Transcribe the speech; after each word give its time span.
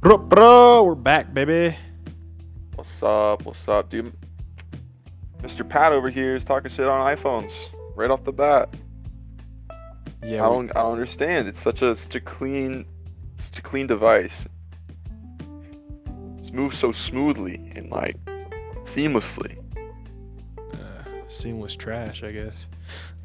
Bro, 0.00 0.18
bro, 0.18 0.84
we're 0.84 0.94
back, 0.94 1.34
baby. 1.34 1.76
What's 2.76 3.02
up? 3.02 3.44
What's 3.44 3.66
up, 3.66 3.90
dude? 3.90 4.14
Mr. 5.40 5.68
Pat 5.68 5.92
over 5.92 6.08
here 6.08 6.36
is 6.36 6.44
talking 6.44 6.70
shit 6.70 6.86
on 6.86 7.16
iPhones 7.16 7.52
right 7.96 8.08
off 8.08 8.22
the 8.22 8.30
bat. 8.30 8.72
Yeah, 10.22 10.46
I 10.46 10.48
don't, 10.48 10.70
I 10.76 10.82
don't 10.82 10.92
understand. 10.92 11.48
It's 11.48 11.60
such 11.60 11.82
a, 11.82 11.96
such 11.96 12.14
a 12.14 12.20
clean, 12.20 12.86
such 13.34 13.58
a 13.58 13.62
clean 13.62 13.88
device. 13.88 14.46
It 16.38 16.52
moves 16.52 16.78
so 16.78 16.92
smoothly 16.92 17.72
and 17.74 17.90
like 17.90 18.16
seamlessly. 18.84 19.58
uh, 20.74 21.02
seamless 21.26 21.74
trash, 21.74 22.22
I 22.22 22.30
guess. 22.30 22.68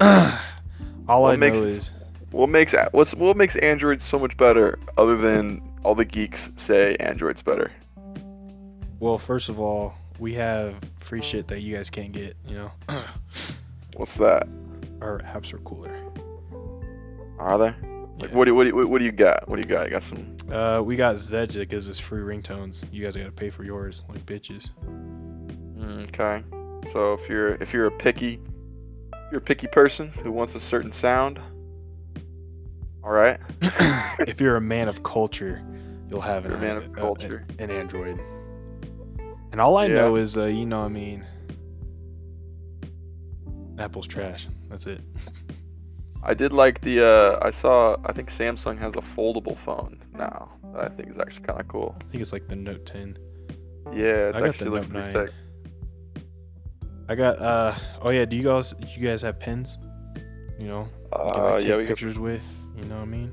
All 1.08 1.22
What 1.22 1.34
I 1.34 1.36
makes 1.36 1.56
know 1.58 1.66
is 1.66 1.92
What 2.32 2.48
makes 2.48 2.74
what's 2.90 3.14
what 3.14 3.36
makes 3.36 3.54
Android 3.54 4.02
so 4.02 4.18
much 4.18 4.36
better, 4.36 4.80
other 4.98 5.16
than 5.16 5.62
all 5.84 5.94
the 5.94 6.04
geeks 6.04 6.50
say 6.56 6.96
Android's 6.96 7.42
better? 7.42 7.70
Well, 9.00 9.18
first 9.18 9.48
of 9.48 9.60
all, 9.60 9.94
we 10.18 10.32
have 10.34 10.74
free 11.00 11.22
shit 11.22 11.46
that 11.48 11.60
you 11.60 11.76
guys 11.76 11.90
can't 11.90 12.12
get, 12.12 12.36
you 12.46 12.54
know? 12.56 12.72
What's 13.96 14.16
that? 14.16 14.48
Our 15.00 15.20
apps 15.20 15.52
are 15.52 15.58
cooler. 15.58 15.94
Are 17.38 17.58
they? 17.58 17.74
Like, 18.18 18.30
Yeah. 18.30 18.36
what 18.36 18.44
do 18.44 18.50
you, 18.50 18.54
what 18.54 18.64
do 18.64 18.88
what 18.88 18.98
do 18.98 19.04
you 19.04 19.12
got? 19.12 19.48
What 19.48 19.60
do 19.60 19.68
you 19.68 19.74
got? 19.74 19.84
You 19.84 19.90
got 19.90 20.02
some? 20.02 20.36
Uh, 20.50 20.80
we 20.84 20.94
got 20.96 21.16
Zedge 21.16 21.52
that 21.54 21.68
gives 21.68 21.88
us 21.88 21.98
free 21.98 22.20
ringtones. 22.22 22.84
You 22.92 23.04
guys 23.04 23.16
gotta 23.16 23.32
pay 23.32 23.50
for 23.50 23.64
yours, 23.64 24.04
like 24.08 24.24
bitches. 24.24 24.70
Mm, 25.76 26.08
Okay. 26.08 26.42
So 26.92 27.14
if 27.14 27.28
you're 27.28 27.54
if 27.54 27.72
you're 27.72 27.86
a 27.86 27.90
picky 27.90 28.38
you're 29.32 29.38
a 29.40 29.44
picky 29.44 29.66
person 29.66 30.08
who 30.22 30.30
wants 30.30 30.54
a 30.54 30.60
certain 30.60 30.92
sound, 30.92 31.40
all 33.02 33.10
right. 33.10 33.40
if 34.20 34.40
you're 34.40 34.56
a 34.56 34.60
man 34.60 34.88
of 34.88 35.02
culture, 35.02 35.62
you'll 36.08 36.20
have 36.20 36.44
an, 36.44 36.60
man 36.60 36.76
of 36.76 36.86
a- 36.86 36.88
culture. 36.90 37.44
an 37.58 37.70
Android. 37.70 38.20
And 39.52 39.60
all 39.60 39.76
I 39.76 39.86
Yeah. 39.86 39.94
know 39.94 40.16
is, 40.16 40.36
uh, 40.36 40.44
you 40.46 40.66
know, 40.66 40.80
what 40.80 40.86
I 40.86 40.88
mean, 40.88 41.24
Apple's 43.78 44.06
trash. 44.06 44.46
That's 44.68 44.86
it. 44.86 45.00
I 46.22 46.32
did 46.32 46.52
like 46.52 46.80
the 46.80 47.04
uh 47.04 47.38
I 47.42 47.50
saw 47.50 47.96
I 48.06 48.12
think 48.12 48.30
Samsung 48.30 48.78
has 48.78 48.94
a 48.94 49.00
foldable 49.16 49.58
phone 49.58 50.02
now 50.12 50.48
that 50.72 50.84
I 50.84 50.88
think 50.94 51.10
is 51.10 51.18
actually 51.18 51.44
kind 51.44 51.60
of 51.60 51.68
cool. 51.68 51.94
I 52.00 52.04
think 52.10 52.22
it's 52.22 52.32
like 52.32 52.48
the 52.48 52.56
Note 52.56 52.86
10. 52.86 53.16
Yeah, 53.92 54.28
it's 54.28 54.36
I 54.36 54.40
got 54.40 54.48
actually 54.48 54.70
looks 54.70 54.86
pretty 54.86 55.12
9. 55.12 55.26
sick. 55.26 55.34
I 57.08 57.14
got 57.14 57.38
uh 57.40 57.74
oh 58.00 58.10
yeah, 58.10 58.24
do 58.24 58.36
you 58.36 58.42
guys 58.44 58.72
do 58.72 58.86
you 58.96 59.06
guys 59.06 59.20
have 59.22 59.38
pens? 59.38 59.76
You 60.58 60.68
know, 60.68 60.88
you 61.26 61.32
can 61.32 61.42
Uh, 61.42 61.50
like 61.50 61.58
take 61.60 61.68
yeah, 61.68 61.76
we 61.76 61.82
got 61.82 61.88
pictures 61.88 62.18
with, 62.18 62.46
you 62.76 62.84
know 62.86 62.94
what 62.96 63.02
I 63.02 63.06
mean? 63.06 63.32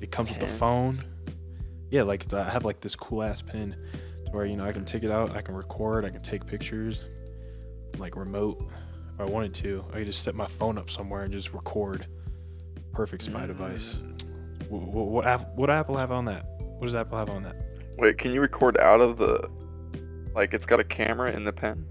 It 0.00 0.10
comes 0.10 0.30
with 0.30 0.40
the 0.40 0.46
phone. 0.46 0.98
Yeah, 1.92 2.04
like 2.04 2.26
the, 2.26 2.38
I 2.38 2.48
have 2.48 2.64
like 2.64 2.80
this 2.80 2.96
cool 2.96 3.22
ass 3.22 3.42
pen 3.42 3.76
where 4.30 4.46
you 4.46 4.56
know 4.56 4.64
I 4.64 4.72
can 4.72 4.86
take 4.86 5.04
it 5.04 5.10
out, 5.10 5.36
I 5.36 5.42
can 5.42 5.54
record, 5.54 6.06
I 6.06 6.08
can 6.08 6.22
take 6.22 6.46
pictures, 6.46 7.04
like 7.98 8.16
remote 8.16 8.64
if 9.12 9.20
I 9.20 9.24
wanted 9.24 9.52
to. 9.56 9.84
I 9.90 9.98
could 9.98 10.06
just 10.06 10.22
set 10.22 10.34
my 10.34 10.46
phone 10.46 10.78
up 10.78 10.88
somewhere 10.88 11.24
and 11.24 11.30
just 11.30 11.52
record. 11.52 12.06
Perfect 12.92 13.24
spy 13.24 13.44
device. 13.44 13.96
Mm. 13.96 14.70
What, 14.70 14.82
what, 14.84 15.06
what, 15.08 15.26
app, 15.26 15.54
what 15.54 15.68
Apple 15.68 15.98
have 15.98 16.12
on 16.12 16.24
that? 16.24 16.46
What 16.58 16.86
does 16.86 16.94
Apple 16.94 17.18
have 17.18 17.28
on 17.28 17.42
that? 17.42 17.56
Wait, 17.98 18.16
can 18.16 18.32
you 18.32 18.40
record 18.40 18.78
out 18.78 19.02
of 19.02 19.18
the 19.18 19.50
like 20.34 20.54
it's 20.54 20.64
got 20.64 20.80
a 20.80 20.84
camera 20.84 21.30
in 21.30 21.44
the 21.44 21.52
pen? 21.52 21.84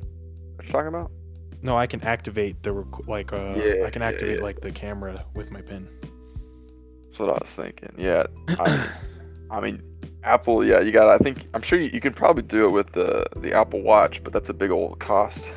What 0.56 0.66
you 0.66 0.72
talking 0.72 0.88
about? 0.88 1.12
No, 1.62 1.78
I 1.78 1.86
can 1.86 2.02
activate 2.02 2.64
the 2.64 2.72
rec- 2.72 3.08
like 3.08 3.34
uh 3.34 3.54
Yeah, 3.56 3.86
I 3.86 3.92
can 3.92 4.02
yeah, 4.02 4.08
activate 4.08 4.38
yeah. 4.38 4.44
like 4.44 4.62
the 4.62 4.72
camera 4.72 5.24
with 5.36 5.52
my 5.52 5.62
pen. 5.62 5.88
That's 7.06 7.20
what 7.20 7.30
I 7.30 7.34
was 7.34 7.52
thinking. 7.52 7.94
Yeah, 8.00 8.24
I, 8.58 8.90
I 9.52 9.60
mean, 9.60 9.84
Apple. 10.24 10.64
Yeah, 10.66 10.80
you 10.80 10.92
got. 10.92 11.10
I 11.10 11.18
think 11.18 11.48
I'm 11.54 11.62
sure 11.62 11.80
you, 11.80 11.90
you 11.94 12.00
can 12.02 12.14
probably 12.14 12.44
do 12.44 12.66
it 12.66 12.72
with 12.72 12.92
the 12.94 13.26
the 13.38 13.53
Apple 13.53 13.81
Watch, 13.81 14.24
but 14.24 14.34
that's 14.34 14.50
a 14.50 14.53
big 14.53 14.72
old 14.72 15.00
cost 15.00 15.52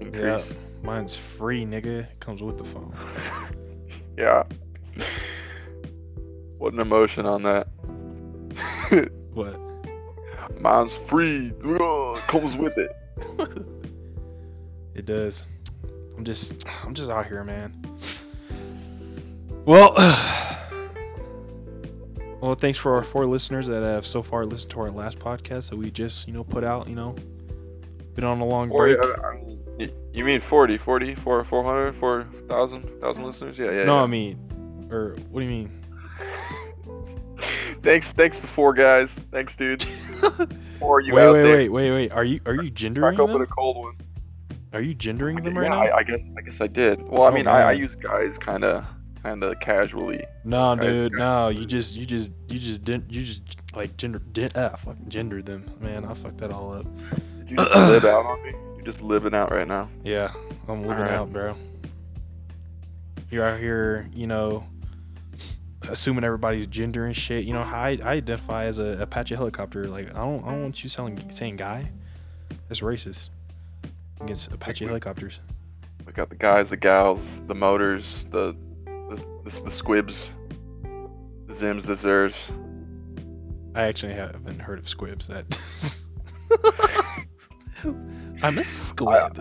Yeah, 0.00 0.06
increase. 0.06 0.54
mine's 0.82 1.16
free, 1.16 1.64
nigga. 1.64 2.00
It 2.10 2.20
comes 2.20 2.42
with 2.42 2.58
the 2.58 2.64
phone. 2.64 2.92
Yeah. 4.18 4.42
What 6.58 6.74
an 6.74 6.80
emotion 6.80 7.24
on 7.26 7.42
that. 7.44 7.68
What? 9.32 9.58
Mine's 10.60 10.92
free. 11.06 11.52
Ugh, 11.64 12.16
comes 12.28 12.56
with 12.56 12.76
it. 12.76 12.90
It 14.94 15.06
does. 15.06 15.48
I'm 16.18 16.24
just, 16.24 16.66
I'm 16.84 16.92
just 16.92 17.10
out 17.10 17.26
here, 17.26 17.42
man. 17.44 17.72
Well, 19.64 19.94
well, 22.42 22.54
thanks 22.54 22.78
for 22.78 22.94
our 22.96 23.02
four 23.02 23.24
listeners 23.24 23.66
that 23.68 23.82
have 23.82 24.04
so 24.04 24.22
far 24.22 24.44
listened 24.44 24.72
to 24.72 24.80
our 24.80 24.90
last 24.90 25.18
podcast 25.18 25.70
that 25.70 25.76
we 25.76 25.90
just, 25.90 26.26
you 26.26 26.34
know, 26.34 26.44
put 26.44 26.64
out. 26.64 26.88
You 26.88 26.94
know, 26.96 27.14
been 28.14 28.24
on 28.24 28.40
a 28.40 28.44
long 28.44 28.70
Or, 28.70 28.78
break. 28.86 28.98
uh, 28.98 29.14
I 29.26 29.34
mean, 29.78 29.90
you 30.12 30.24
mean 30.24 30.40
40, 30.40 30.76
40, 30.76 31.14
4, 31.14 31.44
400, 31.44 31.94
4,000, 31.96 32.82
1,000 32.84 33.24
listeners? 33.24 33.58
Yeah, 33.58 33.70
yeah. 33.70 33.84
no, 33.84 33.96
yeah. 33.98 34.02
I 34.02 34.06
mean, 34.06 34.88
or 34.90 35.16
what 35.30 35.40
do 35.40 35.46
you 35.46 35.50
mean? 35.50 35.70
thanks, 37.82 38.12
thanks 38.12 38.40
to 38.40 38.46
four 38.46 38.74
guys. 38.74 39.10
Thanks, 39.30 39.56
dude. 39.56 39.82
For 40.78 41.00
you 41.00 41.14
wait, 41.14 41.22
out 41.22 41.34
wait, 41.34 41.42
there. 41.42 41.56
wait, 41.56 41.68
wait, 41.68 41.90
wait. 41.92 42.12
Are 42.12 42.24
you, 42.24 42.40
are 42.44 42.54
you 42.62 42.70
gendering 42.74 43.14
Crack 43.16 43.20
open 43.20 43.34
them? 43.34 43.42
a 43.42 43.46
cold 43.46 43.76
one. 43.76 43.96
Are 44.72 44.80
you 44.80 44.94
gendering 44.94 45.36
them 45.42 45.56
right 45.56 45.64
yeah, 45.64 45.68
now? 45.68 45.80
I, 45.82 45.98
I 45.98 46.02
guess 46.02 46.22
I 46.36 46.40
guess 46.40 46.60
I 46.60 46.66
did. 46.66 47.00
Well, 47.02 47.22
I 47.22 47.28
Oh, 47.28 47.32
mean, 47.32 47.46
I, 47.46 47.68
I 47.68 47.72
use 47.72 47.94
guys 47.94 48.36
kind 48.38 48.64
of 48.64 48.84
kind 49.22 49.42
of 49.42 49.58
casually. 49.60 50.24
No, 50.44 50.74
dude, 50.76 51.12
no. 51.12 51.48
You 51.48 51.64
just, 51.64 51.94
you 51.94 52.04
just, 52.04 52.32
you 52.48 52.58
just 52.58 52.84
didn't, 52.84 53.10
you 53.10 53.22
just 53.22 53.42
like 53.74 53.96
gender, 53.96 54.18
did, 54.32 54.52
ah, 54.56 54.70
fucking 54.70 55.08
gendered 55.08 55.46
them. 55.46 55.64
Man, 55.80 56.04
I 56.04 56.14
fucked 56.14 56.38
that 56.38 56.50
all 56.50 56.72
up. 56.72 56.86
Did 57.38 57.50
you 57.50 57.56
just 57.56 57.74
live 57.74 58.04
out 58.04 58.26
on 58.26 58.42
me? 58.42 58.52
You're 58.76 58.84
just 58.84 59.02
living 59.02 59.34
out 59.34 59.52
right 59.52 59.68
now. 59.68 59.88
Yeah, 60.04 60.32
I'm 60.68 60.82
living 60.82 61.04
Alright. 61.04 61.12
out, 61.12 61.32
bro. 61.32 61.54
You're 63.30 63.44
out 63.44 63.58
here, 63.58 64.08
you 64.12 64.26
know, 64.26 64.66
assuming 65.88 66.24
everybody's 66.24 66.66
gender 66.66 67.06
and 67.06 67.16
shit. 67.16 67.44
You 67.44 67.54
know, 67.54 67.60
I, 67.60 67.98
I 68.04 68.14
identify 68.14 68.64
as 68.64 68.78
a 68.78 69.00
Apache 69.00 69.34
helicopter. 69.34 69.84
Like, 69.84 70.14
I 70.14 70.18
don't, 70.18 70.44
I 70.44 70.50
don't 70.50 70.62
want 70.62 70.82
you 70.82 70.90
selling, 70.90 71.30
saying 71.30 71.56
guy. 71.56 71.90
That's 72.68 72.80
racist 72.80 73.30
against 74.20 74.52
Apache 74.52 74.84
we- 74.84 74.88
helicopters. 74.88 75.40
We 76.04 76.12
got 76.12 76.28
the 76.30 76.34
guys, 76.34 76.68
the 76.68 76.76
gals, 76.76 77.40
the 77.46 77.54
motors, 77.54 78.26
the 78.30 78.56
the 79.16 79.50
the, 79.50 79.62
the 79.64 79.70
squibs, 79.70 80.30
the 80.82 81.54
zims, 81.54 81.82
the 81.82 81.92
zers. 81.92 82.50
I 83.74 83.84
actually 83.84 84.14
haven't 84.14 84.60
heard 84.60 84.78
of 84.78 84.88
squibs. 84.88 85.28
That 85.28 85.46
I'm 88.42 88.58
a 88.58 88.64
squib. 88.64 89.38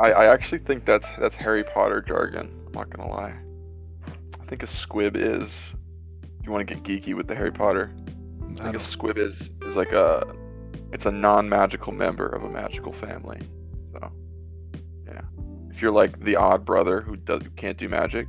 I, 0.00 0.12
I 0.12 0.32
actually 0.32 0.58
think 0.58 0.84
that's 0.84 1.08
that's 1.18 1.36
Harry 1.36 1.64
Potter 1.64 2.00
jargon. 2.00 2.50
I'm 2.66 2.72
not 2.72 2.90
gonna 2.90 3.10
lie. 3.10 3.34
I 4.40 4.46
think 4.46 4.62
a 4.62 4.66
squib 4.66 5.16
is. 5.16 5.74
If 6.40 6.46
you 6.46 6.52
want 6.52 6.66
to 6.66 6.74
get 6.74 6.82
geeky 6.82 7.14
with 7.14 7.28
the 7.28 7.36
Harry 7.36 7.52
Potter, 7.52 7.92
I 8.58 8.60
I 8.60 8.64
think 8.64 8.76
a 8.76 8.80
squib 8.80 9.18
is 9.18 9.50
is 9.62 9.76
like 9.76 9.92
a. 9.92 10.34
It's 10.92 11.06
a 11.06 11.10
non-magical 11.10 11.92
member 11.92 12.26
of 12.26 12.44
a 12.44 12.50
magical 12.50 12.92
family. 12.92 13.40
So. 13.92 14.12
If 15.72 15.80
you're 15.82 15.92
like 15.92 16.22
the 16.22 16.36
odd 16.36 16.64
brother 16.64 17.00
who 17.00 17.16
does 17.16 17.42
who 17.42 17.50
can't 17.50 17.78
do 17.78 17.88
magic, 17.88 18.28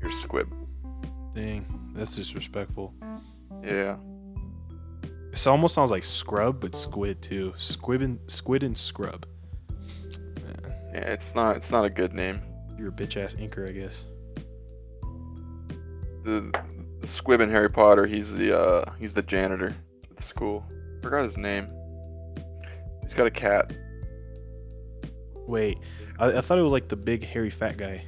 you're 0.00 0.10
squib. 0.10 0.52
dang, 1.34 1.92
that's 1.94 2.14
disrespectful. 2.14 2.94
Yeah. 3.62 3.96
It 5.32 5.46
almost 5.46 5.74
sounds 5.74 5.90
like 5.90 6.04
scrub, 6.04 6.60
but 6.60 6.74
squid 6.74 7.22
too. 7.22 7.54
Squib 7.56 8.02
and 8.02 8.18
squid 8.26 8.62
and 8.62 8.76
scrub. 8.76 9.26
Man, 10.36 10.74
Yeah. 10.94 11.00
It's 11.00 11.34
not. 11.34 11.56
It's 11.56 11.70
not 11.70 11.84
a 11.84 11.90
good 11.90 12.12
name. 12.12 12.40
you're 12.78 12.88
a 12.88 12.92
bitch 12.92 13.16
ass 13.16 13.34
inker, 13.34 13.68
I 13.68 13.72
guess. 13.72 14.04
the, 16.24 16.52
the 17.00 17.06
squib 17.06 17.40
in 17.40 17.50
Harry 17.50 17.70
Potter. 17.70 18.06
He's 18.06 18.32
the 18.34 18.58
uh, 18.58 18.92
he's 18.98 19.12
the 19.12 19.22
janitor 19.22 19.74
at 20.10 20.16
the 20.16 20.22
school. 20.22 20.64
Forgot 21.02 21.24
his 21.24 21.36
name. 21.36 21.68
He's 23.02 23.14
got 23.14 23.26
a 23.26 23.30
cat. 23.30 23.72
Wait, 25.46 25.78
I, 26.18 26.38
I 26.38 26.40
thought 26.40 26.58
it 26.58 26.62
was 26.62 26.72
like 26.72 26.88
the 26.88 26.96
big 26.96 27.24
hairy 27.24 27.50
fat 27.50 27.76
guy. 27.76 28.04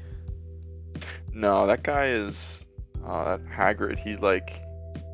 No, 1.33 1.67
that 1.67 1.83
guy 1.83 2.11
is 2.11 2.61
uh, 3.07 3.37
that 3.37 3.47
Hagrid. 3.47 3.99
He 3.99 4.17
like 4.17 4.61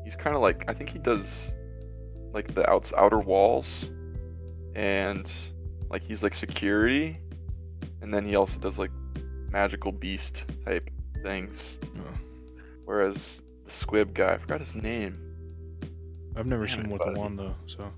he's 0.03 0.15
kind 0.15 0.35
of 0.35 0.41
like 0.41 0.63
I 0.67 0.73
think 0.73 0.89
he 0.89 0.99
does 0.99 1.53
like 2.33 2.53
the 2.53 2.69
outs 2.69 2.93
outer 2.97 3.19
walls, 3.19 3.89
and 4.75 5.31
like 5.89 6.03
he's 6.03 6.23
like 6.23 6.35
security, 6.35 7.17
and 8.01 8.13
then 8.13 8.25
he 8.25 8.35
also 8.35 8.59
does 8.59 8.79
like 8.79 8.91
magical 9.51 9.91
beast 9.91 10.43
type 10.65 10.89
things. 11.23 11.77
Oh, 11.99 12.19
Whereas 12.85 13.41
the 13.65 13.71
squib 13.71 14.13
guy, 14.13 14.33
I 14.33 14.37
forgot 14.37 14.59
his 14.59 14.75
name. 14.75 15.19
I've 16.35 16.45
never 16.45 16.65
Damn 16.65 16.75
seen 16.75 16.85
him 16.85 16.91
with 16.91 17.05
a 17.05 17.13
wand 17.13 17.39
though, 17.39 17.55
so 17.65 17.91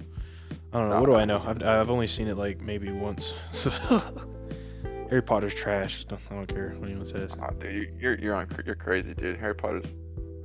I 0.73 0.79
don't 0.79 0.89
know. 0.89 0.95
No, 0.95 0.99
what 1.01 1.05
do. 1.07 1.15
I 1.15 1.25
know? 1.25 1.43
I've, 1.45 1.61
I've 1.63 1.89
only 1.89 2.07
seen 2.07 2.27
it 2.27 2.35
like 2.35 2.61
maybe 2.61 2.91
once. 2.91 3.33
So 3.49 3.71
Harry 5.09 5.21
Potter's 5.23 5.53
trash. 5.53 6.05
I 6.11 6.17
don't 6.35 6.47
care 6.47 6.69
what 6.77 6.87
anyone 6.87 7.05
says. 7.05 7.35
Ah, 7.41 7.49
dude, 7.59 7.73
you- 7.73 7.91
you're 7.99 8.15
you're 8.19 8.35
on 8.35 8.47
you're 8.65 8.75
crazy, 8.75 9.13
dude. 9.13 9.37
Harry 9.37 9.55
Potter's 9.55 9.95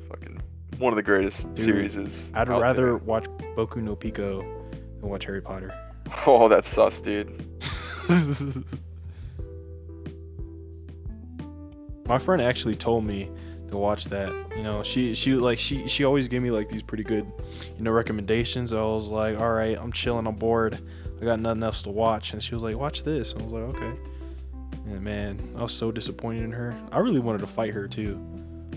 fucking 0.09 0.41
one 0.79 0.93
of 0.93 0.97
the 0.97 1.03
greatest 1.03 1.47
series. 1.57 1.97
I'd 2.35 2.49
rather 2.49 2.85
there. 2.87 2.97
watch 2.97 3.25
Boku 3.57 3.77
no 3.77 3.95
Pico 3.95 4.41
than 5.01 5.09
watch 5.11 5.25
Harry 5.27 5.41
Potter. 5.43 5.73
Oh, 6.27 6.49
that's 6.49 6.69
sus, 6.69 7.01
dude. 7.01 7.29
My 12.07 12.19
friend 12.19 12.43
actually 12.43 12.77
told 12.77 13.05
me 13.05 13.31
to 13.69 13.77
watch 13.79 14.05
that. 14.07 14.31
You 14.57 14.63
know, 14.63 14.83
she 14.83 15.15
she 15.15 15.35
like 15.35 15.59
she 15.59 15.89
she 15.89 16.05
always 16.05 16.29
gave 16.29 16.43
me 16.43 16.51
like 16.51 16.69
these 16.69 16.83
pretty 16.83 17.05
good, 17.05 17.27
you 17.77 17.83
know, 17.83 17.91
recommendations. 17.91 18.73
I 18.75 18.83
was 18.83 19.09
like, 19.09 19.39
all 19.41 19.53
right, 19.53 19.77
I'm 19.79 19.93
chilling, 19.93 20.27
I'm 20.27 20.37
bored, 20.37 20.79
I 21.21 21.25
got 21.25 21.41
nothing 21.41 21.63
else 21.63 21.83
to 21.83 21.91
watch, 21.91 22.33
and 22.35 22.43
she 22.43 22.55
was 22.55 22.63
like, 22.63 22.77
watch 22.77 23.03
this. 23.03 23.33
And 23.33 23.41
I 23.43 23.45
was 23.47 23.53
like, 23.55 23.63
okay. 23.77 23.93
And 24.87 25.01
man, 25.03 25.39
I 25.59 25.63
was 25.63 25.73
so 25.73 25.91
disappointed 25.91 26.45
in 26.45 26.53
her. 26.53 26.75
I 26.93 26.99
really 26.99 27.21
wanted 27.21 27.39
to 27.41 27.47
fight 27.47 27.73
her 27.73 27.89
too. 27.89 28.19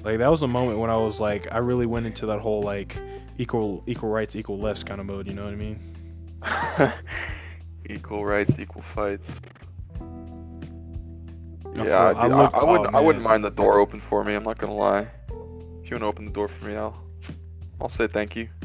Like 0.03 0.19
that 0.19 0.29
was 0.31 0.41
a 0.41 0.47
moment 0.47 0.79
when 0.79 0.89
I 0.89 0.95
was 0.97 1.19
like, 1.19 1.51
I 1.53 1.57
really 1.57 1.85
went 1.85 2.05
into 2.05 2.25
that 2.27 2.39
whole 2.39 2.61
like 2.61 2.97
equal 3.37 3.83
equal 3.87 4.09
rights, 4.09 4.35
equal 4.35 4.57
lefts 4.59 4.83
kind 4.83 4.99
of 5.01 5.05
mode. 5.07 5.27
You 5.27 5.33
know 5.33 5.43
what 5.43 5.53
I 5.53 5.55
mean? 5.55 5.79
equal 7.89 8.25
rights, 8.25 8.57
equal 8.59 8.81
fights. 8.83 9.35
I 9.99 10.03
Yeah, 11.83 11.83
feel- 12.13 12.17
I 12.21 12.27
dude, 12.27 12.31
I, 12.31 12.41
look- 12.43 12.53
I, 12.53 12.63
wouldn't. 12.63 12.93
oh, 12.95 12.97
I 12.97 13.01
wouldn't 13.01 13.23
mind 13.23 13.43
the 13.43 13.49
door 13.51 13.79
open 13.79 13.99
for 13.99 14.23
me. 14.23 14.33
I'm 14.35 14.43
not 14.43 14.57
gonna 14.57 14.73
lie. 14.75 15.07
If 15.83 15.89
you 15.91 15.95
wanna 15.95 16.07
open 16.07 16.25
the 16.25 16.31
door 16.31 16.47
for 16.47 16.65
me, 16.65 16.75
I'll. 16.75 16.95
I'll 17.81 17.89
say 17.89 18.07
thank 18.07 18.35
you. 18.35 18.47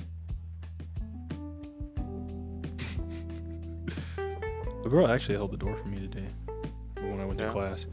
The 4.83 4.89
girl 4.89 5.06
actually 5.06 5.37
held 5.37 5.53
the 5.53 5.56
door 5.56 5.77
for 5.77 5.89
me 5.89 5.99
I 7.23 7.27
went 7.27 7.41
Yeah. 7.41 7.47
to 7.47 7.53
class. 7.53 7.87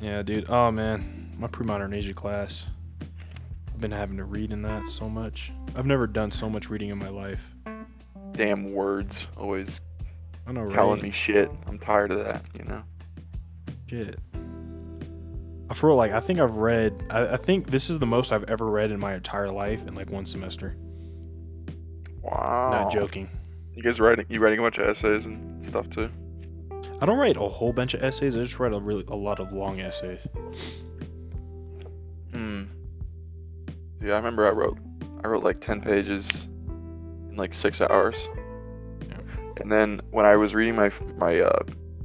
Yeah, 0.00 0.22
dude. 0.22 0.50
Oh 0.50 0.70
man, 0.70 1.32
my 1.38 1.46
pre-modern 1.46 1.94
Asia 1.94 2.12
class. 2.14 2.66
I've 3.72 3.80
been 3.80 3.90
having 3.92 4.16
to 4.18 4.24
read 4.24 4.52
in 4.52 4.62
that 4.62 4.86
so 4.86 5.08
much. 5.08 5.52
I've 5.74 5.86
never 5.86 6.06
done 6.06 6.30
so 6.30 6.48
much 6.48 6.68
reading 6.70 6.90
in 6.90 6.98
my 6.98 7.08
life. 7.08 7.54
Damn 8.32 8.72
words, 8.72 9.26
always 9.36 9.80
I 10.46 10.52
know, 10.52 10.62
right? 10.62 10.72
telling 10.74 11.02
me 11.02 11.10
shit. 11.10 11.50
I'm 11.66 11.78
tired 11.78 12.10
of 12.10 12.24
that. 12.24 12.42
You 12.58 12.64
know. 12.64 12.82
Shit. 13.88 14.18
I 15.68 15.74
feel 15.74 15.94
like 15.96 16.12
I 16.12 16.20
think 16.20 16.38
I've 16.38 16.56
read. 16.56 17.04
I, 17.10 17.34
I 17.34 17.36
think 17.36 17.70
this 17.70 17.90
is 17.90 17.98
the 17.98 18.06
most 18.06 18.32
I've 18.32 18.44
ever 18.44 18.66
read 18.70 18.90
in 18.92 19.00
my 19.00 19.14
entire 19.14 19.48
life 19.50 19.86
in 19.86 19.94
like 19.94 20.10
one 20.10 20.24
semester. 20.26 20.76
Wow. 22.22 22.70
Not 22.72 22.92
joking. 22.92 23.28
You 23.74 23.82
guys 23.82 24.00
writing? 24.00 24.26
You 24.28 24.40
writing 24.40 24.58
a 24.58 24.62
bunch 24.62 24.78
of 24.78 24.88
essays 24.88 25.24
and 25.24 25.64
stuff 25.64 25.88
too? 25.90 26.08
I 27.00 27.04
don't 27.06 27.18
write 27.18 27.36
a 27.36 27.40
whole 27.40 27.72
bunch 27.72 27.92
of 27.94 28.02
essays. 28.02 28.36
I 28.36 28.42
just 28.42 28.58
write 28.58 28.72
a 28.72 28.78
really 28.78 29.04
a 29.08 29.16
lot 29.16 29.38
of 29.38 29.52
long 29.52 29.80
essays. 29.80 30.26
Hmm. 32.32 32.64
Yeah, 34.00 34.14
I 34.14 34.16
remember 34.16 34.46
I 34.46 34.50
wrote. 34.50 34.78
I 35.22 35.28
wrote 35.28 35.44
like 35.44 35.60
ten 35.60 35.80
pages 35.80 36.28
in 37.28 37.36
like 37.36 37.52
six 37.52 37.80
hours. 37.80 38.16
Yeah. 39.08 39.18
And 39.58 39.70
then 39.70 40.00
when 40.10 40.24
I 40.24 40.36
was 40.36 40.54
reading 40.54 40.74
my 40.74 40.90
my 41.16 41.40
uh 41.40 41.62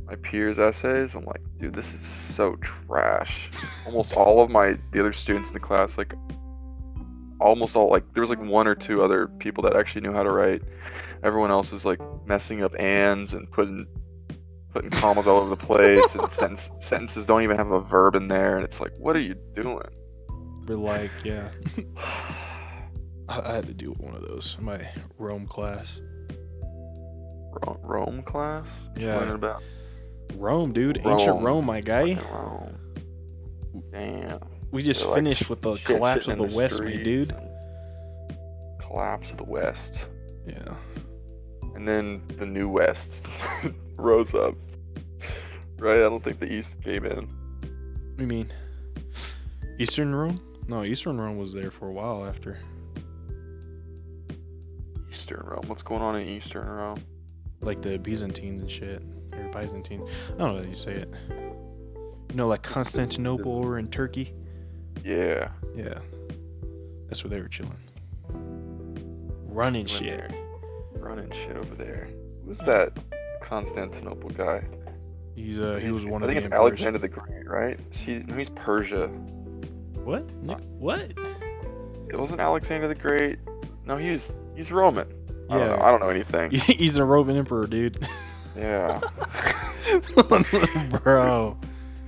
my 0.07 0.15
peers' 0.15 0.59
essays, 0.59 1.15
I'm 1.15 1.23
like, 1.23 1.41
dude, 1.57 1.73
this 1.73 1.93
is 1.93 2.05
so 2.05 2.57
trash. 2.57 3.49
Almost 3.85 4.17
all 4.17 4.43
of 4.43 4.51
my 4.51 4.77
the 4.91 4.99
other 4.99 5.13
students 5.13 5.49
in 5.49 5.53
the 5.53 5.59
class, 5.61 5.97
like, 5.97 6.13
almost 7.39 7.75
all 7.75 7.89
like 7.89 8.03
there 8.13 8.21
was 8.21 8.29
like 8.29 8.41
one 8.41 8.67
or 8.67 8.75
two 8.75 9.01
other 9.01 9.27
people 9.39 9.63
that 9.63 9.75
actually 9.75 10.01
knew 10.01 10.13
how 10.13 10.23
to 10.23 10.29
write. 10.29 10.61
Everyone 11.23 11.49
else 11.49 11.71
is 11.71 11.85
like 11.85 11.99
messing 12.25 12.61
up 12.61 12.73
ands 12.79 13.33
and 13.33 13.49
putting 13.51 13.88
putting 14.73 14.89
commas 14.89 15.27
all 15.27 15.39
over 15.39 15.50
the 15.50 15.56
place, 15.56 16.15
and 16.15 16.31
sentence, 16.31 16.69
sentences 16.79 17.25
don't 17.25 17.44
even 17.44 17.57
have 17.57 17.71
a 17.71 17.81
verb 17.81 18.15
in 18.15 18.27
there, 18.27 18.56
and 18.56 18.63
it's 18.65 18.79
like, 18.79 18.91
what 18.97 19.15
are 19.15 19.19
you 19.19 19.35
doing? 19.56 19.83
We're 20.68 20.75
like, 20.75 21.12
yeah, 21.23 21.50
I, 23.29 23.41
I 23.41 23.53
had 23.53 23.68
to 23.68 23.73
do 23.73 23.91
one 23.91 24.15
of 24.15 24.21
those 24.21 24.56
in 24.59 24.65
my 24.65 24.88
Rome 25.18 25.47
class. 25.47 26.01
Ro- 27.53 27.79
Rome 27.83 28.23
class? 28.23 28.68
Yeah. 28.95 29.18
Learning 29.18 29.35
about 29.35 29.63
Rome, 30.35 30.71
dude, 30.71 30.97
ancient 30.97 31.35
Rome. 31.35 31.44
Rome, 31.44 31.65
my 31.65 31.81
guy. 31.81 32.21
Rome. 32.31 32.77
Damn. 33.91 34.39
We 34.71 34.81
just 34.81 35.01
They're, 35.01 35.09
like, 35.09 35.17
finished 35.17 35.50
with 35.50 35.62
the 35.62 35.75
collapse 35.77 36.27
of 36.27 36.39
in 36.39 36.47
the 36.47 36.56
West, 36.56 36.81
my 36.81 36.95
dude. 36.95 37.35
Collapse 38.79 39.31
of 39.31 39.38
the 39.38 39.44
West. 39.44 40.07
Yeah. 40.47 40.75
And 41.75 41.88
then 41.88 42.21
the 42.38 42.45
new 42.45 42.69
West 42.69 43.25
rose 44.01 44.33
up. 44.33 44.56
Right? 45.77 45.98
I 45.98 46.09
don't 46.09 46.24
think 46.24 46.39
the 46.39 46.51
East 46.51 46.75
came 46.83 47.06
in. 47.06 47.27
What 47.27 48.18
do 48.18 48.24
you 48.24 48.27
mean? 48.27 48.48
Eastern 49.80 50.13
Rome? 50.13 50.39
No, 50.68 50.83
Eastern 50.83 51.19
Rome 51.19 51.38
was 51.38 51.53
there 51.53 51.71
for 51.71 51.88
a 51.88 51.92
while 51.92 52.25
after. 52.25 52.57
Eastern 55.09 55.44
Rome. 55.44 55.63
What's 55.68 55.81
going 55.81 56.01
on 56.01 56.15
in 56.15 56.27
Eastern 56.27 56.68
Rome? 56.68 57.03
Like 57.62 57.81
the 57.81 57.98
Byzantines 57.98 58.62
and 58.62 58.69
shit. 58.69 59.01
Or 59.33 59.50
Byzantine. 59.51 60.07
I 60.36 60.38
don't 60.38 60.56
know 60.56 60.63
how 60.63 60.69
you 60.69 60.75
say 60.75 60.94
it. 60.94 61.15
You 61.30 62.36
know, 62.36 62.48
like 62.48 62.62
Constantinople 62.62 63.57
over 63.57 63.80
in 63.80 63.88
Turkey? 63.88 64.33
Yeah. 65.03 65.50
Yeah. 65.75 66.00
That's 67.07 67.24
where 67.24 67.31
they 67.31 67.42
were 67.42 67.50
chilling. 67.50 67.77
Running 69.48 69.86
shit. 69.86 70.18
there. 70.18 70.30
Running 70.98 71.31
shit 71.31 71.57
over 71.57 71.75
there. 71.75 72.07
Who's 72.45 72.59
that 72.59 72.98
Constantinople 73.51 74.30
guy? 74.30 74.63
He's 75.36 75.59
uh 75.59 75.75
he 75.75 75.92
was 75.92 76.06
one 76.06 76.24
I 76.24 76.25
of 76.25 76.27
the 76.30 76.36
think 76.36 76.38
it's 76.38 76.45
emperors. 76.45 76.59
Alexander 76.62 77.00
the 77.00 77.09
Great, 77.09 77.45
right? 77.50 77.77
He, 77.94 78.19
no, 78.19 78.36
he's 78.36 78.50
Persia. 78.50 79.07
What? 79.07 80.25
Nick, 80.38 80.57
What? 80.80 81.12
It 82.07 82.18
wasn't 82.18 82.39
Alexander 82.39 82.88
the 82.88 82.95
Great. 82.95 83.39
No, 83.86 83.98
he's 83.98 84.31
he's 84.56 84.71
Roman. 84.71 85.06
I 85.50 85.57
don't 85.57 85.68
know. 85.68 85.75
Yeah. 85.75 85.83
I 85.83 85.92
don't 85.92 86.00
know 86.00 86.07
anything. 86.09 86.51
He's 86.77 86.95
a 86.95 87.03
Roman 87.03 87.36
emperor, 87.36 87.68
dude. 87.68 87.98
Yeah. 88.56 89.01
Bro. 91.03 91.57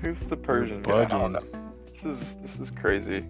Who's 0.02 0.20
the 0.22 0.38
Persian 0.38 0.82
guy? 0.82 1.02
I 1.02 1.06
don't 1.06 1.34
know. 1.34 1.44
This 1.92 2.06
is 2.22 2.36
this 2.36 2.58
is 2.58 2.72
crazy. 2.72 3.26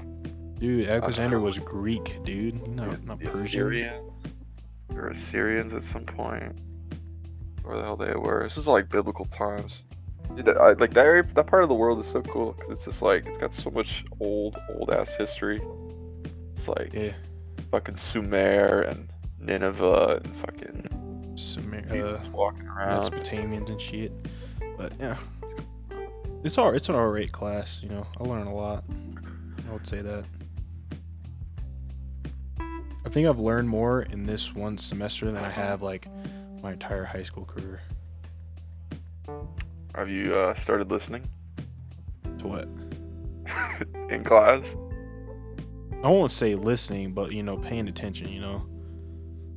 Dude, 0.60 0.88
Alexander 0.88 1.40
was 1.40 1.58
Greek, 1.58 2.24
dude. 2.24 2.68
No, 2.68 2.96
not 3.06 3.22
Persian. 3.22 3.44
Assyrians 3.44 4.12
or 4.96 5.08
Assyrians 5.08 5.74
at 5.74 5.82
some 5.82 6.06
point. 6.06 6.56
Where 7.64 7.78
the 7.78 7.84
hell 7.84 7.96
they 7.96 8.14
were? 8.14 8.44
This 8.44 8.58
is 8.58 8.68
like 8.68 8.90
biblical 8.90 9.26
times. 9.26 9.84
Dude, 10.36 10.50
I, 10.50 10.74
like 10.74 10.94
that 10.94 11.06
area, 11.06 11.24
that 11.36 11.48
part 11.48 11.64
of 11.64 11.70
the 11.70 11.76
world 11.76 12.00
is 12.00 12.08
so 12.08 12.22
cool 12.22 12.54
because 12.54 12.70
it's 12.78 12.86
just 12.86 13.02
like 13.02 13.26
it's 13.26 13.38
got 13.38 13.54
so 13.54 13.70
much 13.70 14.04
old, 14.20 14.58
old 14.78 14.90
ass 14.90 15.14
history. 15.16 15.62
It's 16.56 16.68
like 16.68 16.94
Yeah. 16.94 17.12
fucking 17.72 17.98
Sumer 17.98 18.82
and 18.82 19.10
Nineveh 19.40 20.22
and 20.24 20.36
fucking 20.38 21.34
Sumer- 21.36 21.84
uh, 21.92 22.20
walking 22.32 22.68
around. 22.68 23.02
Mesopotamians 23.02 23.70
and 23.70 23.80
shit. 23.82 24.12
But 24.78 24.94
yeah. 25.00 25.18
It's 26.44 26.58
all 26.58 26.74
it's 26.74 26.90
an 26.90 26.96
alright 26.96 27.32
class, 27.32 27.82
you 27.84 27.90
know. 27.90 28.06
I 28.20 28.24
learn 28.24 28.48
a 28.48 28.54
lot. 28.54 28.84
I 29.70 29.74
would 29.74 29.88
say 29.88 30.02
that. 30.02 30.26
I 33.06 33.10
think 33.10 33.28
I've 33.28 33.40
learned 33.40 33.68
more 33.70 34.04
in 34.04 34.26
this 34.26 34.54
one 34.56 34.78
semester 34.78 35.26
than 35.32 35.44
I 35.44 35.50
have 35.50 35.82
like 35.82 36.08
my 36.64 36.72
entire 36.74 37.04
high 37.04 37.24
school 37.24 37.46
career. 37.46 37.82
Have 39.94 40.10
you 40.10 40.34
uh, 40.34 40.56
started 40.56 40.90
listening 40.90 41.28
To 42.40 42.48
what? 42.48 42.68
in 44.10 44.24
class? 44.24 44.66
I 46.04 46.08
won't 46.08 46.32
say 46.32 46.56
listening, 46.56 47.14
but 47.14 47.32
you 47.32 47.44
know, 47.44 47.58
paying 47.58 47.88
attention. 47.88 48.30
You 48.30 48.42
know, 48.42 48.66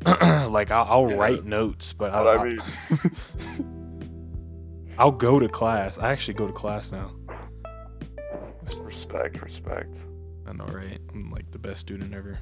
like 0.51 0.71
I'll, 0.71 0.85
I'll 0.85 1.09
Yeah. 1.09 1.17
write 1.17 1.45
notes, 1.45 1.93
but 1.93 2.13
I'll, 2.13 2.29
I 2.29 2.45
mean. 2.45 2.59
I'll 4.99 5.13
go 5.13 5.39
to 5.39 5.49
class. 5.49 5.99
I 5.99 6.11
actually 6.13 6.35
go 6.35 6.47
to 6.47 6.53
class 6.53 6.91
now. 6.93 7.13
Respect, 8.81 9.43
respect. 9.43 9.97
I 10.47 10.53
know, 10.53 10.65
right? 10.67 10.99
I'm 11.13 11.31
like 11.31 11.51
the 11.51 11.59
best 11.59 11.81
student 11.81 12.15
ever. 12.15 12.39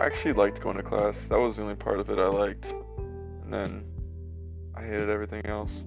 I 0.00 0.06
actually 0.06 0.32
liked 0.32 0.60
going 0.60 0.76
to 0.76 0.82
class. 0.82 1.28
That 1.28 1.38
was 1.38 1.56
the 1.56 1.62
only 1.62 1.74
part 1.74 2.00
of 2.00 2.08
it 2.08 2.18
I 2.18 2.26
liked. 2.26 2.72
And 2.98 3.52
then 3.52 3.84
I 4.74 4.82
hated 4.82 5.10
everything 5.10 5.44
else. 5.46 5.84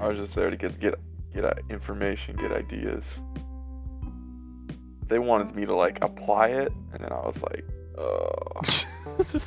I 0.00 0.08
was 0.08 0.18
just 0.18 0.34
there 0.34 0.50
to 0.50 0.56
get 0.56 0.80
get 0.80 0.94
get 1.34 1.44
information, 1.70 2.36
get 2.36 2.50
ideas. 2.50 3.04
They 5.06 5.18
wanted 5.18 5.54
me 5.54 5.66
to 5.66 5.74
like 5.74 6.02
apply 6.02 6.48
it, 6.48 6.72
and 6.92 7.04
then 7.04 7.12
I 7.12 7.26
was 7.26 7.42
like, 7.42 7.64
oh. 7.98 8.60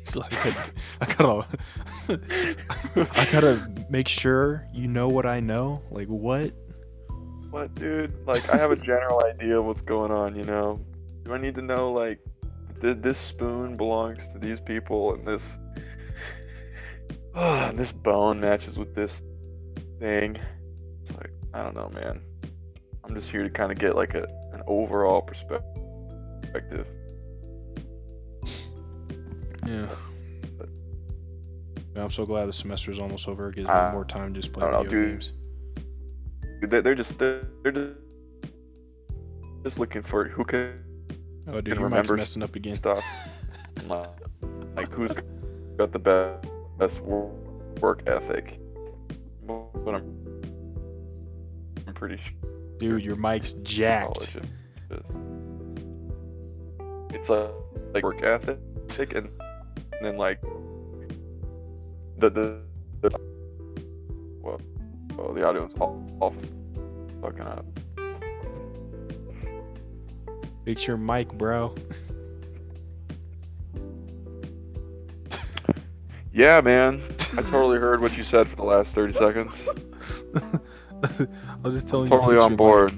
It's 0.00 0.16
like 0.16 0.46
I, 0.46 0.64
I 1.02 1.14
gotta, 1.14 1.46
I 2.96 3.28
gotta 3.30 3.70
make 3.90 4.08
sure 4.08 4.64
you 4.72 4.88
know 4.88 5.06
what 5.06 5.26
I 5.26 5.40
know. 5.40 5.82
Like 5.90 6.08
what? 6.08 6.54
what, 7.50 7.74
dude? 7.74 8.12
Like, 8.26 8.48
I 8.50 8.56
have 8.56 8.70
a 8.70 8.76
general 8.76 9.22
idea 9.24 9.58
of 9.58 9.64
what's 9.64 9.82
going 9.82 10.10
on, 10.10 10.36
you 10.36 10.44
know? 10.44 10.80
Do 11.24 11.32
I 11.34 11.38
need 11.38 11.54
to 11.56 11.62
know, 11.62 11.92
like, 11.92 12.20
this 12.80 13.18
spoon 13.18 13.76
belongs 13.76 14.26
to 14.32 14.38
these 14.38 14.60
people, 14.60 15.14
and 15.14 15.26
this. 15.26 15.56
and 17.34 17.78
this 17.78 17.92
bone 17.92 18.40
matches 18.40 18.76
with 18.78 18.94
this 18.94 19.22
thing? 20.00 20.38
It's 21.02 21.10
like, 21.12 21.30
I 21.54 21.62
don't 21.62 21.74
know, 21.74 21.90
man. 21.90 22.20
I'm 23.04 23.14
just 23.14 23.30
here 23.30 23.42
to 23.42 23.50
kind 23.50 23.70
of 23.72 23.78
get 23.78 23.94
like 23.96 24.14
a 24.14 24.24
an 24.52 24.62
overall 24.66 25.22
perspective. 25.22 26.86
Yeah. 29.66 29.86
Yeah, 31.94 32.04
I'm 32.04 32.10
so 32.10 32.24
glad 32.24 32.46
the 32.46 32.52
semester 32.52 32.90
is 32.90 32.98
almost 32.98 33.26
over. 33.28 33.48
It 33.50 33.56
gives 33.56 33.68
Uh, 33.68 33.88
me 33.88 33.92
more 33.92 34.04
time 34.04 34.32
to 34.32 34.40
just 34.40 34.52
play 34.52 34.66
I 34.66 34.70
don't 34.70 34.84
know, 34.84 34.88
video 34.90 34.98
dude. 35.00 35.10
games. 35.10 35.32
They- 36.62 36.80
They're 36.80 36.94
just 36.94 37.18
they're, 37.18 37.42
they're 37.62 37.72
just 37.72 37.94
just 39.64 39.78
looking 39.78 40.02
for 40.02 40.28
who 40.28 40.44
can 40.44 40.78
Oh, 41.50 41.60
dude, 41.60 41.68
your 41.68 41.76
mic's 41.76 41.82
remember 41.82 42.16
messing 42.16 42.42
up 42.42 42.54
again. 42.56 42.76
stuff. 42.76 43.04
like, 43.86 44.90
who's 44.92 45.12
got 45.76 45.92
the 45.92 45.98
best 45.98 46.46
best 46.78 47.00
work 47.00 48.02
ethic. 48.06 48.58
But 49.46 49.94
I'm 49.94 50.42
I'm 51.86 51.94
pretty 51.94 52.16
sure. 52.16 52.50
Dude, 52.78 53.04
your 53.04 53.16
mic's 53.16 53.54
jacked. 53.62 54.36
It's 57.10 57.28
like 57.28 57.50
like 57.94 58.04
work 58.04 58.22
ethic 58.22 58.58
and, 59.14 59.28
and 59.92 60.02
then 60.02 60.16
like 60.16 60.40
the 62.18 62.30
the, 62.30 62.60
the 63.00 63.10
well, 64.40 64.60
well 65.16 65.32
the 65.32 65.46
audio 65.46 65.64
is 65.64 65.74
all, 65.80 66.04
all 66.20 66.34
fucking 67.22 67.40
up. 67.40 67.64
Fix 70.68 70.86
your 70.86 70.98
mic, 70.98 71.32
bro. 71.32 71.74
Yeah, 76.30 76.60
man. 76.60 77.02
I 77.38 77.40
totally 77.40 77.78
heard 77.78 78.02
what 78.02 78.18
you 78.18 78.22
said 78.22 78.46
for 78.48 78.56
the 78.56 78.64
last 78.64 78.94
30 78.94 79.14
seconds. 79.14 79.64
I 81.02 81.26
was 81.62 81.72
just 81.72 81.88
telling 81.88 82.12
you. 82.12 82.18
Totally 82.18 82.36
on 82.36 82.54
board. 82.54 82.92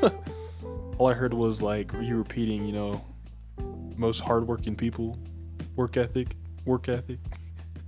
All 0.98 1.08
I 1.08 1.12
heard 1.12 1.34
was 1.34 1.60
like 1.60 1.92
you 2.00 2.16
repeating, 2.16 2.64
you 2.64 2.72
know, 2.72 3.04
most 3.96 4.20
hardworking 4.20 4.76
people, 4.76 5.18
work 5.74 5.96
ethic, 5.96 6.36
work 6.66 6.88
ethic. 6.88 7.18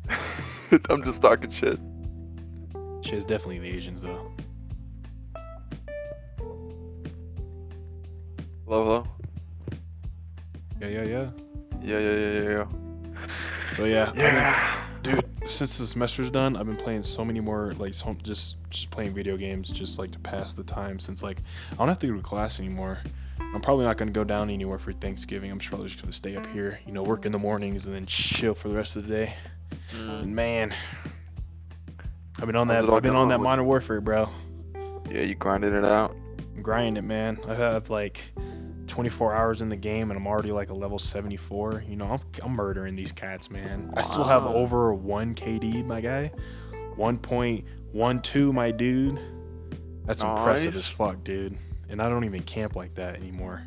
I'm 0.90 1.04
just 1.04 1.22
talking 1.22 1.52
shit. 1.52 1.78
Shit, 3.02 3.14
it's 3.14 3.24
definitely 3.24 3.60
the 3.60 3.76
Asians 3.76 4.02
though. 4.02 4.32
Hello, 8.66 8.84
hello. 8.84 9.19
Yeah, 10.80 10.88
yeah, 10.88 11.02
yeah. 11.02 11.30
Yeah, 11.82 11.98
yeah, 11.98 12.12
yeah, 12.12 12.40
yeah, 12.40 12.50
yeah. 12.50 13.26
So 13.74 13.84
yeah, 13.84 14.08
I've 14.08 14.14
been- 14.14 14.34
Yeah. 14.34 14.84
dude, 15.02 15.24
since 15.44 15.78
the 15.78 15.86
semester's 15.86 16.30
done, 16.30 16.56
I've 16.56 16.66
been 16.66 16.76
playing 16.76 17.02
so 17.02 17.24
many 17.24 17.40
more 17.40 17.72
like 17.78 17.94
so, 17.94 18.14
just 18.22 18.56
just 18.70 18.90
playing 18.90 19.14
video 19.14 19.36
games, 19.36 19.68
just 19.70 19.98
like 19.98 20.10
to 20.12 20.18
pass 20.18 20.54
the 20.54 20.64
time. 20.64 20.98
Since 20.98 21.22
like 21.22 21.38
I 21.72 21.76
don't 21.76 21.88
have 21.88 21.98
to 22.00 22.06
go 22.06 22.14
to 22.16 22.22
class 22.22 22.58
anymore. 22.60 22.98
I'm 23.38 23.60
probably 23.60 23.84
not 23.84 23.96
gonna 23.96 24.10
go 24.10 24.24
down 24.24 24.48
anywhere 24.50 24.78
for 24.78 24.92
Thanksgiving. 24.92 25.50
I'm 25.50 25.58
just 25.58 25.70
probably 25.70 25.88
just 25.88 26.00
gonna 26.00 26.12
stay 26.12 26.36
up 26.36 26.46
here, 26.46 26.78
you 26.86 26.92
know, 26.92 27.02
work 27.02 27.26
in 27.26 27.32
the 27.32 27.38
mornings 27.38 27.86
and 27.86 27.94
then 27.94 28.06
chill 28.06 28.54
for 28.54 28.68
the 28.68 28.74
rest 28.74 28.96
of 28.96 29.06
the 29.06 29.14
day. 29.14 29.34
Mm. 29.96 30.22
And 30.22 30.34
man, 30.36 30.74
I've 32.38 32.46
been 32.46 32.56
on 32.56 32.68
How's 32.68 32.86
that. 32.86 32.92
I've 32.92 33.02
been 33.02 33.14
on 33.16 33.28
that 33.28 33.36
going? 33.36 33.44
Modern 33.44 33.64
Warfare, 33.66 34.00
bro. 34.00 34.28
Yeah, 35.10 35.22
you 35.22 35.34
grinding 35.34 35.74
it 35.74 35.84
out. 35.84 36.14
I'm 36.54 36.62
grinding 36.62 36.96
it, 36.96 37.06
man. 37.06 37.38
I 37.48 37.54
have 37.54 37.90
like 37.90 38.22
24 39.00 39.32
hours 39.32 39.62
in 39.62 39.70
the 39.70 39.76
game, 39.76 40.10
and 40.10 40.18
I'm 40.18 40.26
already 40.26 40.52
like 40.52 40.68
a 40.68 40.74
level 40.74 40.98
74. 40.98 41.84
You 41.88 41.96
know, 41.96 42.04
I'm, 42.04 42.20
I'm 42.42 42.52
murdering 42.52 42.96
these 42.96 43.12
cats, 43.12 43.50
man. 43.50 43.90
I 43.96 44.02
still 44.02 44.24
have 44.24 44.44
over 44.44 44.92
one 44.92 45.34
KD, 45.34 45.86
my 45.86 46.02
guy. 46.02 46.30
1.12, 46.98 48.52
my 48.52 48.70
dude. 48.70 49.18
That's 50.04 50.20
impressive 50.20 50.76
as 50.76 50.86
fuck, 50.86 51.24
dude. 51.24 51.56
And 51.88 52.02
I 52.02 52.10
don't 52.10 52.26
even 52.26 52.42
camp 52.42 52.76
like 52.76 52.94
that 52.96 53.14
anymore. 53.14 53.62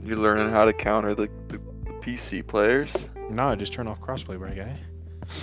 You're 0.00 0.16
learning 0.16 0.52
how 0.52 0.64
to 0.64 0.72
counter 0.72 1.16
the, 1.16 1.28
the, 1.48 1.58
the 1.58 1.92
PC 2.00 2.46
players. 2.46 2.94
No, 3.28 3.48
I 3.48 3.56
just 3.56 3.72
turn 3.72 3.88
off 3.88 4.00
crossplay, 4.00 4.38
my 4.38 4.50
guy. 4.50 4.78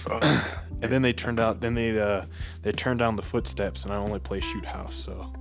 Oh, 0.09 0.55
and 0.81 0.89
then 0.89 1.01
they 1.01 1.11
turned 1.11 1.41
out, 1.41 1.59
then 1.59 1.75
they 1.75 1.99
uh, 1.99 2.27
they 2.61 2.71
turned 2.71 2.99
down 2.99 3.17
the 3.17 3.23
footsteps, 3.23 3.83
and 3.83 3.91
I 3.91 3.97
only 3.97 4.19
play 4.19 4.39
shoot 4.39 4.63
house. 4.63 4.95
So 4.95 5.33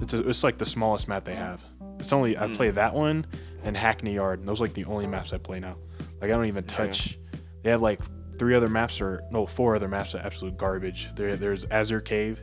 it's 0.00 0.14
a, 0.14 0.28
it's 0.28 0.44
like 0.44 0.58
the 0.58 0.66
smallest 0.66 1.08
map 1.08 1.24
they 1.24 1.34
have. 1.34 1.62
It's 1.98 2.12
only 2.12 2.36
I 2.36 2.46
Hmm. 2.46 2.52
play 2.54 2.70
that 2.70 2.94
one 2.94 3.26
and 3.64 3.76
Hackney 3.76 4.14
Yard. 4.14 4.40
And 4.40 4.48
those 4.48 4.60
are 4.60 4.64
like 4.64 4.74
the 4.74 4.84
only 4.84 5.06
maps 5.06 5.32
I 5.32 5.38
play 5.38 5.60
now. 5.60 5.76
Like 6.20 6.30
I 6.30 6.34
don't 6.34 6.46
even 6.46 6.64
Yeah. 6.64 6.74
touch. 6.76 7.18
They 7.62 7.70
have 7.70 7.82
like 7.82 8.00
three 8.38 8.54
other 8.54 8.68
maps 8.68 9.00
or 9.00 9.22
no 9.32 9.46
four 9.46 9.74
other 9.74 9.88
maps 9.88 10.12
that 10.12 10.22
are 10.22 10.26
absolute 10.26 10.56
garbage. 10.56 11.08
There 11.16 11.36
there's 11.36 11.66
Azhir 11.66 12.04
Cave. 12.04 12.42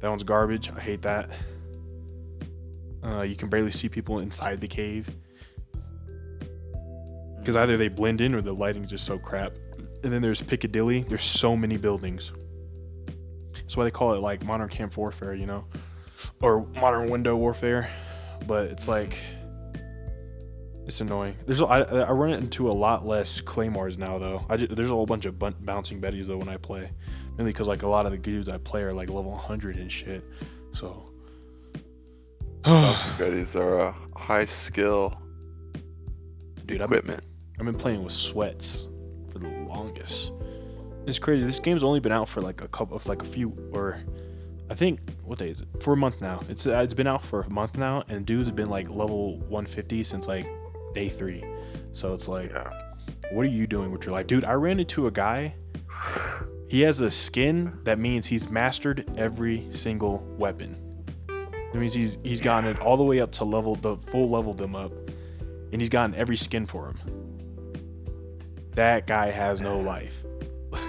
That 0.00 0.08
one's 0.10 0.24
garbage. 0.24 0.70
I 0.74 0.80
hate 0.80 1.02
that. 1.02 1.30
Uh, 3.04 3.22
you 3.22 3.36
can 3.36 3.48
barely 3.48 3.70
see 3.70 3.88
people 3.88 4.18
inside 4.18 4.60
the 4.60 4.66
cave 4.66 5.08
because 7.38 7.54
either 7.54 7.76
they 7.76 7.86
blend 7.88 8.20
in 8.20 8.34
or 8.34 8.42
the 8.42 8.52
lighting's 8.52 8.90
just 8.90 9.04
so 9.06 9.18
crap. 9.18 9.52
And 10.02 10.12
then 10.12 10.20
there's 10.22 10.42
Piccadilly. 10.42 11.00
There's 11.02 11.22
so 11.22 11.56
many 11.56 11.76
buildings. 11.76 12.32
That's 13.54 13.76
why 13.76 13.84
they 13.84 13.90
call 13.92 14.14
it 14.14 14.18
like 14.20 14.44
modern 14.44 14.68
camp 14.68 14.96
warfare, 14.96 15.34
you 15.34 15.46
know, 15.46 15.64
or 16.40 16.66
modern 16.74 17.10
window 17.10 17.36
warfare. 17.36 17.88
But 18.46 18.68
it's 18.70 18.86
like 18.86 19.18
it's 20.86 21.00
annoying. 21.00 21.34
There's 21.46 21.62
I 21.62 22.10
run 22.10 22.32
into 22.32 22.70
a 22.70 22.72
lot 22.72 23.06
less 23.06 23.40
claymores 23.40 23.98
now 23.98 24.18
though. 24.18 24.44
I 24.48 24.56
ju- 24.56 24.66
there's 24.68 24.90
a 24.90 24.94
whole 24.94 25.06
bunch 25.06 25.24
of 25.24 25.38
bun- 25.38 25.56
bouncing 25.60 26.00
betties 26.00 26.26
though 26.26 26.38
when 26.38 26.48
I 26.48 26.56
play, 26.56 26.90
mainly 27.36 27.52
because 27.52 27.66
like 27.66 27.82
a 27.82 27.88
lot 27.88 28.06
of 28.06 28.12
the 28.12 28.18
dudes 28.18 28.48
I 28.48 28.58
play 28.58 28.82
are 28.82 28.92
like 28.92 29.08
level 29.08 29.32
100 29.32 29.76
and 29.76 29.90
shit. 29.90 30.24
So. 30.72 31.10
Bouncing 32.62 33.12
Betties 33.12 33.54
are 33.54 33.78
a 33.78 33.94
high 34.16 34.44
skill 34.44 35.16
Dude, 36.66 36.82
I've 36.82 36.90
been. 36.90 37.20
I've 37.58 37.64
been 37.64 37.78
playing 37.78 38.02
with 38.02 38.12
sweats 38.12 38.88
for 39.32 39.38
the 39.38 39.48
longest. 39.48 40.32
It's 41.06 41.20
crazy. 41.20 41.46
This 41.46 41.60
game's 41.60 41.84
only 41.84 42.00
been 42.00 42.12
out 42.12 42.28
for 42.28 42.42
like 42.42 42.60
a 42.60 42.68
couple 42.68 42.96
of 42.96 43.06
like 43.06 43.22
a 43.22 43.24
few 43.24 43.56
or 43.72 44.00
I 44.68 44.74
think 44.74 45.00
what 45.24 45.38
day 45.38 45.50
is 45.50 45.60
it? 45.60 45.68
For 45.82 45.92
a 45.92 45.96
month 45.96 46.20
now. 46.20 46.42
It's 46.48 46.66
uh, 46.66 46.80
it's 46.84 46.94
been 46.94 47.06
out 47.06 47.22
for 47.24 47.42
a 47.42 47.50
month 47.50 47.78
now, 47.78 48.02
and 48.08 48.26
dudes 48.26 48.46
have 48.48 48.56
been 48.56 48.68
like 48.70 48.88
level 48.88 49.38
150 49.48 50.02
since 50.04 50.26
like 50.26 50.48
day 50.94 51.08
three. 51.08 51.44
So 51.92 52.12
it's 52.14 52.28
like, 52.28 52.50
Yeah. 52.50 52.70
what 53.32 53.42
are 53.42 53.48
you 53.48 53.66
doing 53.66 53.90
with 53.92 54.04
your 54.04 54.12
life, 54.12 54.26
dude? 54.26 54.44
I 54.44 54.52
ran 54.54 54.80
into 54.80 55.06
a 55.06 55.10
guy. 55.10 55.54
He 56.68 56.80
has 56.82 57.00
a 57.00 57.10
skin 57.10 57.72
that 57.84 57.98
means 57.98 58.26
he's 58.26 58.50
mastered 58.50 59.04
every 59.16 59.66
single 59.70 60.18
weapon. 60.36 60.82
That 61.28 61.74
means 61.76 61.94
he's 61.94 62.18
he's 62.24 62.40
gotten 62.40 62.68
it 62.68 62.80
all 62.80 62.96
the 62.96 63.04
way 63.04 63.20
up 63.20 63.30
to 63.32 63.44
level 63.44 63.76
the 63.76 63.96
full 64.10 64.28
level 64.28 64.52
them 64.52 64.74
up, 64.74 64.90
and 65.72 65.80
he's 65.80 65.88
gotten 65.90 66.14
every 66.16 66.36
skin 66.36 66.66
for 66.66 66.86
him. 66.88 66.98
That 68.74 69.06
guy 69.06 69.30
has 69.30 69.60
no 69.60 69.78
life. 69.78 70.24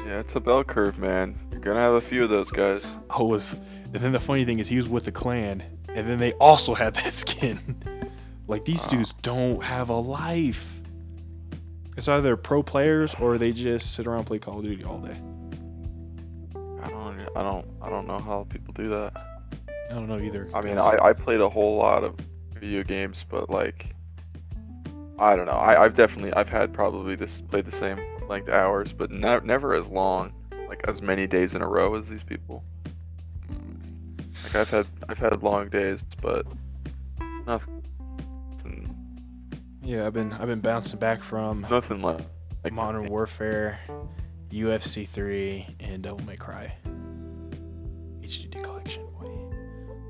Yeah, 0.05 0.19
it's 0.19 0.35
a 0.35 0.39
bell 0.39 0.63
curve, 0.63 0.97
man. 0.99 1.37
Gonna 1.67 1.79
have 1.81 1.93
a 1.93 2.01
few 2.01 2.23
of 2.23 2.29
those 2.29 2.49
guys. 2.51 2.81
I 3.09 3.21
was, 3.21 3.53
and 3.53 3.93
then 3.95 4.11
the 4.13 4.19
funny 4.19 4.45
thing 4.45 4.59
is 4.59 4.67
he 4.67 4.77
was 4.77 4.87
with 4.87 5.05
the 5.05 5.11
clan, 5.11 5.61
and 5.89 6.07
then 6.07 6.17
they 6.19 6.31
also 6.33 6.73
had 6.73 6.93
that 6.95 7.13
skin. 7.25 7.59
like 8.47 8.63
these 8.65 8.83
Wow. 8.83 8.89
dudes 8.91 9.13
don't 9.21 9.61
have 9.63 9.89
a 9.89 9.95
life. 9.95 10.81
It's 11.97 12.07
either 12.07 12.37
pro 12.37 12.63
players 12.63 13.13
or 13.19 13.37
they 13.37 13.51
just 13.51 13.95
sit 13.95 14.07
around 14.07 14.19
and 14.19 14.27
play 14.27 14.39
Call 14.39 14.59
of 14.59 14.63
Duty 14.65 14.83
all 14.83 14.99
day. 14.99 15.17
I 16.81 16.89
don't, 16.89 17.27
I 17.35 17.41
don't, 17.43 17.65
I 17.81 17.89
don't 17.89 18.07
know 18.07 18.19
how 18.19 18.45
people 18.49 18.73
do 18.73 18.87
that. 18.89 19.13
I 19.89 19.93
don't 19.93 20.07
know 20.07 20.19
either. 20.19 20.47
I 20.53 20.61
mean, 20.61 20.77
I, 20.77 20.97
I 21.01 21.13
played 21.13 21.41
a 21.41 21.49
whole 21.49 21.75
lot 21.75 22.03
of 22.03 22.15
video 22.53 22.83
games, 22.83 23.25
but 23.27 23.49
like, 23.49 23.87
I 25.19 25.35
don't 25.35 25.45
know. 25.47 25.53
I, 25.53 25.83
I've 25.83 25.95
definitely, 25.95 26.33
I've 26.33 26.49
had 26.49 26.71
probably 26.73 27.15
this 27.15 27.41
played 27.41 27.65
the 27.65 27.71
same 27.71 27.99
length 28.29 28.49
hours, 28.49 28.93
but 28.93 29.09
ne- 29.11 29.39
never 29.43 29.73
as 29.73 29.87
long, 29.87 30.31
like 30.67 30.87
as 30.87 31.01
many 31.01 31.27
days 31.27 31.55
in 31.55 31.61
a 31.61 31.67
row 31.67 31.95
as 31.95 32.07
these 32.07 32.23
people. 32.23 32.63
Like 34.43 34.55
I've 34.55 34.69
had, 34.69 34.87
I've 35.09 35.17
had 35.17 35.43
long 35.43 35.69
days, 35.69 36.01
but 36.21 36.45
nothing, 37.45 37.77
yeah, 39.87 40.05
I've 40.05 40.11
been 40.11 40.33
I've 40.33 40.47
been 40.47 40.59
bouncing 40.59 40.99
back 40.99 41.21
from 41.21 41.65
nothing 41.69 42.01
like, 42.01 42.19
like 42.61 42.73
Modern 42.73 43.05
Warfare, 43.05 43.79
UFC 44.51 45.07
3, 45.07 45.65
and 45.79 46.03
Devil 46.03 46.19
May 46.25 46.35
Cry. 46.35 46.73
HDD 48.19 48.61
collection, 48.61 49.05
boy. 49.17 49.29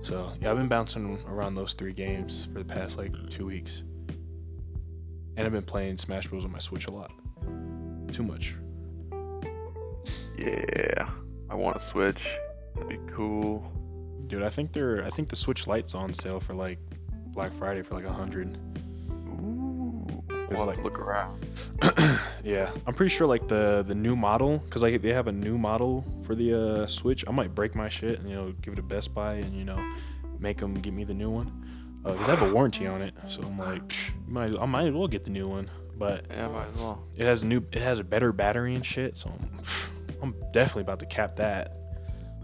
So 0.01 0.33
yeah, 0.41 0.49
I've 0.49 0.57
been 0.57 0.67
bouncing 0.67 1.19
around 1.27 1.53
those 1.53 1.75
three 1.75 1.93
games 1.93 2.47
for 2.51 2.57
the 2.57 2.65
past 2.65 2.97
like 2.97 3.13
two 3.29 3.45
weeks, 3.45 3.83
and 5.35 5.45
I've 5.45 5.51
been 5.51 5.61
playing 5.61 5.97
Smash 5.97 6.25
Bros 6.25 6.43
on 6.43 6.51
my 6.51 6.57
Switch 6.57 6.87
a 6.87 6.91
lot. 6.91 7.11
Too 8.11 8.23
much. 8.23 8.55
Yeah, 10.37 11.09
I 11.49 11.55
want 11.55 11.79
to 11.79 11.83
switch. 11.85 12.27
That'd 12.75 12.89
be 12.89 12.99
cool. 13.13 13.69
Dude, 14.27 14.43
I 14.43 14.49
think 14.49 14.73
they're 14.73 15.03
I 15.03 15.09
think 15.09 15.29
the 15.29 15.35
Switch 15.35 15.67
Lite's 15.67 15.95
on 15.95 16.13
sale 16.13 16.39
for 16.39 16.53
like 16.53 16.79
Black 17.27 17.53
Friday 17.53 17.81
for 17.81 17.95
like 17.95 18.05
a 18.05 18.11
hundred. 18.11 18.57
Ooh. 19.09 20.05
It's 20.29 20.59
I'll 20.59 20.67
have 20.67 20.75
like 20.77 20.83
look 20.83 20.99
around. 20.99 21.45
yeah, 22.43 22.69
I'm 22.85 22.93
pretty 22.93 23.09
sure 23.13 23.27
like 23.27 23.47
the 23.47 23.83
the 23.87 23.95
new 23.95 24.15
model, 24.15 24.59
cause 24.69 24.83
like 24.83 25.01
they 25.01 25.13
have 25.13 25.27
a 25.27 25.31
new 25.31 25.57
model 25.57 26.05
for 26.23 26.35
the 26.35 26.53
uh, 26.83 26.87
Switch. 26.87 27.23
I 27.27 27.31
might 27.31 27.55
break 27.55 27.75
my 27.75 27.89
shit 27.89 28.19
and 28.19 28.29
you 28.29 28.35
know 28.35 28.53
give 28.61 28.73
it 28.73 28.77
to 28.77 28.81
Best 28.83 29.13
Buy 29.13 29.35
and 29.35 29.55
you 29.55 29.65
know 29.65 29.79
make 30.39 30.57
them 30.57 30.73
give 30.75 30.93
me 30.93 31.03
the 31.03 31.13
new 31.13 31.29
one. 31.29 31.63
Uh, 32.05 32.13
cause 32.15 32.29
I 32.29 32.35
have 32.35 32.49
a 32.49 32.53
warranty 32.53 32.87
on 32.87 33.01
it, 33.01 33.13
so 33.27 33.41
I'm 33.41 33.57
like, 33.57 33.85
psh, 33.87 34.11
might 34.27 34.57
I 34.57 34.65
might 34.65 34.87
as 34.87 34.93
well 34.93 35.07
get 35.07 35.25
the 35.25 35.31
new 35.31 35.47
one. 35.47 35.69
But 35.97 36.25
Yeah, 36.29 36.47
might 36.49 36.67
as 36.67 36.75
well. 36.75 37.03
it 37.15 37.25
has 37.25 37.41
a 37.43 37.45
new, 37.47 37.65
it 37.71 37.81
has 37.81 37.99
a 37.99 38.03
better 38.03 38.31
battery 38.31 38.75
and 38.75 38.85
shit, 38.85 39.17
so 39.17 39.31
I'm, 39.31 39.49
I'm 40.21 40.35
definitely 40.51 40.83
about 40.83 40.99
to 40.99 41.05
cap 41.05 41.35
that. 41.37 41.77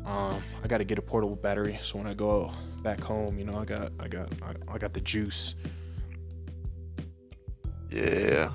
Um, 0.06 0.42
I 0.64 0.68
got 0.68 0.80
to 0.80 0.84
get 0.84 1.00
a 1.00 1.02
portable 1.02 1.36
battery, 1.36 1.80
so 1.82 1.98
when 1.98 2.08
I 2.08 2.14
go 2.14 2.52
back 2.82 3.02
home, 3.02 3.40
you 3.40 3.46
know, 3.46 3.58
I 3.58 3.66
got, 3.66 3.92
I 4.00 4.08
got, 4.08 4.30
I, 4.42 4.74
I 4.74 4.78
got 4.78 4.94
the 4.94 5.02
juice. 5.02 5.56
Yeah. 7.90 8.52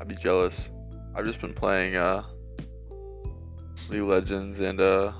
I'd 0.00 0.08
be 0.08 0.14
jealous. 0.14 0.68
I've 1.14 1.24
just 1.24 1.40
been 1.40 1.54
playing 1.54 1.96
uh 1.96 2.22
League 3.88 4.02
of 4.02 4.08
Legends 4.08 4.60
and 4.60 4.80
uh 4.80 5.12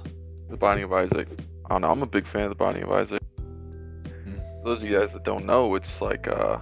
The 0.48 0.56
Binding 0.56 0.84
of 0.84 0.92
Isaac. 0.92 1.28
I 1.66 1.68
don't 1.70 1.80
know, 1.80 1.90
I'm 1.90 2.02
a 2.02 2.06
big 2.06 2.26
fan 2.26 2.42
of 2.42 2.50
The 2.50 2.54
Binding 2.54 2.84
of 2.84 2.92
Isaac. 2.92 3.20
For 3.36 4.64
those 4.64 4.82
of 4.82 4.88
you 4.88 4.98
guys 4.98 5.12
that 5.14 5.24
don't 5.24 5.46
know, 5.46 5.74
it's 5.74 6.00
like 6.00 6.28
uh 6.28 6.58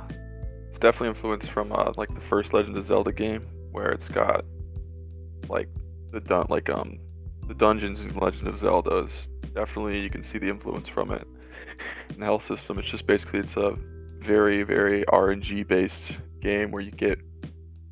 it's 0.69 0.79
definitely 0.79 1.09
influenced 1.09 1.51
from 1.51 1.73
uh 1.73 1.93
like 1.97 2.15
the 2.15 2.21
first 2.21 2.53
Legend 2.53 2.77
of 2.77 2.87
Zelda 2.87 3.13
game 3.13 3.47
where 3.73 3.91
it's 3.91 4.09
got 4.09 4.45
like 5.49 5.69
the 6.13 6.21
dun 6.21 6.47
like 6.49 6.69
um 6.71 6.99
the 7.47 7.55
dungeons 7.55 8.03
in 8.03 8.15
Legend 8.15 8.47
of 8.47 8.59
Zelda 8.59 8.99
is 8.99 9.29
definitely 9.55 10.01
you 10.01 10.11
can 10.11 10.23
see 10.23 10.39
the 10.39 10.49
influence 10.49 10.89
from 10.89 11.11
it. 11.11 11.27
And 12.11 12.21
the 12.21 12.25
health 12.25 12.45
system, 12.45 12.79
it's 12.79 12.89
just 12.89 13.07
basically 13.07 13.41
it's 13.41 13.57
a 13.57 13.77
very, 14.21 14.63
very 14.63 15.05
RNG 15.07 15.67
based 15.67 16.19
game 16.41 16.71
where 16.71 16.83
you 16.83 16.91
get 16.91 17.19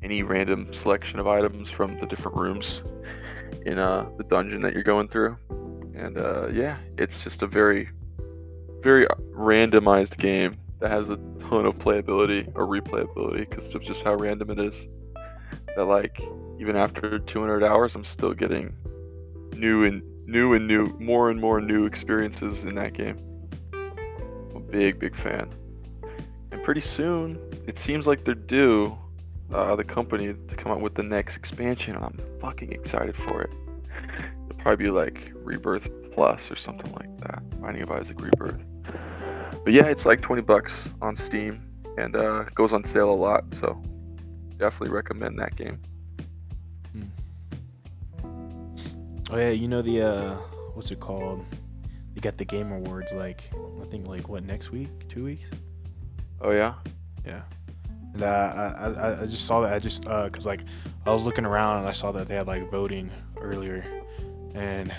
any 0.03 0.23
random 0.23 0.71
selection 0.73 1.19
of 1.19 1.27
items 1.27 1.69
from 1.69 1.99
the 1.99 2.05
different 2.05 2.37
rooms 2.37 2.81
in 3.65 3.79
uh, 3.79 4.07
the 4.17 4.23
dungeon 4.25 4.61
that 4.61 4.73
you're 4.73 4.83
going 4.83 5.07
through. 5.07 5.37
And 5.95 6.17
uh, 6.17 6.49
yeah, 6.49 6.77
it's 6.97 7.23
just 7.23 7.41
a 7.41 7.47
very, 7.47 7.89
very 8.81 9.07
randomized 9.33 10.17
game 10.17 10.55
that 10.79 10.91
has 10.91 11.09
a 11.09 11.17
ton 11.39 11.65
of 11.65 11.77
playability 11.79 12.47
or 12.55 12.67
replayability 12.67 13.49
because 13.49 13.73
of 13.73 13.81
just 13.81 14.03
how 14.03 14.13
random 14.15 14.51
it 14.51 14.59
is. 14.59 14.85
That 15.75 15.85
like 15.85 16.21
even 16.59 16.75
after 16.75 17.19
200 17.19 17.63
hours, 17.63 17.95
I'm 17.95 18.03
still 18.03 18.33
getting 18.33 18.75
new 19.53 19.85
and 19.85 20.01
new 20.27 20.53
and 20.53 20.67
new, 20.67 20.87
more 20.99 21.29
and 21.29 21.39
more 21.39 21.61
new 21.61 21.85
experiences 21.85 22.63
in 22.63 22.75
that 22.75 22.93
game. 22.93 23.17
I'm 23.73 24.55
a 24.55 24.59
big, 24.59 24.99
big 24.99 25.15
fan. 25.15 25.53
And 26.51 26.63
pretty 26.63 26.81
soon, 26.81 27.39
it 27.65 27.79
seems 27.79 28.07
like 28.07 28.25
they're 28.25 28.35
due 28.35 28.97
uh, 29.53 29.75
the 29.75 29.83
company 29.83 30.33
to 30.47 30.55
come 30.55 30.71
out 30.71 30.81
with 30.81 30.95
the 30.95 31.03
next 31.03 31.37
expansion, 31.37 31.95
and 31.95 32.03
I'm 32.03 32.19
fucking 32.41 32.73
excited 32.73 33.15
for 33.15 33.43
it. 33.43 33.51
It'll 34.49 34.61
probably 34.61 34.85
be 34.85 34.91
like 34.91 35.31
Rebirth 35.35 35.87
Plus 36.13 36.41
or 36.51 36.55
something 36.55 36.91
like 36.93 37.17
that. 37.21 37.61
Binding 37.61 37.83
of 37.83 37.91
Isaac 37.91 38.19
Rebirth. 38.19 38.59
But 39.63 39.73
yeah, 39.73 39.85
it's 39.85 40.05
like 40.05 40.21
20 40.21 40.41
bucks 40.41 40.89
on 41.01 41.15
Steam, 41.15 41.63
and 41.97 42.15
uh, 42.15 42.43
goes 42.55 42.73
on 42.73 42.83
sale 42.83 43.11
a 43.11 43.15
lot, 43.15 43.45
so 43.53 43.81
definitely 44.57 44.93
recommend 44.93 45.39
that 45.39 45.55
game. 45.55 45.79
Oh 49.29 49.37
yeah, 49.37 49.49
you 49.49 49.67
know 49.67 49.81
the 49.81 50.01
uh, 50.01 50.35
what's 50.73 50.89
it 50.91 51.01
called? 51.01 51.43
They 52.13 52.21
got 52.21 52.37
the 52.37 52.45
Game 52.45 52.71
Awards 52.71 53.11
like 53.13 53.49
I 53.81 53.85
think 53.85 54.07
like 54.07 54.29
what 54.29 54.43
next 54.43 54.71
week, 54.71 55.09
two 55.09 55.25
weeks? 55.25 55.51
Oh 56.39 56.51
yeah, 56.51 56.75
Yeah. 57.25 57.41
And 58.13 58.23
uh, 58.23 58.25
I, 58.25 58.87
I 58.87 59.21
I 59.23 59.25
just 59.25 59.45
saw 59.45 59.61
that 59.61 59.73
I 59.73 59.79
just 59.79 60.07
uh 60.07 60.29
cause 60.29 60.45
like 60.45 60.63
I 61.05 61.11
was 61.11 61.23
looking 61.23 61.45
around 61.45 61.79
and 61.79 61.87
I 61.89 61.91
saw 61.91 62.13
that 62.13 62.27
they 62.27 62.35
had 62.35 62.47
like 62.47 62.71
voting 62.71 63.11
earlier, 63.37 63.85
and 64.55 64.95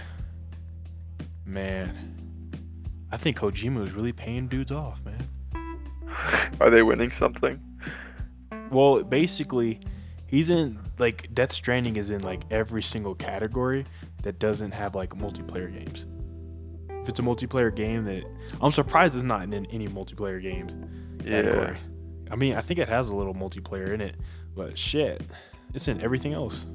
man, 1.47 2.61
I 3.11 3.16
think 3.16 3.38
Kojima 3.38 3.87
is 3.87 3.92
really 3.92 4.12
paying 4.12 4.47
dudes 4.47 4.73
off, 4.73 5.00
man. 5.06 5.80
are 6.60 6.69
they 6.69 6.82
winning 6.82 7.12
something? 7.12 7.58
Well, 8.71 9.02
basically, 9.04 9.80
he's 10.26 10.50
in 10.50 10.78
like 10.99 11.32
Death 11.32 11.52
Stranding 11.52 11.97
is 11.97 12.10
in 12.10 12.21
like 12.21 12.43
every 12.50 12.82
single 12.82 13.14
category 13.14 13.86
that 14.23 14.39
doesn't 14.39 14.73
have 14.73 14.95
like 14.95 15.11
multiplayer 15.11 15.73
games. 15.73 16.07
If 17.02 17.09
it's 17.09 17.19
a 17.19 17.23
multiplayer 17.23 17.75
game, 17.75 18.04
that 18.04 18.25
I'm 18.61 18.71
surprised 18.71 19.15
it's 19.15 19.23
not 19.25 19.43
in 19.43 19.67
any 19.67 19.89
multiplayer 19.89 20.43
games 20.43 20.75
Yeah. 21.25 21.43
category. 21.43 21.78
I 22.31 22.37
mean, 22.37 22.54
I 22.54 22.61
think 22.61 22.78
it 22.81 22.89
has 22.89 23.09
a 23.11 23.17
little 23.17 23.35
multiplayer 23.35 23.95
in 23.95 24.00
it, 24.00 24.17
but 24.54 24.76
shit, 24.76 25.23
it's 25.75 25.89
in 25.89 26.00
everything 26.02 26.35
else. 26.35 26.67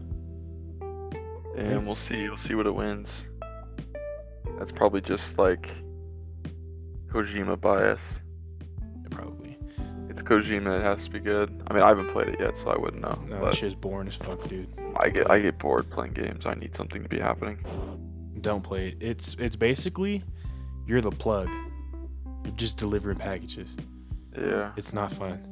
And 1.55 1.85
we'll 1.85 1.95
see. 1.95 2.27
We'll 2.27 2.37
see 2.37 2.55
what 2.55 2.65
it 2.65 2.73
wins. 2.73 3.23
That's 4.57 4.71
probably 4.71 5.01
just 5.01 5.37
like 5.37 5.69
Kojima 7.09 7.59
bias. 7.61 8.01
It's 10.13 10.21
Kojima. 10.21 10.77
It 10.79 10.83
has 10.83 11.05
to 11.05 11.09
be 11.09 11.19
good. 11.19 11.63
I 11.65 11.73
mean, 11.73 11.81
I 11.81 11.87
haven't 11.87 12.11
played 12.11 12.27
it 12.27 12.39
yet, 12.39 12.55
so 12.55 12.69
I 12.69 12.77
wouldn't 12.77 13.01
know. 13.01 13.19
No, 13.31 13.45
that 13.45 13.55
shit's 13.55 13.73
boring 13.73 14.07
as 14.07 14.15
fuck, 14.15 14.47
dude. 14.47 14.67
I 14.95 15.09
get 15.09 15.29
I 15.31 15.39
get 15.39 15.57
bored 15.57 15.89
playing 15.89 16.13
games. 16.13 16.45
I 16.45 16.53
need 16.53 16.75
something 16.75 17.01
to 17.01 17.09
be 17.09 17.17
happening. 17.17 17.57
Don't 18.39 18.61
play 18.61 18.89
it. 18.89 18.97
It's 18.99 19.35
it's 19.39 19.55
basically 19.55 20.21
you're 20.85 21.01
the 21.01 21.09
plug. 21.09 21.49
You're 22.45 22.53
just 22.55 22.77
delivering 22.77 23.17
packages. 23.17 23.75
Yeah. 24.37 24.71
It's 24.77 24.93
not 24.93 25.11
fun. 25.11 25.43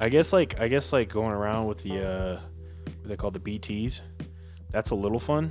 I 0.00 0.10
guess 0.10 0.34
like 0.34 0.60
I 0.60 0.68
guess 0.68 0.92
like 0.92 1.08
going 1.08 1.32
around 1.32 1.66
with 1.66 1.82
the 1.82 2.06
uh 2.06 2.40
what 2.84 3.08
they 3.08 3.16
call 3.16 3.30
the 3.30 3.40
BTs. 3.40 4.02
That's 4.68 4.90
a 4.90 4.94
little 4.94 5.18
fun. 5.18 5.50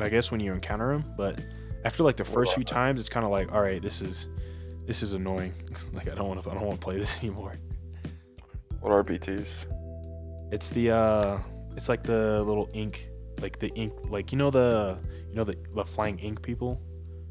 I 0.00 0.08
guess 0.08 0.32
when 0.32 0.40
you 0.40 0.52
encounter 0.52 0.90
them, 0.92 1.14
but 1.16 1.38
after 1.84 2.02
like 2.02 2.16
the 2.16 2.24
first 2.24 2.54
few 2.54 2.64
times, 2.64 2.98
it's 2.98 3.08
kind 3.08 3.24
of 3.24 3.30
like, 3.30 3.52
all 3.52 3.62
right, 3.62 3.80
this 3.80 4.02
is 4.02 4.26
this 4.86 5.02
is 5.02 5.12
annoying. 5.12 5.52
like 5.92 6.08
I 6.08 6.14
don't 6.14 6.28
want 6.28 6.42
to 6.42 6.50
I 6.50 6.54
don't 6.54 6.66
want 6.66 6.80
to 6.80 6.84
play 6.84 6.96
this 6.98 7.18
anymore. 7.22 7.54
What 8.80 8.92
are 8.92 9.02
BTs? 9.02 9.48
It's 10.52 10.68
the 10.70 10.90
uh 10.92 11.38
it's 11.76 11.88
like 11.88 12.02
the 12.02 12.42
little 12.44 12.68
ink 12.72 13.08
like 13.40 13.58
the 13.58 13.68
ink 13.74 13.92
like 14.08 14.32
you 14.32 14.38
know 14.38 14.50
the 14.50 14.98
you 15.28 15.34
know 15.34 15.44
the, 15.44 15.56
the 15.74 15.84
flying 15.84 16.18
ink 16.20 16.42
people 16.42 16.80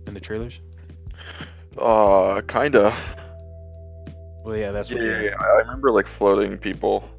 in 0.08 0.14
the 0.14 0.20
trailers? 0.20 0.62
Uh, 1.78 2.42
kinda. 2.48 2.96
Well 4.44 4.56
yeah, 4.56 4.72
that's 4.72 4.92
Yeah, 4.92 4.98
what 4.98 5.06
yeah, 5.08 5.22
yeah. 5.22 5.36
I 5.40 5.60
remember 5.62 5.92
like 5.92 6.08
floating 6.08 6.58
people. 6.58 7.10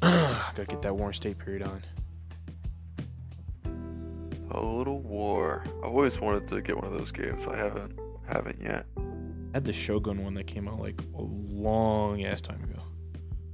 gotta 0.02 0.64
get 0.66 0.82
that 0.82 0.96
Warring 0.96 1.14
State 1.14 1.38
period 1.38 1.62
on. 1.62 1.82
Total 4.50 4.98
War. 5.00 5.62
I've 5.78 5.84
always 5.90 6.18
wanted 6.18 6.48
to 6.48 6.60
get 6.60 6.76
one 6.76 6.92
of 6.92 6.98
those 6.98 7.12
games. 7.12 7.44
I 7.46 7.56
haven't 7.56 7.98
haven't 8.28 8.60
yet. 8.62 8.86
I 8.96 9.56
had 9.56 9.64
the 9.64 9.72
Shogun 9.72 10.22
one 10.24 10.34
that 10.34 10.46
came 10.46 10.68
out 10.68 10.80
like 10.80 11.00
a 11.16 11.22
long 11.22 12.24
ass 12.24 12.40
time 12.40 12.62
ago. 12.64 12.82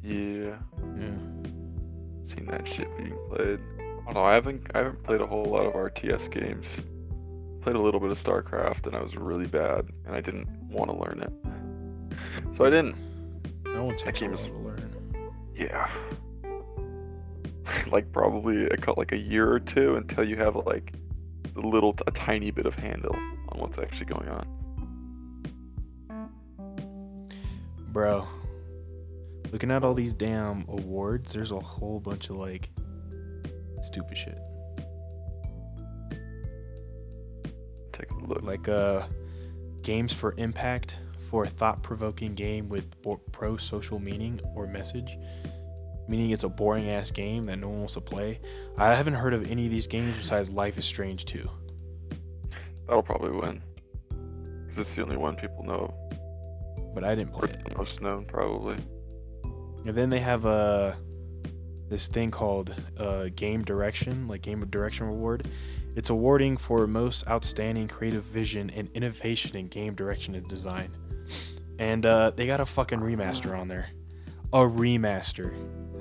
Yeah, 0.02 0.56
Yeah. 0.98 1.16
seen 2.24 2.46
that 2.46 2.66
shit 2.68 2.94
being 2.96 3.16
played. 3.28 3.58
I 3.80 4.04
don't 4.04 4.14
know. 4.14 4.22
I 4.24 4.34
haven't 4.34 4.62
I 4.74 4.78
haven't 4.78 5.02
played 5.02 5.20
a 5.20 5.26
whole 5.26 5.44
lot 5.44 5.66
of 5.66 5.74
RTS 5.74 6.30
games. 6.30 6.66
Played 7.62 7.76
a 7.76 7.80
little 7.80 7.98
bit 8.00 8.10
of 8.12 8.22
StarCraft 8.22 8.86
and 8.86 8.94
I 8.94 9.02
was 9.02 9.16
really 9.16 9.46
bad 9.48 9.86
and 10.06 10.14
I 10.14 10.20
didn't 10.20 10.48
want 10.70 10.90
to 10.90 10.96
learn 10.96 11.22
it. 11.22 12.56
So 12.56 12.64
I 12.64 12.70
didn't. 12.70 12.94
That 13.64 13.82
one 13.82 13.96
takes 13.96 14.20
a 14.20 14.24
game 14.24 14.32
is- 14.34 14.44
to 14.46 14.52
learn. 14.52 14.92
Yeah. 15.54 15.90
like 17.90 18.10
probably 18.12 18.66
a 18.66 18.92
like 18.96 19.12
a 19.12 19.16
year 19.16 19.50
or 19.50 19.60
two 19.60 19.96
until 19.96 20.24
you 20.24 20.36
have 20.36 20.56
like 20.56 20.92
a 21.56 21.60
little 21.60 21.94
a 22.06 22.10
tiny 22.10 22.50
bit 22.50 22.66
of 22.66 22.74
handle 22.74 23.14
on 23.14 23.60
what's 23.60 23.78
actually 23.78 24.06
going 24.06 24.28
on. 24.28 24.46
Bro, 27.92 28.26
looking 29.52 29.70
at 29.70 29.84
all 29.84 29.94
these 29.94 30.12
damn 30.12 30.64
awards, 30.68 31.32
there's 31.32 31.52
a 31.52 31.60
whole 31.60 32.00
bunch 32.00 32.28
of 32.30 32.36
like 32.36 32.70
stupid 33.82 34.16
shit. 34.16 34.38
Take 37.92 38.10
a 38.10 38.24
look. 38.26 38.42
Like 38.42 38.68
uh 38.68 39.06
games 39.82 40.12
for 40.12 40.34
impact 40.36 40.98
for 41.30 41.44
a 41.44 41.48
thought-provoking 41.48 42.34
game 42.34 42.68
with 42.68 42.84
pro 43.32 43.56
social 43.56 43.98
meaning 43.98 44.40
or 44.54 44.66
message. 44.66 45.16
Meaning 46.08 46.30
it's 46.30 46.44
a 46.44 46.48
boring 46.48 46.88
ass 46.88 47.10
game 47.10 47.46
that 47.46 47.58
no 47.58 47.68
one 47.68 47.78
wants 47.78 47.94
to 47.94 48.00
play. 48.00 48.40
I 48.76 48.94
haven't 48.94 49.14
heard 49.14 49.34
of 49.34 49.50
any 49.50 49.66
of 49.66 49.72
these 49.72 49.86
games 49.86 50.16
besides 50.16 50.50
Life 50.50 50.78
is 50.78 50.84
Strange 50.84 51.24
2. 51.24 51.48
That'll 52.86 53.02
probably 53.02 53.30
win. 53.30 53.62
Cause 54.68 54.78
it's 54.78 54.94
the 54.94 55.02
only 55.02 55.16
one 55.16 55.36
people 55.36 55.64
know. 55.64 55.94
But 56.94 57.04
I 57.04 57.14
didn't 57.14 57.32
play 57.32 57.50
it. 57.50 57.58
the 57.68 57.76
most 57.76 58.00
known 58.00 58.24
probably. 58.24 58.76
And 59.84 59.94
then 59.96 60.10
they 60.10 60.20
have 60.20 60.46
uh 60.46 60.94
this 61.88 62.08
thing 62.08 62.30
called 62.30 62.74
uh, 62.98 63.28
game 63.34 63.62
direction, 63.62 64.26
like 64.28 64.42
game 64.42 64.62
of 64.62 64.70
direction 64.70 65.06
reward. 65.06 65.48
It's 65.94 66.10
awarding 66.10 66.56
for 66.56 66.86
most 66.86 67.28
outstanding 67.28 67.88
creative 67.88 68.24
vision 68.24 68.70
and 68.70 68.88
innovation 68.94 69.56
in 69.56 69.68
game 69.68 69.94
direction 69.94 70.34
and 70.34 70.46
design. 70.48 70.90
And 71.78 72.04
uh, 72.04 72.32
they 72.34 72.46
got 72.46 72.60
a 72.60 72.66
fucking 72.66 73.00
remaster 73.00 73.56
on 73.58 73.68
there. 73.68 73.88
A 74.56 74.60
remaster. 74.60 75.52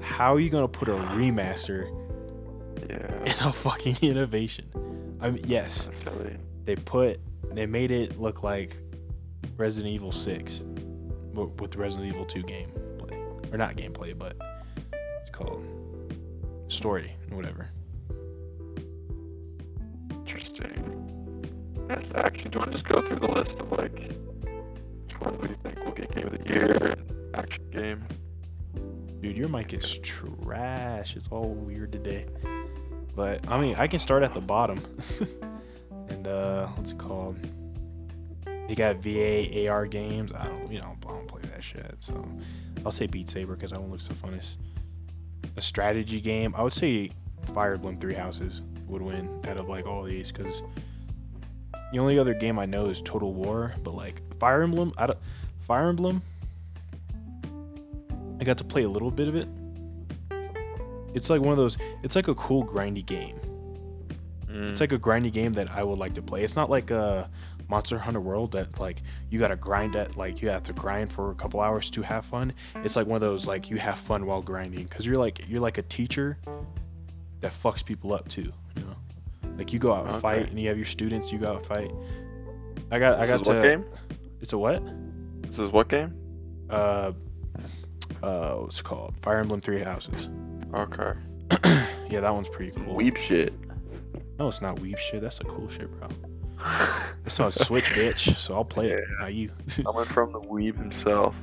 How 0.01 0.33
are 0.33 0.39
you 0.39 0.49
gonna 0.49 0.69
put 0.69 0.87
a 0.87 0.93
remaster 0.93 1.89
Yeah. 2.89 3.19
in 3.23 3.47
a 3.47 3.51
fucking 3.51 3.97
innovation? 4.01 5.17
I 5.19 5.31
mean, 5.31 5.43
yes, 5.45 5.89
they 6.63 6.77
put 6.77 7.19
they 7.53 7.65
made 7.65 7.91
it 7.91 8.17
look 8.17 8.43
like 8.43 8.77
Resident 9.57 9.93
Evil 9.93 10.13
6 10.13 10.63
with 11.33 11.75
Resident 11.75 12.07
Evil 12.07 12.25
2 12.25 12.43
gameplay 12.43 13.53
or 13.53 13.57
not 13.57 13.75
gameplay 13.75 14.17
but 14.17 14.37
it's 15.19 15.29
called 15.31 15.61
story 16.69 17.11
and 17.27 17.35
whatever 17.35 17.67
Interesting. 20.11 21.83
That's 21.89 22.09
actually. 22.15 22.51
Do 22.51 22.55
you 22.55 22.59
want 22.59 22.71
to 22.71 22.77
just 22.77 22.87
go 22.87 23.01
through 23.01 23.19
the 23.19 23.31
list 23.31 23.59
of 23.59 23.69
like 23.73 23.91
which 23.99 25.19
one 25.19 25.37
do 25.41 25.49
you 25.49 25.55
think 25.61 25.83
will 25.83 25.91
get 25.91 26.15
game 26.15 26.27
of 26.27 26.37
the 26.37 26.53
year? 26.53 26.95
Action 27.33 27.63
game. 27.71 28.03
Dude 29.25 29.37
your 29.37 29.49
mic 29.49 29.73
is 29.73 29.97
trash. 30.03 31.15
It's 31.15 31.29
all 31.29 31.49
weird 31.49 31.91
today. 31.91 32.27
But 33.15 33.49
I 33.49 33.59
mean 33.59 33.73
I 33.75 33.87
can 33.87 33.97
start 33.97 34.21
at 34.21 34.35
the 34.35 34.39
bottom. 34.39 34.79
And 36.07 36.27
uh 36.27 36.67
what's 36.67 36.91
it 36.91 36.99
called? 36.99 37.35
You 38.69 38.75
got 38.75 39.01
VR 39.01 39.67
AR 39.67 39.87
games. 39.87 40.31
I 40.31 40.47
don't 40.47 40.71
you 40.71 40.79
know 40.79 40.95
I 41.07 41.13
don't 41.13 41.27
play 41.27 41.41
that 41.51 41.63
shit 41.63 41.95
so. 41.97 42.23
I'll 42.85 42.91
say 42.91 43.07
Beat 43.07 43.27
Saber 43.27 43.55
because 43.55 43.71
that 43.71 43.81
one 43.81 43.89
looks 43.89 44.07
the 44.07 44.13
funnest. 44.13 44.57
A 45.57 45.61
strategy 45.61 46.21
game. 46.21 46.53
I 46.55 46.61
would 46.61 46.73
say 46.73 47.09
Fire 47.55 47.73
Emblem 47.73 47.97
Three 47.97 48.13
Houses 48.13 48.61
would 48.87 49.01
win 49.01 49.41
out 49.47 49.57
of 49.57 49.67
like 49.67 49.87
all 49.87 50.03
these 50.03 50.31
because 50.31 50.61
the 51.91 51.97
only 51.97 52.19
other 52.19 52.35
game 52.35 52.59
I 52.59 52.67
know 52.67 52.85
is 52.85 53.01
Total 53.01 53.33
War 53.33 53.73
but 53.83 53.95
like 53.95 54.21
Fire 54.37 54.61
Emblem 54.61 54.93
I 54.99 55.07
don't, 55.07 55.19
Fire 55.61 55.89
Emblem 55.89 56.21
I 58.45 58.53
got 58.53 58.59
to 58.59 58.63
play 58.63 58.83
a 58.83 58.89
little 58.89 59.09
bit 59.09 59.27
of 59.27 59.35
it 59.35 59.47
it's 61.15 61.31
like 61.31 61.41
one 61.41 61.49
of 61.49 61.57
those 61.57 61.79
it's 62.03 62.15
like 62.15 62.27
a 62.27 62.35
cool 62.35 62.63
grindy 62.63 63.03
game 63.03 63.39
it's 64.67 64.79
like 64.79 64.91
a 64.91 64.99
grindy 64.99 65.31
game 65.33 65.51
that 65.53 65.71
I 65.75 65.83
would 65.83 65.97
like 65.97 66.13
to 66.13 66.21
play. 66.21 66.43
It's 66.43 66.55
not 66.55 66.69
like 66.69 66.89
a 66.91 67.29
Monster 67.67 67.97
Hunter 67.97 68.21
World 68.21 68.51
that 68.53 68.79
like 68.79 69.01
you 69.29 69.37
gotta 69.39 69.55
grind 69.57 69.95
at 69.97 70.15
like 70.15 70.41
you 70.41 70.49
have 70.49 70.63
to 70.63 70.73
grind 70.73 71.11
for 71.11 71.31
a 71.31 71.35
couple 71.35 71.59
hours 71.59 71.89
to 71.91 72.01
have 72.03 72.23
fun. 72.25 72.53
It's 72.83 72.95
like 72.95 73.05
one 73.07 73.15
of 73.15 73.21
those 73.21 73.47
like 73.47 73.69
you 73.69 73.77
have 73.77 73.97
fun 73.99 74.25
while 74.25 74.41
grinding 74.41 74.83
because 74.83 75.05
you're 75.05 75.17
like 75.17 75.47
you're 75.49 75.59
like 75.59 75.77
a 75.77 75.81
teacher 75.81 76.37
that 77.41 77.51
fucks 77.51 77.83
people 77.83 78.13
up 78.13 78.29
too. 78.29 78.51
You 78.77 78.83
know, 78.83 78.95
like 79.57 79.73
you 79.73 79.79
go 79.79 79.91
out 79.91 80.05
and 80.05 80.11
Okay. 80.15 80.21
fight 80.21 80.49
and 80.51 80.57
you 80.59 80.69
have 80.69 80.77
your 80.77 80.85
students. 80.85 81.31
You 81.33 81.39
go 81.39 81.49
out 81.49 81.57
and 81.57 81.65
fight. 81.65 81.91
I 82.91 82.99
got 82.99 83.19
I 83.19 83.27
got 83.27 83.43
to. 83.43 83.49
what 83.49 83.61
game? 83.61 83.85
It's 84.39 84.53
a 84.53 84.57
what? 84.57 84.81
This 85.41 85.59
is 85.59 85.69
what 85.71 85.89
game? 85.89 86.13
Uh, 86.69 87.11
uh, 88.23 88.55
what's 88.55 88.79
it 88.79 88.83
called? 88.83 89.15
Fire 89.21 89.39
Emblem 89.39 89.61
Three 89.61 89.81
Houses. 89.81 90.29
Okay. 90.73 91.13
yeah, 92.09 92.21
that 92.21 92.33
one's 92.33 92.49
pretty 92.49 92.71
cool. 92.71 92.95
Weeb 92.95 93.17
shit. 93.17 93.53
No, 94.37 94.47
it's 94.47 94.61
not 94.61 94.77
weeb 94.77 94.97
shit. 94.97 95.21
That's 95.21 95.39
a 95.39 95.45
cool 95.45 95.69
shit, 95.69 95.89
bro. 95.99 96.09
It's 97.25 97.39
on 97.39 97.51
Switch, 97.51 97.85
bitch. 97.85 98.37
So 98.37 98.53
I'll 98.53 98.65
play 98.65 98.91
it. 98.91 99.03
Yeah. 99.09 99.17
Not 99.19 99.33
you. 99.33 99.49
Coming 99.83 100.05
from 100.05 100.31
the 100.31 100.41
weeb 100.41 100.77
himself. 100.77 101.35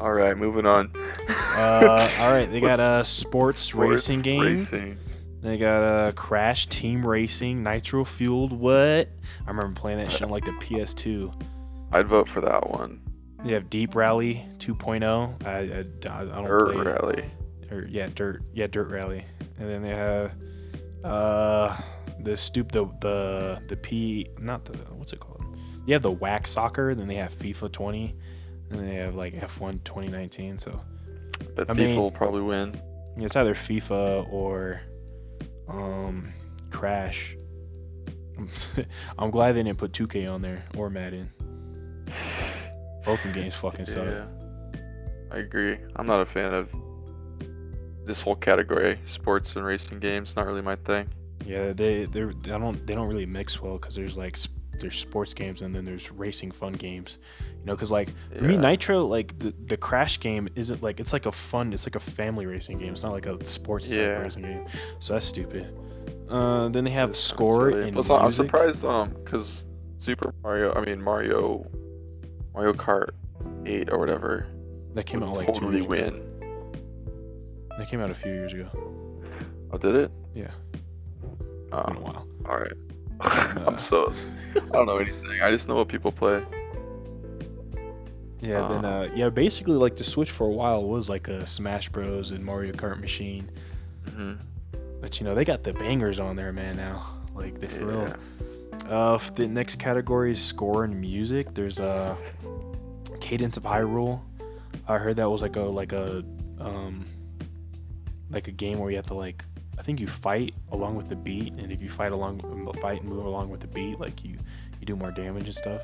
All 0.00 0.12
right, 0.12 0.36
moving 0.36 0.66
on. 0.66 0.90
uh, 1.28 2.10
all 2.18 2.30
right. 2.32 2.46
They 2.50 2.60
got 2.60 2.80
a 3.00 3.04
sports, 3.04 3.60
Sports 3.60 3.90
racing 4.08 4.20
game. 4.22 4.40
Racing. 4.40 4.98
They 5.42 5.58
got 5.58 6.08
a 6.08 6.12
Crash 6.12 6.66
Team 6.66 7.04
Racing, 7.06 7.62
Nitro 7.62 8.04
Fueled. 8.04 8.52
What? 8.52 9.08
I 9.44 9.50
remember 9.50 9.78
playing 9.78 9.98
that 9.98 10.10
shit 10.10 10.22
on 10.22 10.28
like 10.30 10.44
the 10.44 10.52
PS2. 10.52 11.32
I'd 11.92 12.06
vote 12.08 12.28
for 12.28 12.40
that 12.42 12.70
one. 12.70 13.00
They 13.44 13.52
have 13.52 13.68
Deep 13.70 13.94
Rally 13.96 14.46
2.0. 14.58 15.44
I, 15.46 15.50
I, 15.50 15.60
I 16.20 16.24
don't 16.24 16.44
Dirt 16.44 16.72
play. 16.74 16.84
Rally. 16.84 17.24
Or 17.70 17.86
yeah, 17.88 18.08
Dirt. 18.14 18.42
Yeah, 18.54 18.66
Dirt 18.68 18.88
Rally. 18.90 19.24
And 19.58 19.68
then 19.68 19.82
they 19.82 19.94
have 19.94 20.32
uh 21.04 21.76
the 22.20 22.36
stoop 22.36 22.70
the 22.70 22.86
the 23.00 23.60
the 23.66 23.76
P 23.76 24.28
not 24.38 24.64
the 24.64 24.74
what's 24.94 25.12
it 25.12 25.18
called? 25.20 25.44
You 25.86 25.94
have 25.94 26.02
the 26.02 26.10
Whack 26.12 26.46
Soccer. 26.46 26.94
Then 26.94 27.08
they 27.08 27.16
have 27.16 27.32
FIFA 27.34 27.72
20. 27.72 28.16
And 28.70 28.78
then 28.80 28.88
they 28.88 28.94
have 28.94 29.16
like 29.16 29.34
F1 29.34 29.82
2019. 29.84 30.58
So 30.58 30.80
But 31.56 31.68
I 31.68 31.72
FIFA 31.74 31.76
mean- 31.76 31.96
will 31.96 32.10
probably 32.12 32.42
win. 32.42 32.80
It's 33.16 33.34
either 33.36 33.54
FIFA 33.54 34.32
or 34.32 34.80
um 35.68 36.32
Crash. 36.70 37.36
I'm 39.18 39.30
glad 39.30 39.52
they 39.52 39.62
didn't 39.62 39.78
put 39.78 39.92
2K 39.92 40.30
on 40.30 40.42
there 40.42 40.64
or 40.76 40.88
Madden. 40.90 41.30
Both 43.04 43.24
of 43.24 43.32
them 43.32 43.32
games 43.32 43.54
fucking 43.56 43.86
suck. 43.86 44.04
Yeah. 44.06 44.26
I 45.30 45.38
agree. 45.38 45.78
I'm 45.96 46.06
not 46.06 46.20
a 46.20 46.26
fan 46.26 46.52
of 46.54 46.68
this 48.04 48.20
whole 48.20 48.36
category, 48.36 48.98
sports 49.06 49.56
and 49.56 49.64
racing 49.64 50.00
games. 50.00 50.36
Not 50.36 50.46
really 50.46 50.62
my 50.62 50.76
thing. 50.76 51.08
Yeah, 51.46 51.72
they 51.72 52.04
they 52.04 52.22
I 52.22 52.58
don't 52.58 52.86
they 52.86 52.94
don't 52.94 53.08
really 53.08 53.26
mix 53.26 53.60
well 53.60 53.78
because 53.78 53.94
there's 53.94 54.16
like 54.16 54.38
there's 54.78 54.98
sports 54.98 55.34
games 55.34 55.62
and 55.62 55.74
then 55.74 55.84
there's 55.84 56.10
racing 56.12 56.50
fun 56.50 56.72
games. 56.72 57.18
You 57.60 57.66
know, 57.66 57.74
because 57.74 57.90
like 57.90 58.08
for 58.36 58.44
me 58.44 58.56
Nitro 58.56 59.04
like 59.06 59.38
the 59.38 59.54
the 59.66 59.76
Crash 59.76 60.20
game 60.20 60.48
isn't 60.54 60.82
like 60.82 61.00
it's 61.00 61.12
like 61.12 61.26
a 61.26 61.32
fun 61.32 61.72
it's 61.72 61.86
like 61.86 61.96
a 61.96 62.00
family 62.00 62.46
racing 62.46 62.78
game. 62.78 62.92
It's 62.92 63.02
not 63.02 63.12
like 63.12 63.26
a 63.26 63.44
sports 63.46 63.90
Yeah. 63.90 64.18
racing 64.18 64.42
game. 64.42 64.64
So 64.98 65.14
that's 65.14 65.26
stupid. 65.26 65.66
Uh, 66.28 66.68
then 66.68 66.84
they 66.84 66.90
have 66.90 67.16
score 67.16 67.70
and 67.70 67.92
Plus, 67.92 68.10
I'm 68.10 68.32
surprised 68.32 68.84
um 68.84 69.10
because 69.24 69.64
Super 69.98 70.34
Mario, 70.42 70.72
I 70.74 70.84
mean 70.84 71.00
Mario, 71.02 71.66
Mario 72.54 72.72
Kart 72.72 73.10
8 73.66 73.90
or 73.92 73.98
whatever, 73.98 74.46
That 74.94 75.04
came 75.06 75.22
out 75.22 75.34
like 75.36 75.46
two 75.48 75.52
totally 75.60 75.76
years 75.76 75.84
ago. 75.86 76.18
win. 76.18 77.68
That 77.78 77.88
came 77.88 78.00
out 78.00 78.10
a 78.10 78.14
few 78.14 78.32
years 78.32 78.52
ago. 78.52 78.68
Oh, 79.72 79.78
did 79.78 79.94
it? 79.94 80.12
Yeah. 80.34 80.50
Oh, 81.72 81.82
Been 81.86 81.96
a 81.96 82.00
while. 82.00 82.26
all 82.48 82.58
right. 82.58 82.72
Uh, 83.22 83.64
I'm 83.68 83.78
so 83.78 84.12
I 84.56 84.60
don't 84.72 84.86
know 84.86 84.96
anything. 84.98 85.40
I 85.42 85.50
just 85.52 85.68
know 85.68 85.76
what 85.76 85.86
people 85.88 86.10
play. 86.10 86.42
Yeah, 88.40 88.66
then 88.68 88.84
Uh, 88.84 88.88
uh, 88.88 89.08
yeah, 89.14 89.28
basically 89.30 89.74
like 89.74 89.96
the 89.96 90.02
Switch 90.04 90.30
for 90.32 90.44
a 90.48 90.50
while 90.50 90.82
was 90.88 91.08
like 91.08 91.28
a 91.28 91.46
Smash 91.46 91.88
Bros 91.90 92.32
and 92.32 92.44
Mario 92.44 92.72
Kart 92.72 93.00
machine, 93.00 93.48
hmm 94.10 94.32
but 95.00 95.18
you 95.20 95.24
know 95.26 95.34
they 95.36 95.44
got 95.44 95.62
the 95.62 95.72
bangers 95.74 96.18
on 96.20 96.34
there, 96.36 96.52
man. 96.52 96.76
Now, 96.76 97.14
like 97.34 97.60
they 97.60 97.68
for 97.68 97.84
real. 97.86 98.12
Uh, 98.88 99.18
the 99.34 99.46
next 99.46 99.78
category 99.78 100.32
is 100.32 100.42
score 100.42 100.84
and 100.84 101.00
music. 101.00 101.54
There's 101.54 101.80
uh, 101.80 102.16
Cadence 103.20 103.56
of 103.56 103.62
Hyrule, 103.62 104.20
I 104.88 104.98
heard 104.98 105.16
that 105.16 105.30
was 105.30 105.42
like 105.42 105.56
a 105.56 105.60
like 105.62 105.92
a 105.92 106.24
um 106.58 107.06
like 108.30 108.48
a 108.48 108.52
game 108.52 108.78
where 108.78 108.90
you 108.90 108.96
have 108.96 109.06
to 109.06 109.14
like 109.14 109.44
I 109.78 109.82
think 109.82 110.00
you 110.00 110.06
fight 110.06 110.54
along 110.70 110.96
with 110.96 111.08
the 111.08 111.16
beat, 111.16 111.56
and 111.58 111.72
if 111.72 111.80
you 111.80 111.88
fight 111.88 112.12
along 112.12 112.40
fight 112.80 113.00
and 113.00 113.08
move 113.08 113.24
along 113.24 113.48
with 113.48 113.60
the 113.60 113.68
beat, 113.68 113.98
like 114.00 114.24
you 114.24 114.36
you 114.80 114.86
do 114.86 114.96
more 114.96 115.10
damage 115.10 115.44
and 115.44 115.54
stuff. 115.54 115.82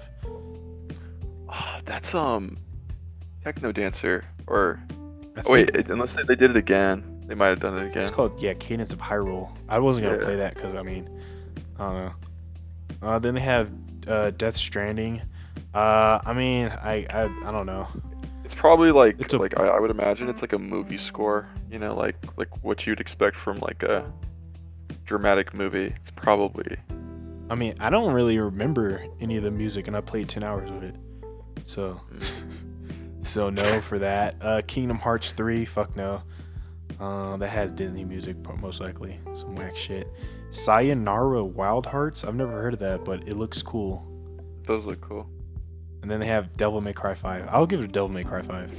Ah, 1.48 1.80
that's 1.87 2.14
um, 2.14 2.58
Techno 3.42 3.72
Dancer 3.72 4.24
or 4.46 4.80
oh, 5.46 5.52
wait, 5.52 5.74
unless 5.88 6.14
they, 6.14 6.22
they 6.24 6.37
did 6.37 6.50
it 6.50 6.56
again, 6.56 7.22
they 7.26 7.34
might 7.34 7.48
have 7.48 7.61
done 7.61 7.78
it 7.78 7.87
again. 7.87 8.02
it's 8.02 8.11
called 8.11 8.38
yeah 8.40 8.54
Cadence 8.54 8.92
of 8.92 8.98
Hyrule. 8.98 9.48
I 9.68 9.78
wasn't 9.78 10.06
gonna 10.06 10.18
Yeah. 10.18 10.24
play 10.24 10.37
that 10.37 10.54
because 10.54 10.74
I 10.74 10.82
mean 10.82 11.08
I 11.78 11.84
don't 11.84 12.04
know. 12.04 12.12
Uh, 13.03 13.18
then 13.18 13.35
they 13.35 13.40
have 13.40 13.70
uh, 14.07 14.31
Death 14.31 14.57
Stranding. 14.57 15.22
Uh, 15.74 16.18
I 16.24 16.33
mean 16.33 16.68
I, 16.68 17.07
I 17.11 17.24
I 17.42 17.51
don't 17.53 17.66
know. 17.66 17.88
It's 18.44 18.55
probably 18.55 18.90
like 18.92 19.16
It's 19.20 19.35
a- 19.35 19.38
like 19.38 19.59
I, 19.59 19.66
I 19.66 19.81
would 19.81 19.90
imagine 19.90 20.29
it's 20.29 20.40
like 20.42 20.53
a 20.55 20.59
movie 20.59 20.98
score, 20.98 21.46
you 21.70 21.79
know, 21.79 21.94
like 21.94 22.16
like 22.37 22.64
what 22.64 22.87
you'd 22.87 23.01
expect 23.01 23.37
from 23.37 23.59
like 23.59 23.83
a 23.83 24.11
dramatic 25.05 25.53
movie. 25.55 25.92
It's 26.01 26.11
probably 26.11 26.77
I 27.51 27.55
mean 27.55 27.74
I 27.81 27.90
don't 27.90 28.12
really 28.14 28.38
remember 28.38 29.05
any 29.20 29.37
of 29.37 29.42
the 29.42 29.51
music, 29.51 29.87
and 29.87 29.96
I 29.96 30.01
played 30.01 30.29
ten 30.29 30.42
hours 30.44 30.70
of 30.70 30.83
it. 30.83 30.94
So 31.64 32.01
so 33.22 33.51
no 33.51 33.81
for 33.81 33.98
that. 33.98 34.37
Uh, 34.40 34.62
Kingdom 34.66 34.98
Hearts 34.98 35.33
3, 35.33 35.64
fuck 35.66 35.94
no. 35.96 36.22
Uh, 37.01 37.37
that 37.37 37.48
has 37.48 37.70
Disney 37.70 38.05
music, 38.05 38.37
most 38.61 38.81
likely. 38.81 39.20
Some 39.35 39.55
whack 39.55 39.77
shit. 39.77 40.09
Sayonara 40.51 41.44
Wild 41.44 41.87
Hearts. 41.87 42.24
I've 42.24 42.35
never 42.35 42.53
heard 42.53 42.74
of 42.74 42.81
that, 42.81 43.05
but 43.05 43.29
it 43.29 43.37
looks 43.37 43.62
cool. 43.62 44.07
Those 44.64 44.85
look 44.85 45.01
cool. 45.01 45.29
And 46.03 46.11
then 46.11 46.20
they 46.20 46.27
have 46.27 46.57
Devil 46.57 46.81
May 46.81 46.92
Cry 46.92 47.14
5. 47.14 47.46
I'll 47.51 47.66
give 47.66 47.81
it 47.81 47.85
a 47.85 47.88
Devil 47.88 48.09
May 48.09 48.24
Cry 48.24 48.42
5. 48.42 48.72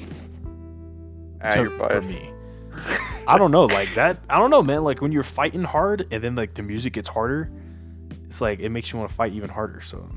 Ah, 1.42 1.50
to- 1.52 1.70
for 1.70 2.02
me. 2.02 2.32
I 3.28 3.38
don't 3.38 3.52
know, 3.52 3.66
like 3.66 3.96
that. 3.96 4.20
I 4.30 4.40
don't 4.40 4.50
know, 4.50 4.64
man. 4.64 4.84
Like 4.84 5.02
when 5.02 5.12
you're 5.12 5.24
fighting 5.24 5.64
hard, 5.64 6.08
and 6.12 6.24
then 6.24 6.36
like 6.36 6.54
the 6.56 6.64
music 6.64 6.94
gets 6.94 7.08
harder, 7.08 7.52
it's 8.26 8.42
like 8.42 8.60
it 8.60 8.70
makes 8.70 8.92
you 8.92 9.00
want 9.00 9.10
to 9.10 9.16
fight 9.16 9.34
even 9.34 9.50
harder. 9.50 9.82
So 9.82 10.10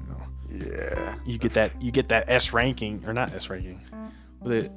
you 0.51 0.59
know, 0.59 0.67
yeah. 0.67 1.15
you 1.25 1.39
get 1.39 1.53
that, 1.53 1.83
you 1.83 1.91
get 1.91 2.09
that 2.09 2.29
S 2.29 2.53
ranking 2.53 3.05
or 3.07 3.13
not 3.13 3.33
S 3.35 3.51
ranking. 3.51 3.81
but 4.43 4.53
it, 4.53 4.73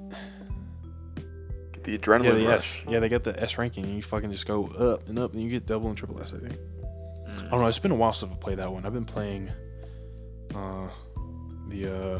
The 1.85 1.91
yeah, 1.93 1.97
adrenaline 1.99 2.35
the 2.35 2.47
rush. 2.47 2.81
S, 2.81 2.85
yeah, 2.89 2.99
they 2.99 3.09
got 3.09 3.23
the 3.23 3.39
S 3.41 3.57
ranking, 3.57 3.85
and 3.85 3.95
you 3.95 4.01
fucking 4.03 4.31
just 4.31 4.45
go 4.47 4.65
up 4.67 5.07
and 5.07 5.17
up, 5.19 5.33
and 5.33 5.41
you 5.41 5.49
get 5.49 5.65
double 5.65 5.87
and 5.87 5.97
triple 5.97 6.21
S. 6.21 6.33
I 6.33 6.39
think. 6.39 6.53
I 6.53 7.27
Mm. 7.27 7.49
don't 7.51 7.59
know. 7.61 7.67
It's 7.67 7.79
been 7.79 7.91
a 7.91 7.95
while 7.95 8.13
since 8.13 8.31
I've 8.31 8.39
played 8.39 8.59
that 8.59 8.71
one. 8.71 8.85
I've 8.85 8.93
been 8.93 9.05
playing, 9.05 9.49
uh, 10.53 10.87
the 11.69 11.87
uh, 12.15 12.19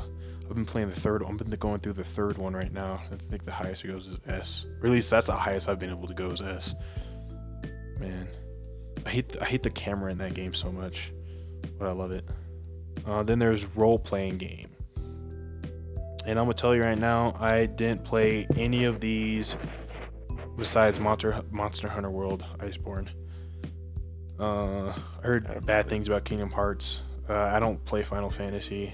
I've 0.49 0.56
been 0.56 0.65
playing 0.65 0.89
the 0.89 0.99
third. 0.99 1.23
I've 1.23 1.38
been 1.38 1.49
going 1.51 1.80
through 1.80 1.93
the 1.93 2.04
third 2.04 2.38
one 2.38 2.54
right 2.54 2.71
now. 2.71 3.01
I 3.12 3.15
think 3.15 3.43
the 3.45 3.51
highest 3.51 3.84
it 3.86 3.88
goes 3.89 4.08
is 4.08 4.17
S. 4.28 4.65
Or 4.82 4.88
at 4.88 4.91
least 4.91 5.10
that's 5.10 5.28
the 5.28 5.34
highest 5.34 5.67
I've 5.69 5.80
been 5.80 5.89
able 5.91 6.08
to 6.08 6.13
go 6.13 6.30
is 6.32 6.41
S. 6.41 6.75
Man, 7.99 8.28
I 9.06 9.10
hate 9.10 9.30
the, 9.30 9.41
I 9.41 9.45
hate 9.45 9.63
the 9.63 9.69
camera 9.69 10.12
in 10.12 10.17
that 10.19 10.34
game 10.34 10.54
so 10.54 10.71
much, 10.71 11.12
but 11.80 11.88
I 11.88 11.91
love 11.93 12.12
it. 12.12 12.25
Uh, 13.06 13.23
then 13.23 13.39
there's 13.39 13.65
role 13.75 13.97
playing 13.99 14.38
game, 14.38 14.69
and 16.25 16.39
I'm 16.39 16.45
gonna 16.45 16.53
tell 16.53 16.75
you 16.75 16.83
right 16.83 16.97
now, 16.97 17.33
I 17.39 17.65
didn't 17.65 18.03
play 18.03 18.47
any 18.55 18.85
of 18.85 18.99
these 18.99 19.55
besides 20.57 20.99
Monster 20.99 21.41
Monster 21.51 21.88
Hunter 21.88 22.09
World 22.09 22.45
Iceborne. 22.57 23.09
Uh, 24.39 24.88
I 24.89 25.25
heard 25.25 25.65
bad 25.65 25.88
things 25.88 26.07
about 26.07 26.25
Kingdom 26.25 26.51
Hearts. 26.51 27.03
Uh, 27.29 27.51
I 27.53 27.59
don't 27.59 27.83
play 27.85 28.03
Final 28.03 28.29
Fantasy. 28.29 28.93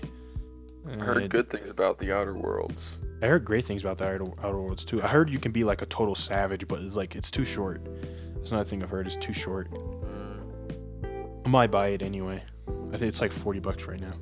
I 0.88 0.96
heard 0.96 1.30
good 1.30 1.50
things 1.50 1.70
about 1.70 2.00
the 2.00 2.12
Outer 2.12 2.34
Worlds. 2.34 2.98
I 3.22 3.28
heard 3.28 3.46
great 3.46 3.65
things 3.65 3.84
about 3.84 3.98
the 4.00 4.08
Outer, 4.08 4.26
Outer 4.44 4.60
Worlds 4.60 4.84
too. 4.84 5.02
I 5.02 5.08
heard 5.08 5.30
you 5.30 5.39
can 5.39 5.52
be 5.52 5.63
like 5.63 5.82
a 5.82 5.86
total 5.86 6.15
savage, 6.15 6.67
but 6.67 6.82
it's 6.82 6.96
like 6.96 7.15
it's 7.15 7.30
too 7.32 7.46
short. 7.46 7.88
That's 8.36 8.52
another 8.52 8.67
thing 8.67 8.82
I've 8.82 8.89
heard. 8.89 9.06
It's 9.06 9.15
too 9.15 9.34
short. 9.34 9.70
Mm, 9.72 11.46
I 11.46 11.50
might 11.50 11.72
buy 11.72 11.89
it 11.89 12.02
anyway. 12.02 12.44
I 12.67 12.98
think 12.98 13.04
it's 13.04 13.22
like 13.22 13.32
40 13.32 13.60
bucks 13.60 13.86
right 13.86 14.00
now. 14.00 14.13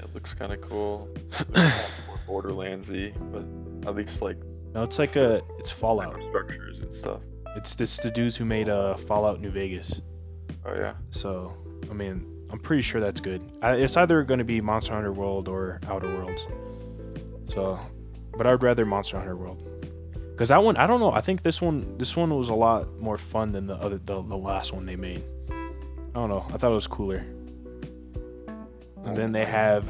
it 0.00 0.14
looks 0.14 0.34
kind 0.34 0.52
of 0.52 0.60
cool. 0.62 1.08
Borderlandsy, 2.26 3.12
but 3.32 3.88
at 3.88 3.94
least 3.94 4.22
like 4.22 4.36
No, 4.74 4.82
it's 4.82 4.98
like 4.98 5.16
a 5.16 5.42
it's 5.58 5.70
Fallout. 5.70 6.18
structures 6.28 6.80
and 6.80 6.94
stuff. 6.94 7.22
It's 7.56 7.74
this 7.74 7.98
the 7.98 8.10
dudes 8.10 8.36
who 8.36 8.44
made 8.44 8.68
uh 8.68 8.94
Fallout 8.94 9.40
New 9.40 9.50
Vegas. 9.50 10.00
Oh 10.66 10.74
yeah. 10.74 10.94
So 11.10 11.54
I 11.90 11.94
mean, 11.94 12.26
I'm 12.50 12.58
pretty 12.58 12.82
sure 12.82 13.00
that's 13.00 13.20
good. 13.20 13.42
I, 13.62 13.74
it's 13.76 13.96
either 13.96 14.22
going 14.22 14.38
to 14.38 14.44
be 14.44 14.60
Monster 14.60 14.94
Hunter 14.94 15.12
World 15.12 15.48
or 15.48 15.80
Outer 15.88 16.08
Worlds. 16.08 16.46
So, 17.48 17.78
but 18.36 18.46
I'd 18.46 18.62
rather 18.62 18.86
Monster 18.86 19.18
Hunter 19.18 19.36
World. 19.36 19.62
Cause 20.36 20.48
that 20.48 20.62
one, 20.62 20.76
I 20.76 20.86
don't 20.88 20.98
know. 20.98 21.12
I 21.12 21.20
think 21.20 21.42
this 21.42 21.62
one, 21.62 21.96
this 21.96 22.16
one 22.16 22.36
was 22.36 22.48
a 22.48 22.54
lot 22.54 22.98
more 22.98 23.18
fun 23.18 23.52
than 23.52 23.68
the 23.68 23.74
other, 23.74 23.98
the, 23.98 24.20
the 24.22 24.36
last 24.36 24.72
one 24.72 24.84
they 24.84 24.96
made. 24.96 25.22
I 25.50 26.12
don't 26.14 26.28
know. 26.28 26.44
I 26.52 26.56
thought 26.56 26.72
it 26.72 26.74
was 26.74 26.88
cooler. 26.88 27.22
And 29.04 29.16
then 29.16 29.30
they 29.32 29.44
have 29.44 29.86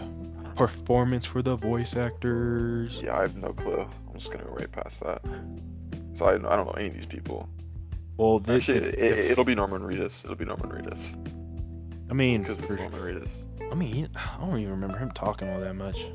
performance 0.57 1.27
for 1.27 1.43
the 1.43 1.57
voice 1.57 1.97
actors. 1.97 3.01
Yeah, 3.03 3.17
I 3.19 3.23
have 3.23 3.37
no 3.37 3.53
clue. 3.53 3.81
I'm 4.09 4.15
just 4.19 4.31
gonna 4.31 4.45
go 4.45 4.51
right 4.53 4.71
past 4.71 5.01
that. 5.01 5.21
So 6.17 6.27
I, 6.27 6.35
I 6.35 6.57
don't 6.57 6.67
know 6.67 6.75
any 6.77 6.89
of 6.89 6.95
these 6.95 7.07
people. 7.07 7.49
Well, 8.17 8.39
the, 8.39 8.55
Actually, 8.55 8.81
the- 8.81 9.05
it, 9.05 9.09
the- 9.09 9.31
it'll 9.33 9.45
be 9.45 9.55
Norman 9.55 9.83
Reedus. 9.83 10.23
It'll 10.25 10.37
be 10.37 10.45
Norman 10.45 10.71
Reedus 10.71 11.15
I 12.11 12.15
mean, 12.15 12.43
because 12.43 12.61
it's 12.61 12.69
Norman 12.71 13.01
Reedus. 13.01 13.29
I 13.73 13.75
mean, 13.75 14.09
I 14.15 14.39
don't 14.41 14.59
even 14.59 14.71
remember 14.73 14.99
him 14.99 15.11
talking 15.11 15.49
all 15.49 15.59
that 15.61 15.75
much. 15.75 16.07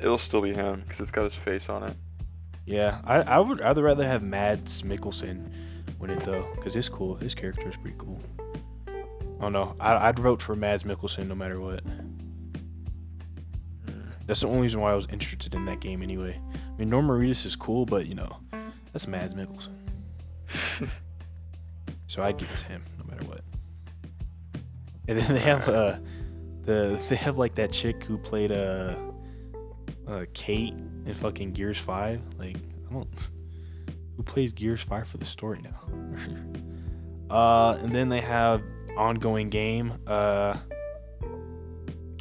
It'll 0.00 0.18
still 0.18 0.42
be 0.42 0.52
him 0.52 0.82
because 0.82 1.00
it's 1.00 1.10
got 1.10 1.24
his 1.24 1.34
face 1.34 1.68
on 1.70 1.82
it. 1.84 1.94
Yeah, 2.66 3.00
I, 3.04 3.22
I 3.22 3.38
would 3.38 3.60
I'd 3.62 3.78
rather 3.78 4.04
have 4.06 4.22
Mads 4.22 4.82
Mikkelsen 4.82 5.50
win 5.98 6.10
it 6.10 6.20
though, 6.24 6.46
because 6.56 6.74
his 6.74 6.88
cool. 6.88 7.14
His 7.14 7.34
character 7.34 7.68
is 7.70 7.76
pretty 7.76 7.96
cool. 7.96 8.20
I 8.88 9.40
don't 9.40 9.52
know. 9.52 9.74
I, 9.80 10.08
I'd 10.08 10.18
vote 10.18 10.42
for 10.42 10.56
Mads 10.56 10.82
Mikkelsen 10.82 11.28
no 11.28 11.34
matter 11.34 11.60
what. 11.60 11.82
That's 14.26 14.40
the 14.40 14.48
only 14.48 14.62
reason 14.62 14.80
why 14.80 14.92
I 14.92 14.94
was 14.94 15.06
interested 15.12 15.54
in 15.54 15.64
that 15.66 15.80
game 15.80 16.02
anyway. 16.02 16.40
I 16.54 16.78
mean, 16.78 16.90
Norman 16.90 17.20
Reedus 17.20 17.46
is 17.46 17.56
cool, 17.56 17.86
but 17.86 18.06
you 18.06 18.14
know, 18.14 18.40
that's 18.92 19.06
Mads 19.06 19.34
Mikkelsen. 19.34 19.74
So 22.06 22.22
I'd 22.22 22.38
give 22.38 22.50
it 22.50 22.56
to 22.58 22.64
him 22.66 22.82
no 22.98 23.04
matter 23.04 23.26
what. 23.26 23.40
And 25.08 25.18
then 25.18 25.34
they 25.34 25.40
have 25.40 25.68
uh 25.68 25.98
the 26.62 27.00
they 27.08 27.16
have 27.16 27.38
like 27.38 27.56
that 27.56 27.72
chick 27.72 28.02
who 28.04 28.18
played 28.18 28.52
uh 28.52 28.96
uh 30.06 30.24
Kate 30.32 30.74
in 31.04 31.14
fucking 31.14 31.52
Gears 31.52 31.78
Five. 31.78 32.20
Like 32.38 32.56
I 32.88 32.92
don't 32.92 33.30
who 34.16 34.22
plays 34.22 34.52
Gears 34.52 34.82
Five 34.82 35.08
for 35.08 35.16
the 35.16 35.24
story 35.24 35.60
now. 35.62 35.80
uh 37.34 37.78
and 37.80 37.92
then 37.92 38.08
they 38.08 38.20
have 38.20 38.62
ongoing 38.96 39.50
game. 39.50 39.92
Uh 40.06 40.56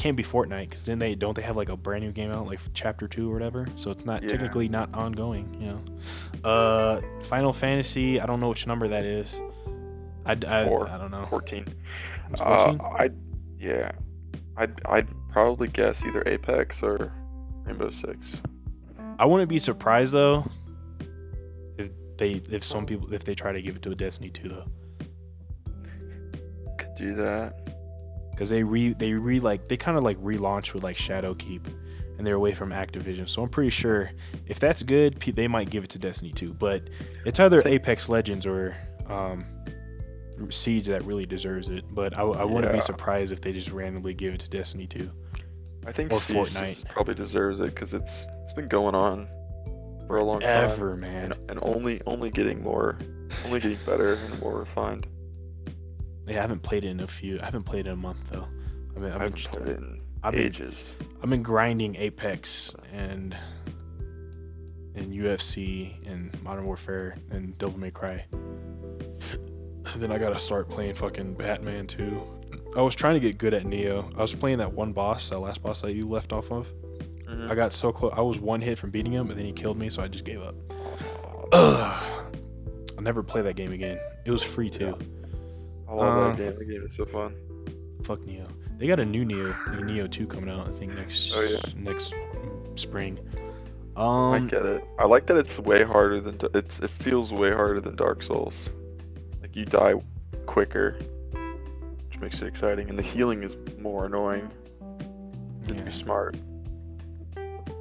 can't 0.05 0.15
be 0.15 0.23
Fortnite 0.23 0.69
because 0.69 0.85
then 0.85 0.99
they 0.99 1.15
don't 1.15 1.33
they 1.35 1.41
have 1.41 1.55
like 1.57 1.69
a 1.69 1.75
brand 1.75 2.03
new 2.03 2.11
game 2.11 2.31
out 2.31 2.45
like 2.45 2.59
chapter 2.75 3.07
two 3.07 3.27
or 3.27 3.33
whatever. 3.33 3.65
So 3.73 3.89
it's 3.89 4.05
not 4.05 4.21
Yeah. 4.21 4.29
technically 4.29 4.69
not 4.69 4.93
ongoing. 4.93 5.51
You 5.59 5.71
know. 5.71 5.81
Uh 6.47 7.01
Final 7.23 7.51
Fantasy. 7.51 8.19
I 8.19 8.27
don't 8.27 8.39
know 8.39 8.49
which 8.49 8.67
number 8.67 8.87
that 8.87 9.03
is. 9.03 9.35
I, 10.27 10.37
I, 10.47 10.65
Four. 10.67 10.87
I 10.87 10.99
don't 10.99 11.09
know. 11.09 11.25
14. 11.25 11.65
It's 12.29 12.39
Uh, 12.41 12.77
I, 12.83 13.09
yeah, 13.59 13.93
I'd 14.57 14.79
I'd 14.85 15.07
probably 15.31 15.69
guess 15.69 16.03
either 16.03 16.21
Apex 16.27 16.83
or 16.83 17.11
Rainbow 17.63 17.89
Six. 17.89 18.37
I 19.17 19.25
wouldn't 19.25 19.49
be 19.49 19.57
surprised 19.57 20.13
though 20.13 20.45
if 21.79 21.89
they 22.17 22.43
if 22.51 22.63
some 22.63 22.85
people 22.85 23.11
if 23.11 23.23
they 23.23 23.33
try 23.33 23.53
to 23.53 23.61
give 23.61 23.75
it 23.75 23.81
to 23.81 23.91
a 23.91 23.95
Destiny 23.95 24.29
2 24.29 24.49
though, 24.49 24.65
Could 26.77 26.93
do 26.95 27.15
that. 27.15 27.74
Because 28.35 28.49
they 28.49 28.63
re 28.63 28.93
they 28.93 29.13
re 29.13 29.39
like 29.39 29.67
they 29.69 29.77
kind 29.77 29.97
of 29.97 30.03
like 30.03 30.17
relaunched 30.17 30.73
with 30.73 30.83
like 30.83 30.97
Shadowkeep, 30.97 31.65
and 32.17 32.27
they're 32.27 32.35
away 32.35 32.53
from 32.53 32.71
Activision. 32.71 33.27
So 33.29 33.41
I'm 33.41 33.49
pretty 33.49 33.69
sure 33.69 34.11
if 34.45 34.59
that's 34.59 34.83
good, 34.83 35.19
they 35.21 35.47
might 35.47 35.69
give 35.69 35.83
it 35.85 35.91
to 35.91 35.99
Destiny 35.99 36.31
2. 36.33 36.53
But 36.53 36.89
it's 37.25 37.39
either 37.39 37.63
Apex 37.65 38.09
Legends 38.09 38.45
or 38.45 38.75
um, 39.07 39.45
Siege 40.49 40.87
that 40.87 41.05
really 41.05 41.25
deserves 41.25 41.69
it. 41.69 41.85
But 41.89 42.17
I, 42.17 42.23
I 42.23 42.43
wouldn't 42.43 42.73
be 42.73 42.81
surprised 42.81 43.31
if 43.31 43.39
they 43.39 43.53
just 43.53 43.71
randomly 43.71 44.13
give 44.13 44.33
it 44.33 44.41
to 44.41 44.49
Destiny 44.49 44.87
2. 44.87 45.09
I 45.87 45.91
think 45.93 46.11
Or 46.11 46.21
Siege 46.21 46.35
Fortnite. 46.35 46.89
probably 46.89 47.15
deserves 47.15 47.59
it 47.61 47.67
because 47.67 47.93
it's 47.93 48.27
it's 48.43 48.53
been 48.53 48.67
going 48.67 48.95
on 48.95 49.27
for 50.07 50.17
a 50.17 50.23
long 50.23 50.41
time 50.41 50.69
Ever 50.69 50.95
man, 50.97 51.31
and, 51.31 51.51
and 51.51 51.59
only 51.61 52.01
only 52.05 52.29
getting 52.31 52.61
more, 52.61 52.97
only 53.45 53.61
getting 53.61 53.79
better 53.85 54.13
and 54.13 54.39
more 54.41 54.59
refined. 54.59 55.07
Yeah, 56.27 56.37
I 56.37 56.41
haven't 56.41 56.61
played 56.61 56.85
it 56.85 56.89
in 56.89 56.99
a 57.01 57.07
few. 57.07 57.37
I 57.41 57.45
haven't 57.45 57.63
played 57.63 57.87
it 57.87 57.91
in 57.91 57.93
a 57.93 57.97
month 57.97 58.29
though. 58.29 58.47
I 58.95 58.99
mean, 58.99 59.11
I've 59.11 59.21
haven't 59.21 59.35
been, 59.35 59.51
played 59.51 59.67
it 59.69 59.77
in 59.77 60.01
I've 60.23 60.31
been 60.33 60.41
ages. 60.41 60.75
I've 61.21 61.29
been 61.29 61.43
grinding 61.43 61.95
Apex 61.95 62.75
and 62.91 63.37
and 64.95 65.13
UFC 65.13 65.93
and 66.09 66.41
Modern 66.41 66.65
Warfare 66.65 67.17
and 67.29 67.57
Devil 67.57 67.79
May 67.79 67.91
Cry. 67.91 68.25
Then 69.97 70.11
I 70.11 70.17
gotta 70.17 70.39
start 70.39 70.67
playing 70.67 70.95
fucking 70.95 71.35
Batman 71.35 71.87
too. 71.87 72.21
I 72.75 72.81
was 72.81 72.95
trying 72.95 73.13
to 73.13 73.19
get 73.19 73.37
good 73.37 73.53
at 73.53 73.63
Nioh. 73.63 74.13
I 74.17 74.21
was 74.21 74.33
playing 74.33 74.57
that 74.57 74.73
one 74.73 74.91
boss, 74.91 75.29
that 75.29 75.39
last 75.39 75.61
boss 75.61 75.81
that 75.81 75.93
you 75.93 76.05
left 76.07 76.33
off 76.33 76.51
of. 76.51 76.67
Mhm. 77.25 77.49
I 77.49 77.55
got 77.55 77.71
so 77.71 77.93
close. 77.93 78.13
I 78.17 78.21
was 78.21 78.39
one 78.39 78.61
hit 78.61 78.77
from 78.77 78.89
beating 78.89 79.13
him, 79.13 79.29
and 79.29 79.39
then 79.39 79.45
he 79.45 79.53
killed 79.53 79.77
me, 79.77 79.89
so 79.89 80.01
I 80.01 80.07
just 80.07 80.25
gave 80.25 80.41
up. 80.41 80.55
Ugh. 81.53 82.33
I'll 82.97 83.03
never 83.03 83.23
play 83.23 83.41
that 83.43 83.55
game 83.55 83.71
again. 83.71 83.99
It 84.25 84.31
was 84.31 84.43
free 84.43 84.69
too. 84.69 84.97
I 85.87 85.93
love 85.93 86.17
Uh, 86.17 86.27
that 86.31 86.37
game. 86.37 86.59
The 86.59 86.65
game 86.65 86.83
is 86.85 86.93
so 86.95 87.05
fun. 87.05 87.33
Fuck 88.03 88.19
Nioh. 88.21 88.47
They 88.77 88.87
got 88.87 88.99
a 88.99 89.05
new 89.05 89.25
Nioh, 89.25 89.53
Nioh 89.83 90.09
2 90.11 90.27
coming 90.27 90.49
out. 90.49 90.67
I 90.67 90.71
think 90.71 90.93
next 90.95 91.31
Oh, 91.35 91.41
yeah. 91.41 91.59
next 91.81 92.13
spring. 92.75 93.17
I 93.97 94.37
Um, 94.37 94.47
get 94.47 94.65
it. 94.65 94.83
I 94.99 95.05
like 95.05 95.25
that 95.27 95.37
it's 95.37 95.57
way 95.57 95.83
harder 95.83 96.19
than 96.19 96.37
it's. 96.53 96.79
It 96.79 96.89
feels 96.89 97.31
way 97.31 97.51
harder 97.51 97.79
than 97.79 97.95
Dark 97.95 98.21
Souls. 98.23 98.53
Like 99.41 99.55
you 99.55 99.63
die 99.65 99.93
quicker, 100.45 100.97
which 102.09 102.19
makes 102.19 102.41
it 102.41 102.47
exciting, 102.47 102.89
and 102.89 102.99
the 102.99 103.03
healing 103.03 103.41
is 103.43 103.55
more 103.79 104.05
annoying. 104.05 104.49
You 104.81 105.67
have 105.73 105.77
to 105.77 105.83
be 105.83 105.91
smart. 105.91 106.35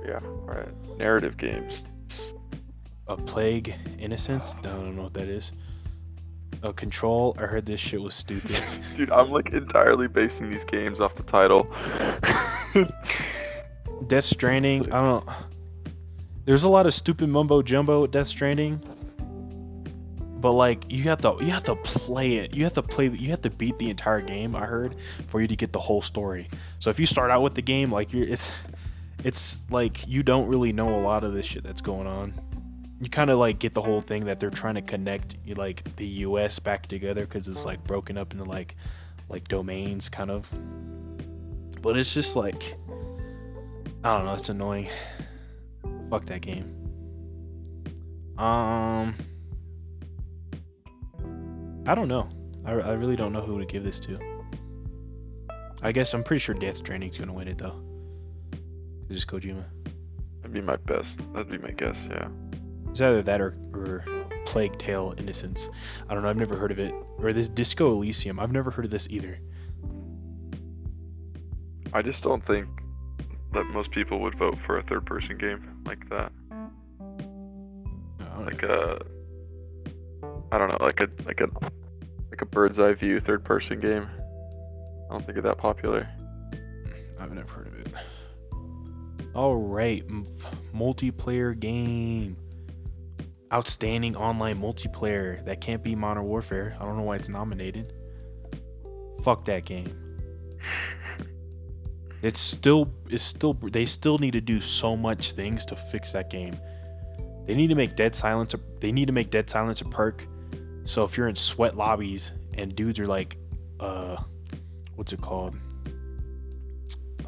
Yeah, 0.07 0.21
right. 0.23 0.69
Narrative 0.99 1.37
games. 1.37 1.83
a 3.09 3.17
Plague 3.17 3.75
Innocence. 3.99 4.55
I 4.57 4.63
don't 4.63 4.95
know 4.97 5.03
what 5.03 5.15
that 5.15 5.29
is. 5.29 5.53
A 6.65 6.73
Control. 6.73 7.37
I 7.39 7.43
heard 7.43 7.67
this 7.67 7.79
shit 7.79 8.01
was 8.01 8.15
stupid. 8.15 8.61
Dude, 8.97 9.11
I'm 9.11 9.31
like 9.31 9.51
entirely 9.51 10.09
basing 10.09 10.51
these 10.51 10.65
games 10.65 10.99
off 10.99 11.15
the 11.15 11.23
title. 11.23 11.67
Death 14.07 14.25
Stranding. 14.25 14.91
I 14.91 15.03
don't. 15.03 15.29
There's 16.47 16.65
a 16.65 16.69
lot 16.69 16.87
of 16.87 16.95
stupid 16.95 17.29
mumbo 17.29 17.63
jumbo 17.63 18.03
with 18.03 18.13
Death 18.13 18.29
Stranding. 18.29 18.81
But 20.41 20.53
like 20.53 20.91
you 20.91 21.05
have 21.05 21.21
to 21.23 21.37
you 21.41 21.51
have 21.51 21.65
to 21.65 21.77
play 21.77 22.37
it. 22.37 22.55
You 22.55 22.65
have 22.65 22.75
to 22.75 22.83
play 22.83 23.09
you 23.09 23.31
have 23.31 23.43
to 23.43 23.51
beat 23.51 23.79
the 23.79 23.91
entire 23.91 24.21
game, 24.23 24.57
I 24.57 24.65
heard, 24.65 24.97
for 25.27 25.41
you 25.41 25.49
to 25.49 25.57
get 25.57 25.73
the 25.73 25.81
whole 25.81 26.03
story. 26.03 26.49
So 26.81 26.91
if 26.91 26.99
you 26.99 27.07
start 27.07 27.31
out 27.31 27.43
with 27.43 27.55
the 27.55 27.63
game 27.63 27.93
like 27.93 28.13
you're 28.13 28.27
it's 28.27 28.51
it's 29.23 29.59
like 29.71 30.07
you 30.07 30.23
don't 30.23 30.49
really 30.49 30.73
know 30.73 30.95
a 30.95 31.01
lot 31.01 31.25
of 31.25 31.33
this 31.35 31.47
shit 31.47 31.63
that's 31.63 31.81
going 31.81 32.07
on. 32.07 32.35
You 33.05 33.11
kind 33.11 33.29
of 33.29 33.39
like 33.39 33.59
get 33.59 33.75
the 33.75 33.83
whole 33.83 34.01
thing 34.01 34.25
that 34.25 34.41
they're 34.41 34.49
trying 34.49 34.77
to 34.77 34.81
connect 34.81 35.37
like 35.59 35.95
the 35.97 36.07
US 36.07 36.59
back 36.59 36.87
together 36.87 37.27
cuz 37.27 37.47
it's 37.49 37.67
like 37.67 37.85
broken 37.85 38.17
up 38.17 38.33
into 38.33 38.45
like 38.45 38.77
like 39.29 39.47
domains 39.47 40.09
kind 40.09 40.31
of. 40.31 40.51
But 41.83 41.99
it's 41.99 42.15
just 42.15 42.35
like 42.35 42.75
I 44.03 44.17
don't 44.17 44.25
know, 44.25 44.33
it's 44.33 44.49
annoying. 44.49 44.89
Fuck 46.09 46.25
that 46.25 46.41
game. 46.41 46.65
Um 48.39 49.15
I 51.87 51.95
don't 51.95 52.09
know. 52.09 52.31
I, 52.65 52.73
I 52.73 52.93
really 52.95 53.17
don't 53.17 53.35
know 53.35 53.43
who 53.43 53.59
to 53.59 53.67
give 53.67 53.85
this 53.85 54.01
to. 54.01 54.19
I 55.83 55.93
guess 55.93 56.15
I'm 56.15 56.25
pretty 56.25 56.41
sure 56.41 56.55
Death 56.55 56.79
Stranding's 56.79 57.19
gonna 57.19 57.35
win 57.35 57.49
it 57.49 57.59
though. 57.59 57.85
It's 59.11 59.17
just 59.17 59.29
Kojima. 59.29 59.65
That'd 60.41 60.55
be 60.55 60.63
my 60.63 60.77
best. 60.77 61.21
That'd 61.35 61.51
be 61.51 61.59
my 61.59 61.73
guess. 61.73 62.09
Yeah. 62.11 62.29
It's 62.95 63.01
either 63.01 63.25
that 63.25 63.41
or, 63.41 63.57
or 63.73 64.05
Plague 64.45 64.79
Tale 64.79 65.15
Innocence. 65.19 65.69
I 66.09 66.15
don't 66.15 66.23
know. 66.23 66.29
I've 66.31 66.37
never 66.37 66.55
heard 66.55 66.71
of 66.71 66.79
it. 66.79 66.95
Or 67.19 67.33
this 67.33 67.49
Disco 67.49 67.91
Elysium. 67.91 68.39
I've 68.39 68.53
never 68.53 68.71
heard 68.71 68.85
of 68.85 68.93
this 68.93 69.09
either. 69.11 69.37
I 71.93 72.03
just 72.03 72.23
don't 72.23 72.47
think 72.47 72.69
that 73.53 73.65
most 73.65 73.91
people 73.91 74.21
would 74.21 74.37
vote 74.39 74.57
for 74.65 74.79
a 74.79 74.83
third-person 74.85 75.39
game 75.39 75.83
like 75.85 76.09
that. 76.09 76.31
I 76.53 78.27
don't 78.37 78.47
Like 78.47 78.63
know. 78.63 79.01
a, 80.23 80.25
I 80.55 80.59
don't 80.59 80.71
know, 80.71 80.79
like 80.87 81.01
a 81.01 81.09
like 81.25 81.41
a 81.41 81.49
like 82.31 82.43
a 82.43 82.47
bird's 82.47 82.79
eye 82.79 82.95
view 82.95 83.19
third-person 83.19 83.81
game. 83.81 84.09
I 85.11 85.15
don't 85.15 85.27
think 85.27 85.37
it's 85.37 85.45
that 85.45 85.59
popular. 85.59 86.09
I've 87.19 87.33
never 87.33 87.53
heard 87.53 87.67
of 87.67 87.75
it. 87.75 87.89
All 89.35 89.57
right, 89.57 90.07
multiplayer 90.73 91.59
game. 91.59 92.37
Outstanding 93.55 94.17
online 94.17 94.59
multiplayer 94.59 95.45
that 95.45 95.61
can't 95.61 95.81
be 95.83 95.95
Modern 95.95 96.25
Warfare. 96.25 96.77
I 96.81 96.85
don't 96.85 96.97
know 96.97 97.05
why 97.05 97.17
it's 97.17 97.29
nominated. 97.29 97.93
Fuck 99.23 99.45
that 99.45 99.65
game. 99.65 99.97
It's 102.23 102.41
still 102.41 102.91
it's 103.11 103.23
still 103.23 103.53
they 103.53 103.85
still 103.85 104.17
need 104.17 104.33
to 104.33 104.41
do 104.41 104.63
so 104.63 104.97
much 104.97 105.33
things 105.33 105.67
to 105.67 105.77
fix 105.77 106.13
that 106.13 106.31
game. 106.31 106.57
They 107.45 107.55
need 107.55 107.67
to 107.67 107.75
make 107.75 107.97
Dead 107.97 108.15
Silence 108.15 108.55
a, 108.55 108.61
they 108.81 108.93
need 108.93 109.09
to 109.09 109.13
make 109.13 109.29
Dead 109.31 109.51
Silence 109.51 109.83
a 109.83 109.85
perk. 109.85 110.27
So 110.85 111.05
if 111.05 111.19
you're 111.19 111.29
in 111.29 111.37
sweat 111.37 111.77
lobbies 111.77 112.33
and 112.55 112.75
dudes 112.75 112.99
are 112.99 113.07
like 113.07 113.37
uh 113.79 114.17
what's 114.95 115.13
it 115.13 115.21
called? 115.21 115.55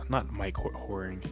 Not 0.09 0.33
mic 0.33 0.57
wh- 0.57 0.89
whoring. 0.89 1.23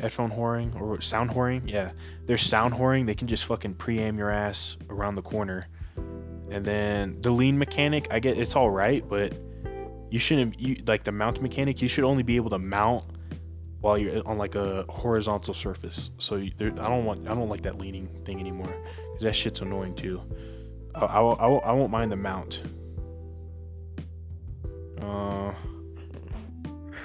Headphone 0.00 0.30
whoring 0.30 0.78
or 0.80 1.00
sound 1.00 1.30
whoring? 1.30 1.70
Yeah. 1.70 1.92
They're 2.26 2.38
sound 2.38 2.74
whoring, 2.74 3.06
they 3.06 3.14
can 3.14 3.28
just 3.28 3.46
fucking 3.46 3.74
pre-aim 3.74 4.18
your 4.18 4.30
ass 4.30 4.76
around 4.90 5.14
the 5.14 5.22
corner. 5.22 5.64
And 6.50 6.64
then 6.64 7.20
the 7.20 7.30
lean 7.30 7.58
mechanic, 7.58 8.08
I 8.10 8.20
get 8.20 8.38
it's 8.38 8.56
all 8.56 8.70
right, 8.70 9.06
but 9.08 9.32
you 10.10 10.18
shouldn't 10.18 10.60
you 10.60 10.76
like 10.86 11.04
the 11.04 11.12
mount 11.12 11.42
mechanic, 11.42 11.82
you 11.82 11.88
should 11.88 12.04
only 12.04 12.22
be 12.22 12.36
able 12.36 12.50
to 12.50 12.58
mount 12.58 13.04
while 13.80 13.98
you're 13.98 14.26
on 14.26 14.38
like 14.38 14.54
a 14.54 14.84
horizontal 14.88 15.54
surface. 15.54 16.10
So 16.18 16.42
there, 16.58 16.68
I 16.68 16.88
don't 16.88 17.04
want 17.04 17.28
I 17.28 17.34
don't 17.34 17.48
like 17.48 17.62
that 17.62 17.78
leaning 17.78 18.06
thing 18.24 18.38
anymore 18.38 18.72
cuz 19.14 19.22
that 19.22 19.34
shit's 19.34 19.60
annoying 19.60 19.94
too. 19.94 20.20
I, 20.94 21.04
I, 21.04 21.20
I, 21.20 21.48
I 21.48 21.72
won't 21.72 21.90
mind 21.90 22.12
the 22.12 22.16
mount. 22.16 22.62
Uh, 25.02 25.52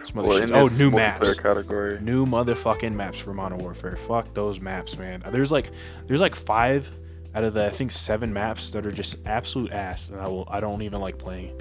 some 0.06 0.20
other 0.20 0.30
Well, 0.30 0.40
shit. 0.40 0.52
Oh, 0.52 0.68
new 0.68 0.92
maps. 0.92 1.34
category. 1.40 2.00
New 2.02 2.26
motherfucking 2.26 2.94
maps 2.94 3.20
for 3.20 3.34
Modern 3.34 3.58
Warfare. 3.60 3.96
Fuck 3.98 4.34
those 4.34 4.60
maps, 4.60 4.98
man. 4.98 5.22
There's 5.32 5.52
like 5.52 5.70
there's 6.08 6.22
like 6.22 6.36
five 6.36 6.90
out 7.34 7.44
of 7.44 7.54
the 7.54 7.66
I 7.66 7.70
think 7.70 7.92
seven 7.92 8.34
maps 8.34 8.72
that 8.72 8.86
are 8.86 8.92
just 8.92 9.18
absolute 9.26 9.72
ass, 9.72 10.10
and 10.10 10.20
I 10.20 10.28
will 10.28 10.48
I 10.50 10.60
don't 10.60 10.82
even 10.82 11.00
like 11.02 11.18
playing. 11.18 11.58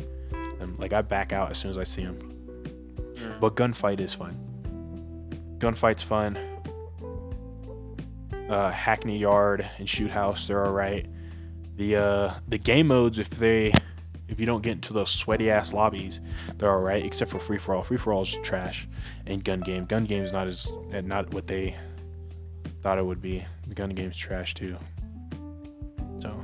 them. 0.58 0.76
like 0.78 0.92
I 0.92 1.02
back 1.02 1.32
out 1.32 1.50
as 1.50 1.58
soon 1.58 1.70
as 1.70 1.78
I 1.78 1.84
see 1.84 2.02
them. 2.04 2.16
Mm. 3.14 3.40
But 3.40 3.54
gunfight 3.54 4.00
is 4.00 4.14
fun. 4.14 4.36
Gunfight's 5.58 6.02
fun. 6.02 6.38
Uh, 8.48 8.70
Hackney 8.70 9.16
Yard 9.18 9.68
and 9.78 9.88
Shoot 9.88 10.10
House, 10.10 10.48
they're 10.48 10.64
alright. 10.66 11.06
The 11.76 11.96
uh, 11.96 12.34
the 12.48 12.58
game 12.58 12.88
modes, 12.88 13.18
if 13.18 13.30
they 13.30 13.72
if 14.30 14.38
you 14.40 14.46
don't 14.46 14.62
get 14.62 14.72
into 14.72 14.92
those 14.92 15.10
sweaty 15.10 15.50
ass 15.50 15.72
lobbies, 15.74 16.20
they're 16.56 16.70
alright, 16.70 17.04
except 17.04 17.30
for 17.30 17.38
free 17.38 17.58
for 17.58 17.74
all. 17.74 17.82
Free 17.82 17.96
for 17.98 18.12
all 18.12 18.22
is 18.22 18.38
trash, 18.42 18.88
and 19.26 19.44
gun 19.44 19.60
game. 19.60 19.84
Gun 19.84 20.04
game's 20.04 20.32
not 20.32 20.46
as 20.46 20.70
and 20.92 21.06
not 21.06 21.34
what 21.34 21.46
they 21.46 21.74
thought 22.82 22.98
it 22.98 23.04
would 23.04 23.20
be. 23.20 23.44
The 23.66 23.74
gun 23.74 23.90
game's 23.90 24.16
trash 24.16 24.54
too. 24.54 24.76
So 26.20 26.40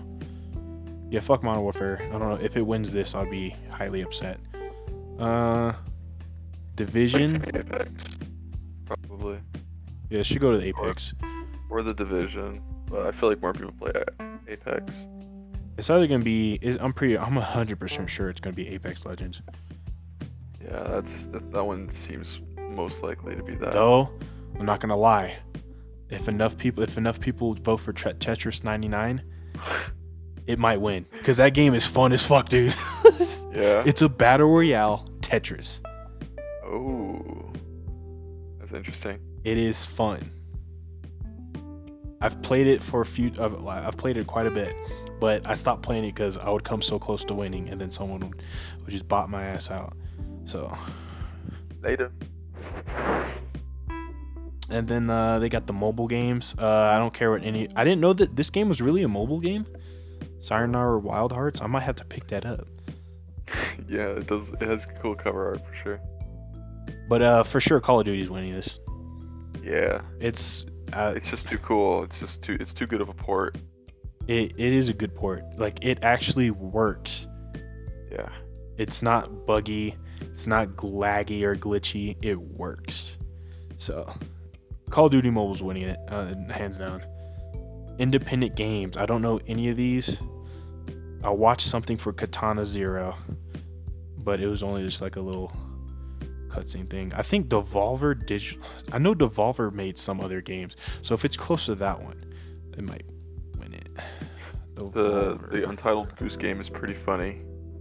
yeah, 1.11 1.21
fuck 1.21 1.43
Modern 1.43 1.63
Warfare. 1.63 2.01
I 2.03 2.19
don't 2.19 2.29
know 2.29 2.39
if 2.45 2.57
it 2.57 2.63
wins 2.67 2.93
this, 2.93 3.15
I'd 3.15 3.31
be 3.31 3.55
highly 3.71 4.03
upset. 4.03 4.39
Uh, 5.19 5.73
Division. 6.75 7.37
Apex, 7.55 7.91
probably, 8.85 9.39
Yeah, 10.11 10.21
it 10.21 10.27
should 10.27 10.41
go 10.41 10.53
to 10.53 10.59
the 10.59 10.67
Apex. 10.67 11.15
or 11.71 11.83
the 11.83 11.95
Division. 11.95 12.61
But 12.91 13.07
I 13.07 13.13
feel 13.13 13.29
like 13.31 13.41
more 13.41 13.53
people 13.53 13.73
play 13.73 13.93
Apex. 14.49 15.07
It's 15.79 15.91
either 15.91 16.07
gonna 16.07 16.25
be. 16.25 16.59
I'm 16.81 16.93
pretty. 16.93 17.19
I'm 17.19 17.37
hundred 17.37 17.79
percent 17.79 18.09
sure 18.09 18.29
it's 18.31 18.41
gonna 18.41 18.57
be 18.57 18.69
Apex 18.69 19.05
Legends. 19.05 19.43
Yeah, 20.63 20.83
that's 20.85 21.27
that, 21.27 21.53
that 21.53 21.65
one 21.65 21.91
seems 21.91 22.41
most 22.71 23.03
likely 23.03 23.37
to 23.37 23.43
be 23.43 23.55
that. 23.57 23.73
Though, 23.73 24.11
I'm 24.59 24.67
not 24.67 24.81
gonna 24.81 24.97
lie. 24.97 25.37
If 26.09 26.29
enough 26.29 26.57
people, 26.57 26.83
if 26.83 26.97
enough 26.97 27.21
people 27.21 27.55
vote 27.55 27.79
for 27.79 27.93
Tre- 27.93 28.13
Tetris 28.15 28.63
99, 28.65 29.23
it 30.47 30.59
might 30.59 30.81
win. 30.81 31.05
Cause 31.25 31.39
that 31.39 31.53
game 31.53 31.75
is 31.75 31.87
fun 31.87 32.13
as 32.13 32.25
fuck, 32.27 32.49
dude. 32.49 32.75
Yeah. 33.57 33.85
it's 33.87 34.03
a 34.03 34.09
battle 34.11 34.49
royale 34.49 35.07
Tetris. 35.21 35.81
Oh, 36.63 37.51
that's 38.59 38.73
interesting. 38.73 39.19
It 39.45 39.57
is 39.57 39.87
fun. 39.87 40.31
I've 42.21 42.43
played 42.43 42.67
it 42.67 42.83
for 42.83 43.01
a 43.01 43.07
few. 43.07 43.33
I've, 43.41 43.67
I've 43.67 43.97
played 43.97 44.19
it 44.19 44.27
quite 44.27 44.47
a 44.47 44.51
bit, 44.51 44.75
but 45.21 45.47
I 45.47 45.55
stopped 45.55 45.83
playing 45.83 46.05
it 46.05 46.15
because 46.15 46.37
I 46.37 46.51
would 46.51 46.65
come 46.65 46.83
so 46.83 46.99
close 46.99 47.25
to 47.25 47.35
winning, 47.35 47.69
and 47.69 47.81
then 47.81 47.91
someone 47.91 48.21
would, 48.21 48.43
would 48.83 48.91
just 48.91 49.09
bot 49.09 49.31
my 49.31 49.45
ass 49.45 49.71
out. 49.71 49.95
So, 50.45 50.77
Later. 51.83 52.11
and 54.71 54.87
then 54.89 55.09
uh, 55.11 55.39
they 55.39 55.49
got 55.49 55.67
the 55.67 55.73
mobile 55.73 56.09
games. 56.09 56.55
Uh, 56.59 56.91
I 56.95 56.99
don't 56.99 57.13
care 57.15 57.31
what 57.31 57.43
any. 57.43 57.69
I 57.77 57.85
didn't 57.85 58.01
know 58.01 58.13
that 58.13 58.35
this 58.37 58.51
game 58.51 58.69
was 58.69 58.81
really 58.81 59.03
a 59.03 59.09
mobile 59.09 59.41
game. 59.41 59.67
Sayonara 60.41 60.99
Wild 60.99 61.33
Hearts. 61.33 61.61
I 61.61 61.67
might 61.67 61.83
have 61.83 61.97
to 61.97 62.05
pick 62.05 62.29
that 62.29 62.45
up. 62.47 62.69
yeah, 63.89 64.09
it 64.09 64.27
does. 64.27 64.49
It 64.61 64.69
has 64.69 64.87
cool 65.01 65.15
cover 65.15 65.49
art 65.49 65.67
for 65.67 65.75
sure. 65.83 66.01
But 67.09 67.23
uh, 67.23 67.43
for 67.45 67.61
sure, 67.61 67.81
Call 67.81 68.01
of 68.01 68.05
Duty 68.05 68.23
is 68.23 68.31
winning 68.31 68.53
this. 68.53 68.79
Yeah, 69.63 70.03
It's 70.21 70.67
uh, 70.93 71.15
it's 71.17 71.29
just 71.29 71.49
too 71.49 71.59
cool. 71.59 72.05
It's 72.05 72.19
just 72.21 72.43
too. 72.43 72.57
It's 72.61 72.73
too 72.73 72.87
good 72.87 73.01
of 73.01 73.09
a 73.09 73.13
port. 73.15 73.57
It, 74.27 74.53
it 74.57 74.73
is 74.73 74.89
a 74.89 74.93
good 74.93 75.15
port. 75.15 75.45
Like 75.59 75.85
it 75.85 76.03
actually 76.03 76.51
works. 76.51 77.27
Yeah. 78.11 78.29
It's 78.79 79.03
not 79.03 79.47
buggy. 79.47 79.95
It's 80.21 80.47
not 80.47 80.69
laggy 80.77 81.43
or 81.43 81.57
glitchy. 81.57 82.17
It 82.23 82.39
works. 82.39 83.17
So 83.79 84.13
Call 84.91 85.07
of 85.07 85.13
Duty 85.13 85.31
Mobile's 85.31 85.63
winning 85.63 85.85
it, 85.85 85.99
uh, 86.09 86.35
hands 86.51 86.79
down. 86.79 87.03
Independent 87.99 88.57
games. 88.57 88.97
I 88.97 89.07
don't 89.07 89.23
know 89.23 89.41
any 89.47 89.69
of 89.69 89.77
these. 89.77 90.21
I 91.25 91.31
watched 91.31 91.67
something 91.67 91.97
for 91.97 92.13
Katana 92.13 92.65
Zero, 92.65 93.17
but 94.19 94.41
it 94.41 94.47
was 94.47 94.63
only 94.63 94.83
just 94.83 95.03
like 95.03 95.17
a 95.17 95.21
little 95.21 95.53
cutscene 96.49 96.89
thing. 96.89 97.13
I 97.15 97.23
think 97.23 97.49
Devolver 97.49 98.15
Digital. 98.27 98.65
I 98.93 98.99
know 98.99 99.15
Devolver 99.15 99.73
made 99.73 99.99
some 99.99 100.21
other 100.21 100.41
games, 100.41 100.77
so 101.03 101.15
if 101.15 101.25
it's 101.25 101.37
close 101.37 101.67
to 101.67 101.75
that 101.77 102.03
one, 102.03 102.35
it 102.77 102.85
might. 102.85 103.05
The 104.77 105.39
the 105.51 105.67
Untitled 105.67 106.15
Goose 106.17 106.37
Game 106.37 106.61
is 106.61 106.69
pretty 106.69 106.93
funny. 106.93 107.41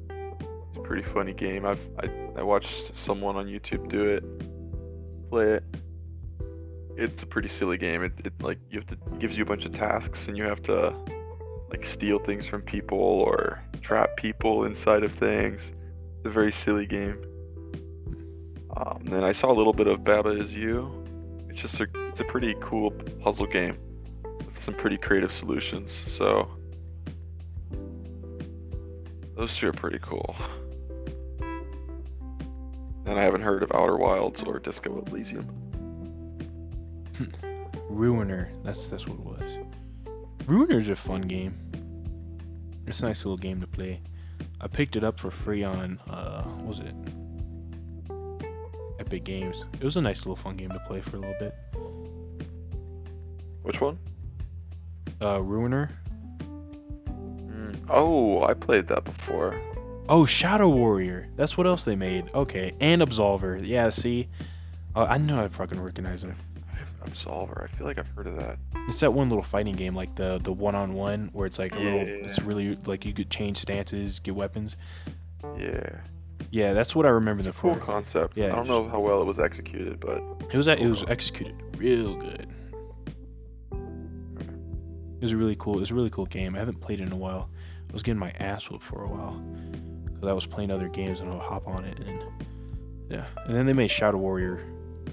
It's 0.09 0.77
a 0.77 0.81
pretty 0.81 1.03
funny 1.03 1.33
game. 1.33 1.65
I've 1.65 1.79
I, 1.99 2.09
I 2.37 2.41
watched 2.41 2.95
someone 2.95 3.35
on 3.35 3.47
YouTube 3.47 3.89
do 3.89 4.05
it, 4.05 4.23
play 5.29 5.55
it. 5.55 5.63
It's 6.95 7.21
a 7.21 7.25
pretty 7.25 7.49
silly 7.49 7.77
game. 7.77 8.01
It, 8.01 8.13
it 8.23 8.33
like 8.41 8.59
you 8.69 8.79
have 8.79 8.87
to 8.87 9.15
gives 9.17 9.37
you 9.37 9.43
a 9.43 9.45
bunch 9.45 9.65
of 9.65 9.75
tasks 9.75 10.29
and 10.29 10.37
you 10.37 10.43
have 10.43 10.63
to 10.63 10.95
like 11.69 11.85
steal 11.85 12.17
things 12.17 12.47
from 12.47 12.61
people 12.61 12.97
or 12.97 13.61
trap 13.81 14.15
people 14.15 14.63
inside 14.63 15.03
of 15.03 15.11
things. 15.11 15.61
It's 16.17 16.25
a 16.25 16.29
very 16.29 16.53
silly 16.53 16.85
game. 16.85 17.21
Um, 18.77 19.01
then 19.03 19.25
I 19.25 19.33
saw 19.33 19.51
a 19.51 19.53
little 19.53 19.73
bit 19.73 19.87
of 19.87 20.05
Baba 20.05 20.29
Is 20.29 20.53
You. 20.53 21.05
It's 21.49 21.59
just 21.59 21.77
a 21.81 21.87
it's 22.07 22.21
a 22.21 22.25
pretty 22.25 22.55
cool 22.61 22.91
puzzle 23.21 23.47
game 23.47 23.77
some 24.65 24.73
pretty 24.73 24.97
creative 24.97 25.31
solutions. 25.31 25.93
So 26.07 26.49
those 29.35 29.55
two 29.55 29.67
are 29.67 29.73
pretty 29.73 29.99
cool. 29.99 30.35
And 33.05 33.19
I 33.19 33.21
haven't 33.21 33.41
heard 33.41 33.61
of 33.61 33.71
Outer 33.71 33.97
Wilds 33.97 34.41
or 34.41 34.57
Disco 34.57 35.03
Elysium. 35.05 35.47
Ruiner. 37.89 38.51
That's 38.63 38.87
that's 38.87 39.07
what 39.07 39.19
it 39.19 39.23
was. 39.23 39.57
Ruiner's 40.47 40.89
a 40.89 40.95
fun 40.95 41.21
game. 41.21 41.53
It's 42.87 43.01
a 43.01 43.05
nice 43.05 43.23
little 43.23 43.37
game 43.37 43.61
to 43.61 43.67
play. 43.67 44.01
I 44.59 44.67
picked 44.67 44.95
it 44.95 45.03
up 45.03 45.19
for 45.19 45.29
free 45.29 45.63
on 45.63 45.99
uh 46.09 46.41
what 46.43 46.65
was 46.65 46.79
it? 46.79 46.95
Epic 48.99 49.23
Games. 49.25 49.63
It 49.79 49.83
was 49.83 49.97
a 49.97 50.01
nice 50.01 50.25
little 50.25 50.35
fun 50.35 50.57
game 50.57 50.71
to 50.71 50.79
play 50.87 51.01
for 51.01 51.17
a 51.17 51.19
little 51.19 51.35
bit. 51.39 51.53
Which 53.61 53.79
one? 53.79 53.99
Uh 55.21 55.41
Ruiner. 55.41 55.89
Mm. 57.09 57.75
Oh, 57.89 58.43
I 58.43 58.53
played 58.53 58.87
that 58.89 59.03
before. 59.03 59.59
Oh, 60.07 60.25
Shadow 60.25 60.69
Warrior. 60.69 61.27
That's 61.35 61.57
what 61.57 61.65
else 61.65 61.83
they 61.83 61.95
made. 61.95 62.33
Okay, 62.33 62.73
and 62.79 63.01
Absolver. 63.01 63.59
Yeah, 63.65 63.89
see, 63.89 64.27
uh, 64.95 65.07
I 65.09 65.17
know 65.17 65.43
I 65.43 65.47
fucking 65.47 65.79
recognize 65.79 66.21
them. 66.21 66.35
Absolver. 67.05 67.63
I 67.63 67.67
feel 67.75 67.85
like 67.87 67.97
I've 67.99 68.07
heard 68.09 68.27
of 68.27 68.35
that. 68.37 68.57
It's 68.87 68.99
that 68.99 69.13
one 69.13 69.29
little 69.29 69.43
fighting 69.43 69.75
game, 69.75 69.95
like 69.95 70.13
the 70.15 70.39
the 70.39 70.51
one 70.53 70.75
on 70.75 70.93
one, 70.93 71.29
where 71.33 71.45
it's 71.47 71.57
like 71.59 71.75
a 71.75 71.79
little. 71.79 71.99
It's 72.01 72.41
really 72.41 72.77
like 72.85 73.05
you 73.05 73.13
could 73.13 73.29
change 73.29 73.57
stances, 73.57 74.19
get 74.19 74.35
weapons. 74.35 74.75
Yeah. 75.57 75.89
Yeah, 76.51 76.73
that's 76.73 76.95
what 76.95 77.05
I 77.05 77.09
remember 77.09 77.43
them 77.43 77.53
Cool 77.53 77.73
for. 77.75 77.79
concept. 77.79 78.37
Yeah, 78.37 78.51
I 78.53 78.55
don't 78.55 78.67
know 78.67 78.87
how 78.87 78.99
well 78.99 79.21
it 79.21 79.25
was 79.25 79.39
executed, 79.39 79.99
but 79.99 80.21
It 80.51 80.57
was 80.57 80.67
it 80.67 80.79
was 80.85 81.03
executed 81.07 81.55
real 81.77 82.15
good. 82.15 82.47
It 85.15 85.21
was 85.21 85.31
a 85.31 85.37
really 85.37 85.55
cool. 85.57 85.77
It 85.77 85.81
was 85.81 85.91
a 85.91 85.95
really 85.95 86.09
cool 86.09 86.25
game. 86.25 86.55
I 86.55 86.59
haven't 86.59 86.81
played 86.81 86.99
it 86.99 87.03
in 87.03 87.11
a 87.11 87.17
while. 87.17 87.49
I 87.89 87.93
was 87.93 88.03
getting 88.03 88.19
my 88.19 88.31
ass 88.39 88.69
whooped 88.69 88.83
for 88.83 89.03
a 89.03 89.07
while 89.07 89.41
because 90.05 90.27
I 90.27 90.33
was 90.33 90.45
playing 90.45 90.71
other 90.71 90.89
games 90.89 91.21
and 91.21 91.31
I 91.31 91.35
would 91.35 91.43
hop 91.43 91.67
on 91.67 91.85
it 91.85 91.99
and 91.99 92.23
yeah. 93.09 93.25
And 93.45 93.55
then 93.55 93.65
they 93.65 93.73
made 93.73 93.89
Shadow 93.89 94.17
Warrior. 94.17 94.63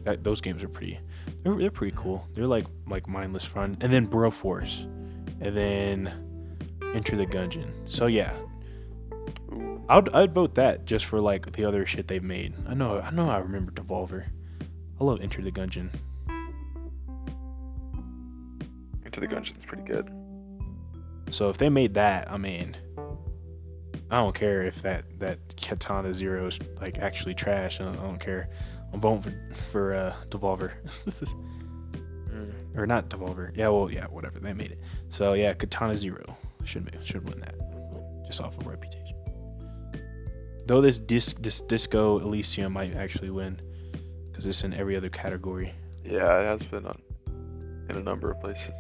That, 0.05 0.25
those 0.25 0.41
games 0.41 0.65
are 0.65 0.69
pretty. 0.69 0.99
They're, 1.43 1.55
they're 1.55 1.71
pretty 1.71 1.97
cool. 1.97 2.27
They're 2.35 2.47
like 2.47 2.67
like 2.89 3.07
mindless 3.07 3.45
fun. 3.45 3.77
And 3.81 3.93
then 3.93 4.07
Broforce, 4.09 4.85
and 5.41 5.57
then 5.57 6.13
Enter 6.95 7.17
the 7.17 7.27
Gungeon. 7.27 7.71
So 7.87 8.07
yeah, 8.07 8.35
I'd 9.89 10.09
I'd 10.11 10.35
vote 10.35 10.55
that 10.57 10.85
just 10.87 11.05
for 11.07 11.21
like 11.21 11.53
the 11.53 11.65
other 11.65 11.87
shit 11.87 12.09
they've 12.09 12.23
made. 12.23 12.55
I 12.67 12.75
know 12.75 13.01
I 13.01 13.11
know 13.11 13.31
I 13.31 13.39
remember 13.39 13.73
Devolver. 13.73 14.27
I 15.01 15.05
love 15.05 15.21
Enter 15.21 15.43
the 15.43 15.53
Gungeon. 15.53 15.91
Into 19.13 19.21
the 19.21 19.29
Gungeon's 19.29 19.65
pretty 19.67 19.83
good. 19.83 20.11
So 21.31 21.51
if 21.51 21.59
they 21.59 21.69
made 21.69 21.93
that, 21.95 22.33
I 22.33 22.39
mean, 22.39 22.75
I 24.11 24.17
don't 24.17 24.35
care 24.35 24.63
if 24.63 24.81
that 24.83 25.05
that 25.21 25.39
Katana 25.61 26.15
Zero 26.15 26.47
is 26.47 26.59
like 26.81 26.99
actually 26.99 27.35
trash. 27.35 27.79
I 27.81 27.85
don't, 27.85 27.99
I 27.99 28.03
don't 28.05 28.19
care. 28.19 28.49
I'm 28.93 29.01
voting 29.01 29.23
for 29.23 29.55
for 29.71 29.95
uh, 29.95 30.15
Devolver, 30.31 30.73
Mm. 32.33 32.55
or 32.75 32.87
not 32.87 33.11
Devolver. 33.11 33.55
Yeah, 33.55 33.69
well, 33.69 33.91
yeah, 33.91 34.07
whatever. 34.07 34.39
They 34.39 34.55
made 34.55 34.71
it. 34.73 34.79
So 35.11 35.35
yeah, 35.35 35.53
Katana 35.53 35.95
Zero 35.95 36.25
should 36.65 36.91
be, 36.91 36.99
should 37.05 37.29
win 37.29 37.39
that, 37.41 37.55
just 38.27 38.41
off 38.41 38.57
of 38.57 38.67
reputation. 38.67 39.15
Though 40.65 40.81
this 40.81 40.99
disc 40.99 41.43
this 41.43 41.61
Disco 41.61 42.19
Elysium 42.21 42.73
might 42.73 42.95
actually 42.95 43.29
win, 43.29 43.61
because 44.31 44.47
it's 44.47 44.65
in 44.65 44.73
every 44.73 44.97
other 44.97 45.11
category. 45.11 45.75
Yeah, 46.03 46.41
it 46.41 46.61
has 46.61 46.63
been 46.71 46.87
on 46.87 46.99
in 47.91 47.97
a 47.97 48.03
number 48.03 48.31
of 48.31 48.41
places. 48.41 48.75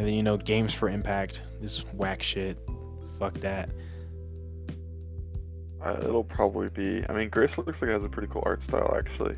And 0.00 0.08
then 0.08 0.14
you 0.14 0.22
know, 0.22 0.38
Games 0.38 0.72
for 0.72 0.88
Impact, 0.88 1.42
this 1.60 1.84
whack 1.92 2.22
shit. 2.22 2.56
Fuck 3.18 3.34
that. 3.40 3.68
Uh, 5.84 5.98
it'll 6.02 6.24
probably 6.24 6.70
be. 6.70 7.04
I 7.06 7.12
mean, 7.12 7.28
Grace 7.28 7.58
looks 7.58 7.82
like 7.82 7.90
it 7.90 7.92
has 7.92 8.02
a 8.02 8.08
pretty 8.08 8.28
cool 8.28 8.42
art 8.46 8.64
style, 8.64 8.94
actually. 8.96 9.36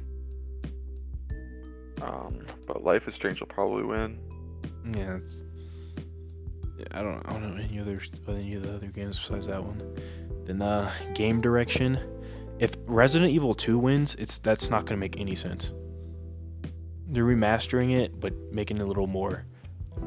Um, 2.00 2.46
but 2.68 2.84
Life 2.84 3.08
is 3.08 3.14
Strange 3.16 3.40
will 3.40 3.48
probably 3.48 3.82
win. 3.82 4.20
Yeah, 4.96 5.16
it's. 5.16 5.42
I 6.92 7.02
don't. 7.02 7.28
I 7.28 7.32
don't 7.32 7.56
know 7.56 7.60
any 7.60 7.80
other 7.80 8.00
any 8.28 8.54
of 8.54 8.62
the 8.62 8.72
other 8.72 8.86
games 8.86 9.18
besides 9.18 9.48
that 9.48 9.64
one. 9.64 9.96
Then 10.44 10.62
uh, 10.62 10.92
game 11.14 11.40
direction. 11.40 11.98
If 12.60 12.76
Resident 12.86 13.32
Evil 13.32 13.56
2 13.56 13.80
wins, 13.80 14.14
it's 14.14 14.38
that's 14.38 14.70
not 14.70 14.86
gonna 14.86 15.00
make 15.00 15.18
any 15.18 15.34
sense. 15.34 15.72
They're 17.08 17.24
remastering 17.24 17.98
it, 17.98 18.20
but 18.20 18.32
making 18.52 18.76
it 18.76 18.84
a 18.84 18.86
little 18.86 19.08
more 19.08 19.44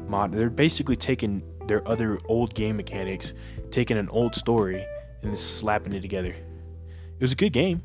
mod. 0.08 0.32
They're 0.32 0.50
basically 0.50 0.96
taking 0.96 1.42
their 1.66 1.86
other 1.88 2.18
old 2.28 2.54
game 2.54 2.76
mechanics, 2.76 3.34
taking 3.70 3.98
an 3.98 4.08
old 4.10 4.34
story, 4.34 4.84
and 5.22 5.36
slapping 5.38 5.92
it 5.92 6.00
together. 6.02 6.30
It 6.30 7.20
was 7.20 7.32
a 7.32 7.36
good 7.36 7.52
game, 7.52 7.82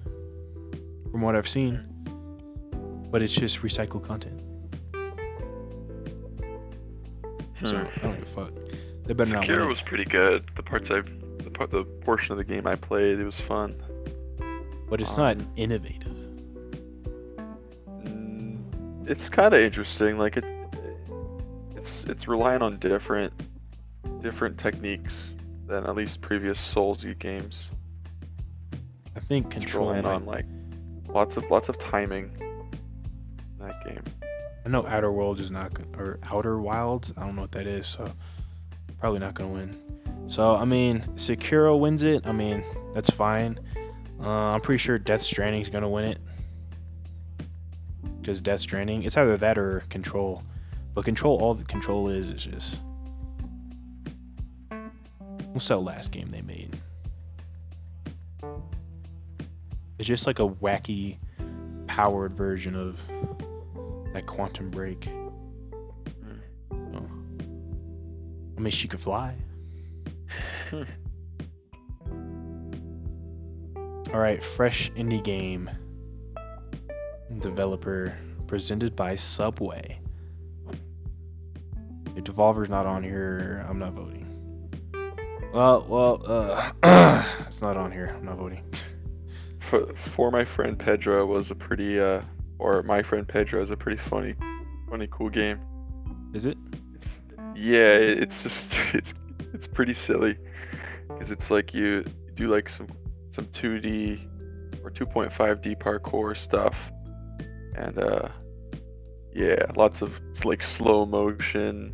from 1.12 1.22
what 1.22 1.36
I've 1.36 1.48
seen, 1.48 1.80
but 3.12 3.22
it's 3.22 3.34
just 3.34 3.62
recycled 3.62 4.04
content. 4.04 4.40
So 7.64 7.78
Hmm. 7.78 7.86
I 8.00 8.02
don't 8.02 8.14
give 8.20 8.24
a 8.24 8.26
fuck. 8.26 8.52
They 9.06 9.14
better 9.14 9.32
not 9.32 9.44
Sekiro 9.44 9.68
was 9.68 9.82
pretty 9.82 10.06
good. 10.06 10.44
The 10.56 10.64
parts 10.64 10.90
I, 10.92 11.02
the 11.44 11.50
part, 11.52 11.70
the 11.72 11.84
portion 11.84 12.32
of 12.34 12.38
the 12.38 12.44
game 12.44 12.66
I 12.68 12.76
played, 12.76 13.20
it 13.20 13.24
was 13.26 13.40
fun. 13.40 13.76
but 14.90 15.00
it's 15.02 15.16
not 15.18 15.38
um, 15.38 15.48
innovative. 15.56 16.12
Mm, 18.04 19.10
It's 19.10 19.30
kind 19.30 19.54
of 19.54 19.62
interesting. 19.62 20.18
Like 20.18 20.38
it, 20.38 20.44
it's 22.12 22.22
it's 22.22 22.28
relying 22.28 22.62
on 22.62 22.78
different, 22.78 23.34
different 24.22 24.58
techniques 24.58 25.34
than 25.68 25.86
at 25.86 25.96
least 25.96 26.22
previous 26.22 26.60
Soulsy 26.60 27.18
games. 27.18 27.72
I 29.16 29.20
think 29.22 29.46
It's 29.48 29.56
control. 29.56 29.88
relying 29.94 30.04
might- 30.04 30.14
on 30.16 30.26
like 30.26 30.46
lots 31.08 31.38
of 31.38 31.44
lots 31.50 31.70
of 31.70 31.78
timing. 31.80 32.32
in 32.40 33.68
That 33.68 33.84
game. 33.86 34.04
I 34.66 34.70
know 34.70 34.86
Outer 34.86 35.12
Worlds 35.12 35.42
is 35.42 35.50
not, 35.52 35.72
or 35.98 36.20
Outer 36.30 36.60
Wilds. 36.60 37.12
I 37.18 37.26
don't 37.26 37.36
know 37.36 37.42
what 37.42 37.52
that 37.54 37.66
is, 37.66 37.88
so 37.88 38.12
probably 39.00 39.20
not 39.20 39.34
gonna 39.34 39.50
win. 39.52 39.78
So 40.28 40.56
I 40.56 40.66
mean, 40.66 41.00
Sekiro 41.16 41.80
wins 41.80 42.04
it. 42.04 42.28
I 42.28 42.32
mean, 42.32 42.64
that's 42.94 43.10
fine. 43.10 43.58
Uh, 44.20 44.28
I'm 44.54 44.62
pretty 44.62 44.78
sure 44.78 45.00
Death 45.00 45.22
Stranding's 45.24 45.70
gonna 45.70 45.90
win 45.90 46.06
it. 46.06 46.20
Because 48.20 48.40
Death 48.42 48.60
Stranding, 48.60 49.02
it's 49.04 49.18
either 49.18 49.38
that 49.38 49.58
or 49.58 49.82
Control. 49.90 50.44
But 50.94 51.06
Control, 51.06 51.38
all 51.40 51.54
the 51.54 51.64
Control 51.64 52.10
is 52.10 52.32
is 52.32 52.44
just. 52.44 52.82
What's 55.52 55.68
that 55.68 55.80
last 55.80 56.12
game 56.12 56.30
they 56.30 56.42
made? 56.42 56.78
It's 60.00 60.08
just 60.08 60.26
like 60.26 60.40
a 60.40 60.48
wacky, 60.48 61.18
powered 61.88 62.34
version 62.34 62.76
of 62.76 63.02
that 64.14 64.26
Quantum 64.26 64.70
Break. 64.70 65.06
Hmm. 65.06 66.40
Oh. 66.96 67.08
I 68.58 68.60
mean, 68.60 68.72
she 68.72 68.88
could 68.88 69.00
fly. 69.00 69.36
All 74.14 74.20
right, 74.20 74.44
fresh 74.44 74.92
indie 74.92 75.24
game. 75.24 75.70
Developer 77.40 78.18
presented 78.48 78.96
by 78.96 79.16
Subway. 79.16 80.01
If 82.16 82.24
Devolver's 82.26 82.70
not 82.70 82.86
on 82.86 83.04
here, 83.04 83.66
I'm 83.70 83.80
not 83.80 83.94
voting. 83.94 84.28
Well, 85.54 85.86
well, 85.90 86.22
uh, 86.26 86.72
it's 87.48 87.62
not 87.62 87.78
on 87.78 87.92
here. 87.92 88.14
I'm 88.18 88.26
not 88.26 88.38
voting. 88.38 88.64
For, 89.60 89.94
for 89.96 90.32
my 90.32 90.44
friend 90.46 90.78
Pedro 90.78 91.26
was 91.26 91.52
a 91.52 91.56
pretty 91.56 92.00
uh, 92.00 92.22
or 92.60 92.84
my 92.84 93.02
friend 93.02 93.28
Pedro 93.28 93.62
is 93.62 93.70
a 93.70 93.78
pretty 93.78 94.02
funny 94.02 94.36
funny 94.90 95.08
cool 95.12 95.30
game. 95.30 95.60
Is 96.34 96.46
it? 96.46 96.58
It's 96.96 97.20
yeah, 97.56 97.96
it- 97.96 98.20
it's 98.24 98.44
just 98.44 98.68
it's 98.94 99.14
it's 99.54 99.68
pretty 99.68 99.94
silly 99.94 100.38
because 101.08 101.32
it's 101.32 101.50
like 101.52 101.74
you 101.74 102.04
do 102.36 102.48
like 102.50 102.68
some 102.70 102.88
some 103.30 103.46
2D 103.46 104.28
or 104.84 104.90
2.5D 104.92 105.78
parkour 105.78 106.36
stuff, 106.38 106.76
and 107.78 107.98
uh, 107.98 108.28
yeah, 109.34 109.66
lots 109.76 110.02
of 110.02 110.20
it's 110.30 110.46
like 110.46 110.62
slow 110.62 111.06
motion, 111.06 111.94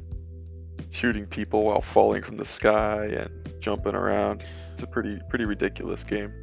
shooting 0.90 1.26
people 1.26 1.64
while 1.64 1.82
falling 1.82 2.24
from 2.24 2.38
the 2.38 2.46
sky 2.46 3.06
and 3.06 3.30
jumping 3.60 3.96
around. 3.96 4.44
It's 4.74 4.84
a 4.84 4.88
pretty 4.88 5.20
pretty 5.30 5.46
ridiculous 5.46 6.04
game. 6.04 6.34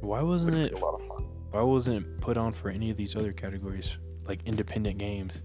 Why 0.00 0.22
wasn't 0.22 0.56
like 0.56 0.72
it? 0.72 0.78
a 0.78 0.84
lot 0.84 1.00
of 1.00 1.06
fun. 1.06 1.24
Why 1.50 1.62
wasn't 1.62 2.04
it 2.04 2.20
put 2.20 2.36
on 2.36 2.52
for 2.52 2.68
any 2.68 2.90
of 2.90 2.96
these 2.96 3.16
other 3.16 3.32
categories, 3.32 3.96
like 4.26 4.40
independent 4.44 4.98
games? 4.98 5.40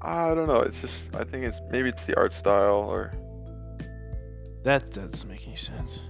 I 0.00 0.34
don't 0.34 0.46
know. 0.46 0.60
It's 0.60 0.80
just 0.80 1.14
I 1.14 1.24
think 1.24 1.44
it's 1.44 1.60
maybe 1.70 1.88
it's 1.88 2.04
the 2.04 2.16
art 2.16 2.32
style 2.32 2.86
or 2.88 3.12
That 4.62 4.90
doesn't 4.90 5.28
make 5.28 5.46
any 5.46 5.56
sense. 5.56 6.02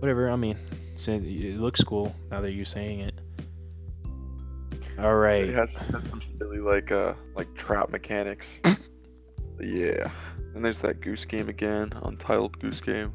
Whatever. 0.00 0.30
I 0.30 0.36
mean, 0.36 0.56
it 0.96 1.58
looks 1.58 1.82
cool 1.84 2.14
now 2.30 2.40
that 2.40 2.52
you're 2.52 2.64
saying 2.64 3.00
it. 3.00 3.20
All 5.02 5.16
right. 5.16 5.44
It 5.44 5.54
has, 5.54 5.74
has 5.76 6.06
some 6.06 6.20
silly 6.20 6.58
like 6.58 6.92
uh 6.92 7.14
like 7.34 7.54
trap 7.54 7.88
mechanics. 7.88 8.60
yeah. 9.60 10.10
And 10.54 10.62
there's 10.62 10.80
that 10.80 11.00
goose 11.00 11.24
game 11.24 11.48
again, 11.48 11.90
untitled 12.02 12.58
goose 12.58 12.82
game. 12.82 13.14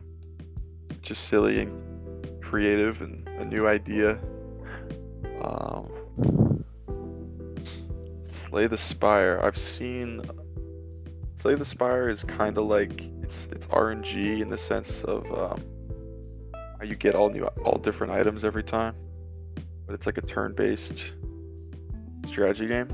Just 1.03 1.25
silly 1.25 1.61
and 1.61 2.41
creative 2.41 3.01
and 3.01 3.27
a 3.27 3.45
new 3.45 3.67
idea. 3.67 4.17
Um, 5.43 6.63
Slay 8.31 8.65
the 8.65 8.79
Spire. 8.79 9.39
I've 9.43 9.57
seen 9.57 10.23
Slay 11.35 11.53
the 11.53 11.65
Spire 11.65 12.09
is 12.09 12.23
kind 12.23 12.57
of 12.57 12.65
like 12.65 12.99
it's 13.21 13.47
it's 13.51 13.67
RNG 13.67 14.41
in 14.41 14.49
the 14.49 14.57
sense 14.57 15.03
of 15.03 15.23
um, 15.31 15.61
how 16.79 16.83
you 16.83 16.95
get 16.95 17.13
all 17.13 17.29
new 17.29 17.45
all 17.63 17.77
different 17.77 18.11
items 18.11 18.43
every 18.43 18.63
time, 18.63 18.95
but 19.85 19.93
it's 19.93 20.07
like 20.07 20.17
a 20.17 20.21
turn-based 20.21 21.13
strategy 22.35 22.67
game. 22.67 22.87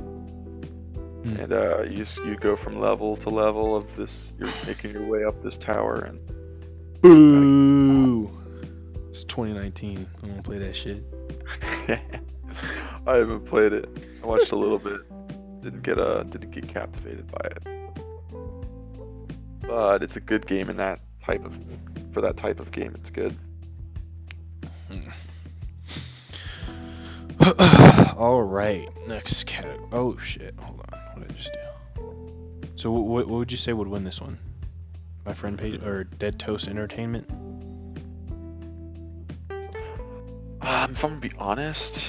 Hmm. 1.24 1.36
And 1.38 1.52
uh, 1.52 1.82
you 1.82 2.06
you 2.26 2.36
go 2.36 2.56
from 2.56 2.80
level 2.80 3.18
to 3.18 3.30
level 3.30 3.76
of 3.76 3.96
this. 3.96 4.32
You're 4.38 4.50
making 4.68 4.92
your 4.92 5.08
way 5.08 5.26
up 5.26 5.42
this 5.42 5.58
tower, 5.58 5.96
and 5.96 6.20
Boo! 7.02 8.30
It's 9.10 9.24
2019. 9.24 10.08
I'm 10.22 10.30
gonna 10.30 10.44
play 10.44 10.60
that 10.60 10.76
shit. 10.76 11.04
I 13.08 13.16
haven't 13.16 13.48
played 13.48 13.74
it. 13.74 13.90
I 14.24 14.28
watched 14.28 14.52
a 14.52 14.56
little 14.56 14.78
bit. 14.78 15.02
Didn't 15.64 15.82
get 15.82 15.98
uh 15.98 16.22
didn't 16.24 16.52
get 16.52 16.68
captivated 16.68 17.26
by 17.32 17.48
it. 17.56 17.64
But 19.62 20.04
it's 20.04 20.18
a 20.18 20.22
good 20.22 20.46
game 20.46 20.70
in 20.70 20.78
that 20.78 21.00
type 21.26 21.44
of 21.44 21.58
for 22.14 22.22
that 22.22 22.38
type 22.38 22.60
of 22.60 22.72
game. 22.72 22.96
It's 22.96 23.10
good. 23.10 23.36
All 28.22 28.44
right. 28.44 28.88
Next 29.08 29.46
category. 29.46 29.80
Oh 29.92 30.16
shit. 30.16 30.54
Hold 30.60 30.86
on. 30.94 31.00
What 31.00 31.28
did 31.28 31.32
I 31.32 31.34
just 31.34 31.54
do? 31.54 31.60
So 32.76 32.92
what, 32.92 33.26
what 33.26 33.40
would 33.40 33.52
you 33.52 33.58
say 33.58 33.74
would 33.74 33.88
win 33.88 34.04
this 34.04 34.22
one? 34.22 34.38
My 35.26 35.34
friend 35.34 35.58
Pedro 35.58 36.04
Dead 36.04 36.38
Toast 36.38 36.68
Entertainment? 36.68 37.28
Um, 40.62 40.92
if 40.92 41.04
I'm 41.04 41.10
gonna 41.10 41.16
be 41.16 41.32
honest, 41.40 42.04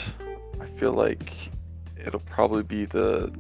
I 0.60 0.66
feel 0.78 0.92
like 0.92 1.32
it'll 1.96 2.20
probably 2.20 2.62
be 2.62 2.84
the 2.84 3.32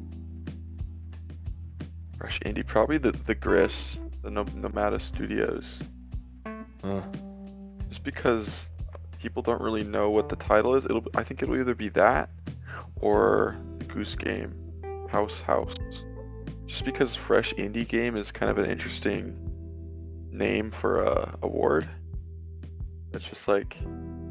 Fresh 2.16 2.40
Indie, 2.40 2.66
probably 2.66 2.96
the 2.96 3.12
the 3.12 3.34
Gris, 3.34 3.98
the 4.22 4.30
Nomada 4.30 4.98
Studios, 4.98 5.78
Uh, 6.82 7.02
just 7.90 8.02
because 8.02 8.66
people 9.20 9.42
don't 9.42 9.60
really 9.60 9.84
know 9.84 10.08
what 10.08 10.30
the 10.30 10.36
title 10.36 10.74
is. 10.74 10.86
It'll 10.86 11.04
I 11.14 11.22
think 11.22 11.42
it'll 11.42 11.58
either 11.58 11.74
be 11.74 11.90
that 11.90 12.30
or 13.02 13.56
the 13.78 13.84
Goose 13.84 14.14
Game, 14.14 14.54
House 15.10 15.40
House. 15.40 15.74
Just 16.66 16.84
because 16.86 17.14
Fresh 17.14 17.52
Indie 17.54 17.86
Game 17.86 18.16
is 18.16 18.32
kind 18.32 18.50
of 18.50 18.56
an 18.56 18.70
interesting 18.70 19.36
name 20.30 20.70
for 20.70 21.02
a 21.02 21.36
award. 21.42 21.88
It's 23.12 23.24
just 23.24 23.46
like 23.46 23.76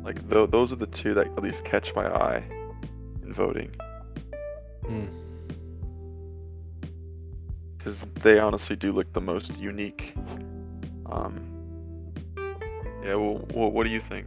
like 0.04 0.28
tho- 0.28 0.48
those 0.48 0.72
are 0.72 0.78
the 0.78 0.88
two 0.88 1.14
that 1.14 1.28
at 1.28 1.44
least 1.44 1.64
catch 1.64 1.94
my 1.94 2.08
eye 2.08 2.44
in 3.24 3.32
voting 3.32 3.70
hmm. 4.88 5.06
because 7.78 8.02
they 8.24 8.40
honestly 8.40 8.76
do 8.76 8.92
look 8.92 9.14
the 9.14 9.22
most 9.22 9.56
unique. 9.58 10.16
Um, 11.06 11.40
yeah. 13.04 13.16
Well, 13.16 13.46
well, 13.54 13.72
what 13.72 13.84
do 13.84 13.90
you 13.90 14.00
think? 14.02 14.26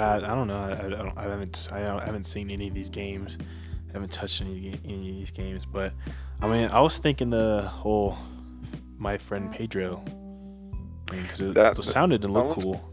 I, 0.00 0.16
I 0.16 0.34
don't 0.34 0.46
know. 0.46 0.58
I, 0.58 0.84
I 0.84 0.88
don't. 0.88 1.16
I 1.18 1.22
haven't. 1.24 1.68
I, 1.72 1.80
don't, 1.84 2.00
I 2.00 2.06
haven't 2.06 2.24
seen 2.24 2.50
any 2.50 2.68
of 2.68 2.74
these 2.74 2.90
games. 2.90 3.38
I 3.88 3.92
haven't 3.92 4.12
touched 4.12 4.40
any 4.42 4.78
any 4.84 5.10
of 5.10 5.16
these 5.16 5.30
games. 5.30 5.64
But 5.66 5.92
I 6.40 6.46
mean, 6.46 6.68
I 6.68 6.80
was 6.80 6.98
thinking 6.98 7.30
the 7.30 7.62
whole 7.62 8.16
my 8.98 9.16
friend 9.18 9.50
Pedro 9.50 10.04
because 11.10 11.40
it, 11.40 11.54
That- 11.54 11.82
sounded 11.82 12.24
and 12.24 12.34
looked 12.34 12.52
cool. 12.52 12.84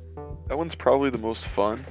That 0.47 0.58
one's 0.58 0.76
probably 0.76 1.10
the 1.10 1.18
most 1.18 1.45
fun 1.45 1.84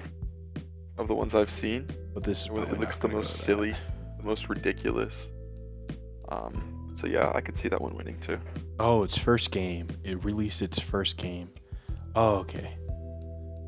of 0.97 1.09
the 1.09 1.15
ones 1.15 1.35
I've 1.35 1.51
seen. 1.51 1.89
But 2.15 2.23
this 2.23 2.43
is 2.43 2.47
It, 2.47 2.79
looks 2.81 2.99
the 3.01 3.09
most 3.09 3.37
that. 3.37 3.43
silly, 3.43 3.75
the 4.17 4.23
most 4.23 4.49
ridiculous. 4.49 5.15
Um, 6.29 6.95
so 7.01 7.07
yeah, 7.09 7.33
I 7.35 7.41
could 7.41 7.57
see 7.59 7.69
that 7.69 7.81
one 7.81 7.97
winning 7.97 8.19
too. 8.21 8.39
Oh, 8.79 9.03
its 9.03 9.19
first 9.19 9.51
game. 9.51 9.89
It 10.05 10.25
released 10.25 10.63
its 10.63 10.79
first 10.79 11.17
game. 11.17 11.51
Oh, 12.15 12.37
okay. 12.37 12.79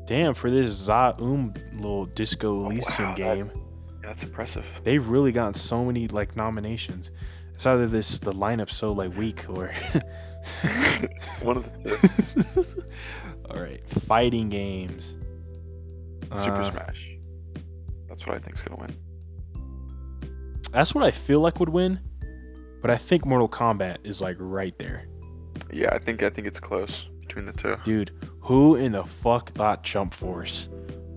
Damn, 0.07 0.33
for 0.33 0.49
this 0.49 0.69
Zaum 0.69 1.53
little 1.73 2.05
Disco 2.07 2.65
Elysium 2.65 3.09
wow, 3.09 3.15
that- 3.15 3.17
game, 3.17 3.51
Yeah, 3.55 3.61
that's 4.09 4.23
impressive. 4.23 4.65
they've 4.83 5.05
really 5.05 5.31
gotten 5.31 5.53
so 5.53 5.85
many 5.85 6.07
like 6.07 6.35
nominations. 6.35 7.11
It's 7.53 7.65
either 7.65 7.87
this 7.87 8.19
the 8.19 8.31
lineup 8.33 8.69
so 8.69 8.91
like 8.93 9.15
weak 9.17 9.45
or 9.49 9.67
one 11.41 11.57
of 11.57 11.83
the 11.83 11.89
two. 12.53 12.83
All 13.49 13.59
right, 13.61 13.83
fighting 13.83 14.49
games. 14.49 15.15
Super 16.37 16.61
Uh, 16.61 16.71
Smash. 16.71 17.17
That's 18.07 18.25
what 18.25 18.35
I 18.35 18.39
think's 18.39 18.61
gonna 18.61 18.79
win. 18.81 18.95
That's 20.71 20.93
what 20.93 21.03
I 21.03 21.11
feel 21.11 21.39
like 21.39 21.59
would 21.59 21.69
win, 21.69 21.99
but 22.81 22.91
I 22.91 22.97
think 22.97 23.25
Mortal 23.25 23.49
Kombat 23.49 23.97
is 24.05 24.21
like 24.21 24.37
right 24.39 24.77
there. 24.77 25.07
Yeah, 25.71 25.89
I 25.93 25.99
think 25.99 26.23
I 26.23 26.29
think 26.29 26.47
it's 26.47 26.59
close 26.59 27.05
between 27.21 27.45
the 27.45 27.53
two. 27.53 27.75
Dude, 27.83 28.11
who 28.47 28.75
in 28.75 28.93
the 28.93 29.03
fuck 29.03 29.49
thought 29.51 29.83
Jump 29.83 30.13
Force 30.13 30.69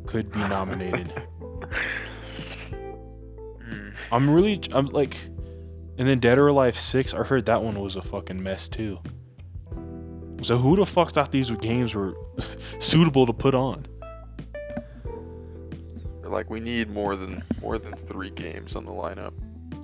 could 0.07 0.33
be 0.33 0.41
nominated? 0.41 1.13
I'm 4.11 4.29
really, 4.29 4.61
I'm 4.73 4.87
like, 4.87 5.17
and 5.97 6.09
then 6.09 6.19
Dead 6.19 6.39
or 6.39 6.49
Alive 6.49 6.77
6, 6.77 7.15
I 7.15 7.23
heard 7.23 7.47
that 7.47 7.63
one 7.63 7.79
was 7.79 7.95
a 7.95 8.03
fucking 8.03 8.43
mess 8.43 8.69
too. 8.69 8.99
So 10.43 10.57
who 10.57 10.75
the 10.75 10.85
fuck 10.85 11.13
thought 11.13 11.31
these 11.31 11.53
games 11.53 11.95
were 11.95 12.17
suitable 12.81 13.27
to 13.27 13.33
put 13.33 13.55
on? 13.55 13.87
They're 16.23 16.31
like 16.31 16.51
we 16.51 16.59
need 16.59 16.91
more 16.91 17.15
than 17.15 17.45
more 17.63 17.79
than 17.79 17.95
three 18.09 18.31
games 18.31 18.75
on 18.75 18.85
the 18.85 18.91
lineup. 18.91 19.35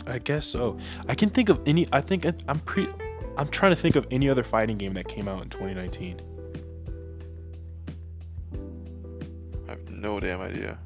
I 0.08 0.18
guess 0.18 0.46
so. 0.46 0.78
I 1.08 1.14
can 1.14 1.28
think 1.28 1.48
of 1.48 1.62
any, 1.64 1.86
I 1.92 2.00
think 2.00 2.26
I'm 2.48 2.58
pre, 2.58 2.88
I'm 3.36 3.46
trying 3.46 3.70
to 3.70 3.80
think 3.80 3.94
of 3.94 4.04
any 4.10 4.28
other 4.28 4.42
fighting 4.42 4.78
game 4.78 4.94
that 4.94 5.06
came 5.06 5.28
out 5.28 5.42
in 5.44 5.48
2019. 5.48 6.35
No 9.96 10.20
damn 10.20 10.40
idea. 10.40 10.78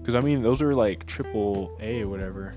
Because 0.00 0.14
I 0.14 0.20
mean, 0.20 0.42
those 0.42 0.62
are 0.62 0.74
like 0.74 1.06
triple 1.06 1.76
A 1.80 2.02
or 2.02 2.08
whatever. 2.08 2.54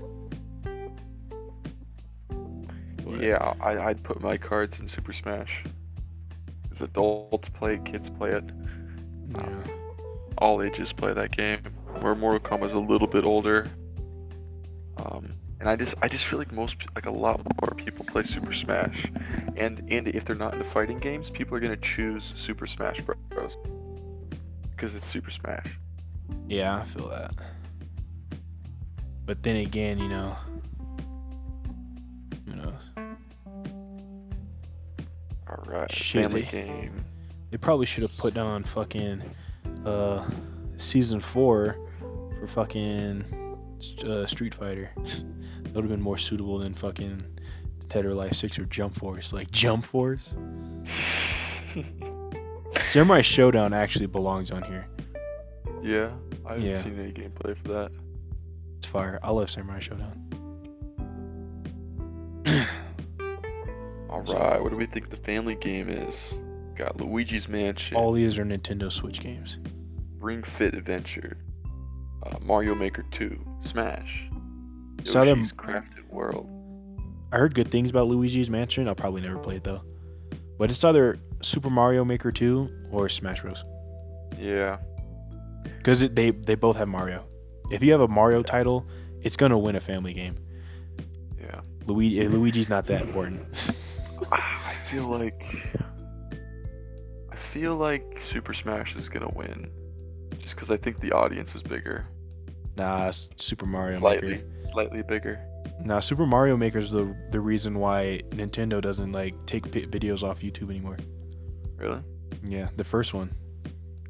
But- 3.04 3.20
Yeah, 3.20 3.54
I, 3.60 3.78
I'd 3.78 4.02
put 4.04 4.20
my 4.20 4.36
cards 4.36 4.78
in 4.78 4.86
Super 4.86 5.12
Smash. 5.12 5.64
Because 6.62 6.82
adults 6.82 7.48
play, 7.48 7.74
it, 7.74 7.84
kids 7.84 8.08
play 8.08 8.30
it, 8.30 8.44
Yeah. 9.36 9.64
all 10.38 10.62
ages 10.62 10.92
play 10.92 11.12
that 11.12 11.36
game. 11.36 11.58
Where 12.00 12.14
Mortal 12.14 12.38
Kombat 12.38 12.66
is 12.68 12.72
a 12.72 12.78
little 12.78 13.08
bit 13.08 13.24
older. 13.24 13.68
Um, 14.98 15.32
and 15.60 15.68
I 15.68 15.76
just, 15.76 15.94
I 16.02 16.08
just 16.08 16.24
feel 16.24 16.38
like 16.38 16.50
most, 16.52 16.76
like 16.94 17.06
a 17.06 17.10
lot 17.10 17.40
more 17.60 17.74
people 17.74 18.04
play 18.06 18.22
Super 18.24 18.52
Smash. 18.52 19.10
And 19.56 19.84
and 19.90 20.08
if 20.08 20.24
they're 20.24 20.34
not 20.34 20.54
into 20.54 20.64
fighting 20.70 20.98
games, 20.98 21.28
people 21.30 21.54
are 21.56 21.60
gonna 21.60 21.76
choose 21.76 22.32
Super 22.36 22.66
Smash 22.66 23.00
Bros. 23.02 23.56
Because 24.70 24.94
it's 24.94 25.06
Super 25.06 25.30
Smash. 25.30 25.78
Yeah, 26.48 26.76
I 26.76 26.84
feel 26.84 27.08
that. 27.08 27.32
But 29.26 29.42
then 29.42 29.56
again, 29.56 29.98
you 29.98 30.08
know, 30.08 30.36
who 32.48 32.56
knows? 32.56 32.90
All 35.48 35.64
right, 35.66 35.92
Shit, 35.92 36.22
family 36.22 36.42
they- 36.42 36.50
game. 36.50 37.04
They 37.50 37.56
probably 37.56 37.84
should 37.86 38.02
have 38.04 38.16
put 38.16 38.38
on 38.38 38.62
fucking 38.62 39.22
uh 39.84 40.24
season 40.76 41.20
four 41.20 41.76
for 42.38 42.46
fucking 42.46 43.24
uh, 44.06 44.26
Street 44.26 44.54
Fighter. 44.54 44.90
that 45.72 45.74
would 45.76 45.84
have 45.84 45.90
been 45.90 46.00
more 46.02 46.18
suitable 46.18 46.58
than 46.58 46.74
fucking 46.74 47.20
Dead 47.88 48.04
or 48.04 48.10
Alive 48.10 48.34
6 48.36 48.58
or 48.58 48.64
Jump 48.66 48.94
Force. 48.94 49.32
Like 49.32 49.50
Jump 49.50 49.84
Force. 49.84 50.36
Samurai 52.86 53.20
Shodown 53.20 53.72
actually 53.72 54.06
belongs 54.06 54.50
on 54.50 54.62
here. 54.62 54.86
yeah, 55.82 56.10
I 56.46 56.50
haven't 56.54 56.66
Yeah. 56.66 56.82
seen 56.82 56.98
any 56.98 57.12
gameplay 57.12 57.56
for 57.56 57.68
that. 57.68 57.90
It's 58.78 58.86
fire. 58.86 59.18
I 59.22 59.30
love 59.30 59.48
Samurai 59.50 59.78
Shodown. 59.78 60.16
All 64.08 64.22
right, 64.22 64.60
what 64.60 64.70
do 64.70 64.76
we 64.76 64.86
think 64.86 65.08
the 65.10 65.16
family 65.16 65.54
game 65.54 65.88
is? 65.88 66.34
Got 66.76 66.96
Luigi's 66.96 67.48
Mansion, 67.48 67.96
All 67.96 68.12
these 68.12 68.38
are 68.38 68.44
Nintendo 68.44 68.90
Switch 68.90 69.20
games. 69.20 69.58
Ring 70.18 70.42
Fit 70.42 70.74
Adventure, 70.74 71.36
uh, 72.24 72.36
Mario 72.42 72.74
Maker 72.74 73.04
2, 73.12 73.38
Smash, 73.60 74.24
Them- 75.04 75.44
Crafted 75.46 76.08
World. 76.10 76.48
I 77.32 77.38
heard 77.38 77.54
good 77.54 77.70
things 77.70 77.90
about 77.90 78.08
Luigi's 78.08 78.50
Mansion. 78.50 78.88
I'll 78.88 78.94
probably 78.94 79.20
never 79.22 79.38
play 79.38 79.56
it 79.56 79.64
though. 79.64 79.82
But 80.58 80.70
it's 80.70 80.82
either 80.84 81.18
Super 81.42 81.70
Mario 81.70 82.04
Maker 82.04 82.32
2 82.32 82.88
or 82.90 83.08
Smash 83.08 83.40
Bros. 83.42 83.64
Yeah, 84.38 84.78
Because 85.78 86.00
they 86.10 86.30
they 86.30 86.54
both 86.54 86.76
have 86.76 86.88
Mario. 86.88 87.24
If 87.70 87.82
you 87.82 87.92
have 87.92 88.00
a 88.00 88.08
Mario 88.08 88.42
title, 88.42 88.86
it's 89.22 89.36
gonna 89.36 89.58
win 89.58 89.76
a 89.76 89.80
family 89.80 90.12
game. 90.12 90.34
yeah. 91.40 91.60
Luigi 91.86 92.20
eh, 92.20 92.28
Luigi's 92.28 92.68
not 92.68 92.86
that 92.86 93.02
important. 93.02 93.72
I 94.32 94.74
feel 94.86 95.06
like 95.06 95.44
I 97.30 97.36
feel 97.52 97.76
like 97.76 98.18
Super 98.20 98.54
Smash 98.54 98.96
is 98.96 99.08
gonna 99.08 99.30
win, 99.34 99.70
just 100.38 100.54
because 100.56 100.70
I 100.70 100.76
think 100.76 101.00
the 101.00 101.12
audience 101.12 101.54
is 101.54 101.62
bigger, 101.62 102.06
nah, 102.76 103.10
Super 103.10 103.66
Mario 103.66 104.00
slightly, 104.00 104.28
Maker. 104.28 104.44
slightly 104.72 105.02
bigger. 105.02 105.40
Nah, 105.84 106.00
Super 106.00 106.26
Mario 106.26 106.56
Maker 106.56 106.78
is 106.78 106.90
the 106.90 107.14
the 107.30 107.40
reason 107.40 107.78
why 107.78 108.22
Nintendo 108.30 108.80
doesn't 108.80 109.12
like 109.12 109.34
take 109.46 109.64
videos 109.64 110.22
off 110.22 110.40
YouTube 110.40 110.70
anymore. 110.70 110.96
Really? 111.76 112.00
Yeah, 112.44 112.68
the 112.76 112.84
first 112.84 113.14
one. 113.14 113.30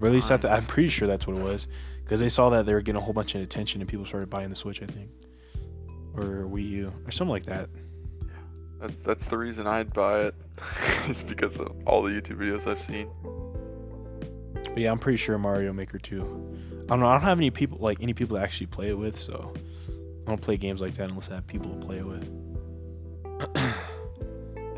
Or 0.01 0.07
at 0.07 0.13
least 0.13 0.31
I 0.31 0.37
th- 0.37 0.53
I'm 0.53 0.65
pretty 0.67 0.89
sure 0.89 1.07
that's 1.07 1.27
what 1.27 1.37
it 1.37 1.43
was. 1.43 1.69
Because 2.03 2.21
they 2.21 2.29
saw 2.29 2.51
that 2.51 2.67
they 2.67 2.73
were 2.73 2.81
getting 2.81 3.01
a 3.01 3.05
whole 3.05 3.13
bunch 3.13 3.35
of 3.35 3.43
attention 3.43 3.81
and 3.81 3.89
people 3.89 4.07
started 4.07 4.31
buying 4.31 4.49
the 4.49 4.57
Switch, 4.57 4.83
I 4.83 4.87
think. 4.87 5.11
Or 6.17 6.47
Wii 6.49 6.69
U. 6.71 6.93
Or 7.07 7.11
something 7.11 7.31
like 7.31 7.45
that. 7.45 7.69
That's 8.81 9.03
that's 9.03 9.27
the 9.27 9.37
reason 9.37 9.67
I'd 9.67 9.93
buy 9.93 10.21
it. 10.21 10.35
it's 11.07 11.23
because 11.23 11.59
of 11.59 11.69
all 11.87 12.03
the 12.03 12.11
YouTube 12.11 12.39
videos 12.39 12.67
I've 12.67 12.81
seen. 12.81 13.09
But 14.65 14.79
yeah, 14.79 14.91
I'm 14.91 14.99
pretty 14.99 15.19
sure 15.19 15.37
Mario 15.39 15.73
Maker 15.73 15.99
2. 15.99 16.59
I 16.91 16.95
don't 16.95 17.01
know, 17.03 17.07
I 17.07 17.13
don't 17.13 17.23
have 17.23 17.39
any 17.39 17.53
people, 17.53 17.79
like, 17.79 18.03
any 18.03 18.15
people 18.15 18.37
to 18.37 18.43
actually 18.43 18.67
play 18.67 18.89
it 18.89 18.99
with, 18.99 19.17
so. 19.17 19.55
I 20.27 20.31
don't 20.31 20.41
play 20.41 20.57
games 20.57 20.81
like 20.81 20.95
that 20.95 21.09
unless 21.09 21.31
I 21.31 21.37
have 21.37 21.47
people 21.47 21.71
to 21.71 21.87
play 21.87 21.99
it 21.99 22.05
with. 22.05 22.27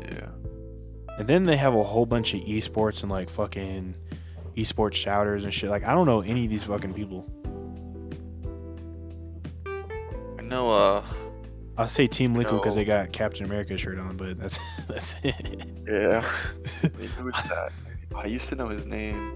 Yeah. 0.03 0.27
and 1.17 1.27
then 1.27 1.45
they 1.45 1.55
have 1.57 1.73
a 1.73 1.81
whole 1.81 2.05
bunch 2.05 2.35
of 2.35 2.41
esports 2.41 3.01
and, 3.01 3.09
like, 3.09 3.31
fucking 3.31 3.95
esports 4.55 4.93
shouters 4.93 5.43
and 5.43 5.51
shit. 5.51 5.71
Like, 5.71 5.85
I 5.85 5.93
don't 5.93 6.05
know 6.05 6.21
any 6.21 6.43
of 6.43 6.51
these 6.51 6.63
fucking 6.63 6.93
people. 6.93 7.25
I 10.37 10.43
know. 10.43 10.69
Uh. 10.69 11.03
I'll 11.79 11.87
say 11.87 12.05
Team 12.05 12.35
Liquid 12.35 12.61
because 12.61 12.75
they 12.75 12.85
got 12.85 13.11
Captain 13.11 13.45
America 13.45 13.75
shirt 13.75 13.97
on, 13.97 14.17
but 14.17 14.37
that's 14.39 14.59
that's 14.87 15.15
it. 15.23 15.65
Yeah. 15.87 16.29
I 16.83 16.87
who 16.87 17.29
is 17.29 17.35
that? 17.49 17.71
I 18.15 18.27
used 18.27 18.49
to 18.49 18.55
know 18.55 18.67
his 18.67 18.85
name. 18.85 19.35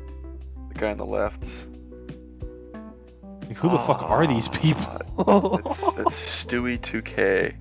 The 0.69 0.80
guy 0.80 0.91
on 0.91 0.97
the 0.97 1.05
left. 1.05 1.43
Like, 3.57 3.71
who 3.71 3.77
the 3.77 3.83
fuck 3.83 4.03
are 4.03 4.27
these 4.27 4.47
people? 4.49 4.99
it's, 5.17 5.93
that's 5.93 6.11
Stewie2K. 6.45 7.55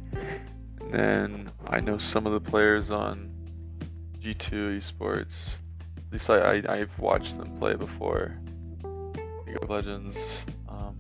And 0.80 0.92
then 0.92 1.51
I 1.66 1.80
know 1.80 1.97
some 1.97 2.26
of 2.26 2.34
the 2.34 2.40
players 2.40 2.90
on 2.90 3.30
G2 4.20 4.78
Esports. 4.78 5.55
At 5.97 6.12
least 6.12 6.28
I, 6.28 6.36
I 6.36 6.80
I've 6.80 6.99
watched 6.99 7.38
them 7.38 7.57
play 7.57 7.76
before. 7.76 8.36
League 9.47 9.57
of 9.62 9.70
Legends. 9.70 10.18
Um, 10.68 10.99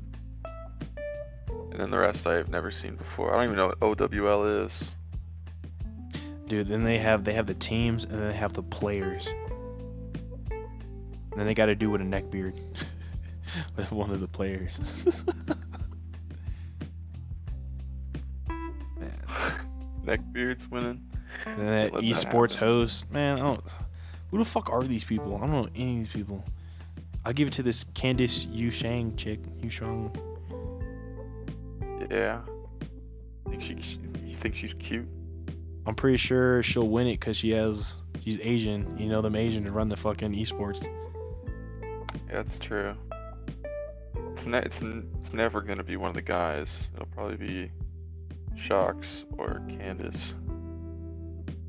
and 1.70 1.78
then 1.78 1.90
the 1.90 1.98
rest 1.98 2.26
I've 2.26 2.48
never 2.48 2.70
seen 2.70 2.96
before. 2.96 3.34
I 3.34 3.36
don't 3.36 3.44
even 3.52 3.56
know 3.56 3.74
what 3.78 4.00
OWL 4.00 4.64
is. 4.64 4.82
Dude, 6.46 6.68
then 6.68 6.84
they 6.84 6.96
have 6.96 7.22
they 7.22 7.34
have 7.34 7.46
the 7.46 7.54
teams 7.54 8.04
and 8.04 8.14
then 8.14 8.28
they 8.28 8.36
have 8.36 8.54
the 8.54 8.62
players. 8.62 9.26
And 10.50 11.40
then 11.40 11.46
they 11.46 11.52
got 11.54 11.66
to 11.66 11.74
do 11.74 11.90
with 11.90 12.00
a 12.00 12.04
neckbeard 12.04 12.58
with 13.76 13.92
one 13.92 14.10
of 14.10 14.20
the 14.20 14.28
players. 14.28 14.78
Man. 18.98 19.12
Neckbeard's 20.04 20.70
winning. 20.70 21.02
And 21.44 21.58
then 21.58 21.66
that 21.66 21.92
Let 21.92 22.02
that 22.02 22.08
esports 22.08 22.54
host, 22.54 23.12
man, 23.12 23.38
I 23.38 23.42
don't. 23.42 23.74
Who 24.30 24.38
the 24.38 24.44
fuck 24.44 24.70
are 24.70 24.82
these 24.82 25.04
people? 25.04 25.36
I 25.36 25.40
don't 25.40 25.50
know 25.50 25.68
any 25.74 25.92
of 25.92 25.98
these 25.98 26.08
people. 26.08 26.44
I'll 27.24 27.32
give 27.32 27.48
it 27.48 27.54
to 27.54 27.62
this 27.62 27.84
Candice 27.84 28.46
Yu 28.50 28.70
Shang 28.70 29.16
chick. 29.16 29.40
Yu 29.60 29.68
Shang. 29.68 30.14
Yeah. 32.10 32.40
Think 33.48 33.62
she? 33.62 33.74
You 34.24 34.36
think 34.36 34.54
she's 34.54 34.74
cute? 34.74 35.08
I'm 35.86 35.94
pretty 35.94 36.18
sure 36.18 36.62
she'll 36.62 36.88
win 36.88 37.06
it 37.06 37.20
because 37.20 37.36
she 37.36 37.50
has 37.50 38.00
she's 38.22 38.38
Asian. 38.40 38.98
You 38.98 39.08
know 39.08 39.22
them 39.22 39.36
Asians 39.36 39.68
run 39.70 39.88
the 39.88 39.96
fucking 39.96 40.32
esports. 40.32 40.84
Yeah, 42.28 42.42
that's 42.42 42.58
true. 42.58 42.94
It's 44.36 44.44
it's 44.44 44.82
n- 44.82 45.08
it's 45.18 45.32
never 45.32 45.62
gonna 45.62 45.82
be 45.82 45.96
one 45.96 46.10
of 46.10 46.14
the 46.14 46.20
guys. 46.20 46.88
It'll 46.94 47.06
probably 47.06 47.36
be 47.38 47.70
Sjokz 48.54 49.24
or 49.38 49.62
Candace. 49.66 50.34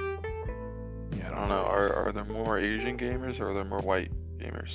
Yeah, 0.01 1.31
I 1.31 1.39
don't 1.39 1.47
know. 1.47 1.63
Are 1.63 1.93
are 1.93 2.11
there 2.11 2.25
more 2.25 2.59
Asian 2.59 2.97
gamers 2.97 3.39
or 3.39 3.51
are 3.51 3.53
there 3.53 3.63
more 3.63 3.79
white 3.79 4.11
gamers? 4.37 4.71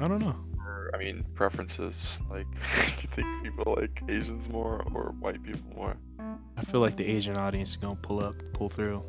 I 0.00 0.08
don't 0.08 0.18
know. 0.18 0.34
Or 0.58 0.90
I 0.92 0.98
mean, 0.98 1.24
preferences. 1.36 1.94
Like, 2.28 2.46
do 2.96 3.02
you 3.02 3.08
think 3.14 3.44
people 3.44 3.76
like 3.78 4.02
Asians 4.08 4.48
more 4.48 4.82
or 4.92 5.14
white 5.20 5.40
people 5.44 5.70
more? 5.76 5.96
I 6.56 6.62
feel 6.62 6.80
like 6.80 6.96
the 6.96 7.06
Asian 7.06 7.36
audience 7.36 7.70
is 7.70 7.76
gonna 7.76 7.94
pull 7.94 8.18
up, 8.18 8.34
pull 8.52 8.68
through, 8.68 9.04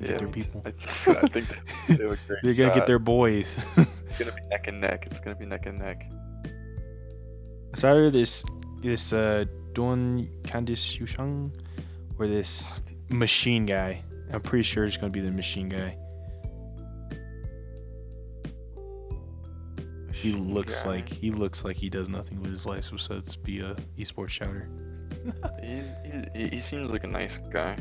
and 0.00 0.08
get 0.08 0.18
their 0.18 0.26
people. 0.26 0.64
I, 0.66 0.70
I 1.12 1.28
think 1.28 1.46
they 1.86 2.02
have 2.02 2.12
a 2.12 2.18
great 2.26 2.42
They're 2.42 2.54
gonna 2.54 2.74
get 2.74 2.86
their 2.86 2.98
boys. 2.98 3.56
It's 3.76 4.18
gonna 4.18 4.32
be 4.32 4.42
neck 4.48 4.66
and 4.66 4.80
neck. 4.80 5.06
It's 5.08 5.20
gonna 5.20 5.36
be 5.36 5.46
neck 5.46 5.66
and 5.66 5.78
neck. 5.78 6.10
It's 7.76 7.84
either 7.84 8.08
this 8.08 8.42
this 8.80 9.12
uh 9.12 9.44
Don 9.74 10.26
Candice 10.44 10.98
Yushang 10.98 11.54
or 12.18 12.26
this 12.26 12.80
machine 13.10 13.66
guy. 13.66 14.02
I'm 14.32 14.40
pretty 14.40 14.62
sure 14.62 14.86
it's 14.86 14.96
gonna 14.96 15.10
be 15.10 15.20
the 15.20 15.30
machine 15.30 15.68
guy. 15.68 15.98
He 20.10 20.32
looks 20.32 20.84
guy. 20.84 20.88
like 20.88 21.08
he 21.10 21.30
looks 21.30 21.66
like 21.66 21.76
he 21.76 21.90
does 21.90 22.08
nothing 22.08 22.40
with 22.40 22.50
his 22.50 22.64
life 22.64 22.90
besides 22.90 23.36
be 23.36 23.60
a 23.60 23.76
esports 23.98 24.30
shouter. 24.30 24.70
He, 25.62 26.48
he 26.48 26.60
seems 26.60 26.90
like 26.90 27.04
a 27.04 27.08
nice 27.08 27.38
guy. 27.50 27.76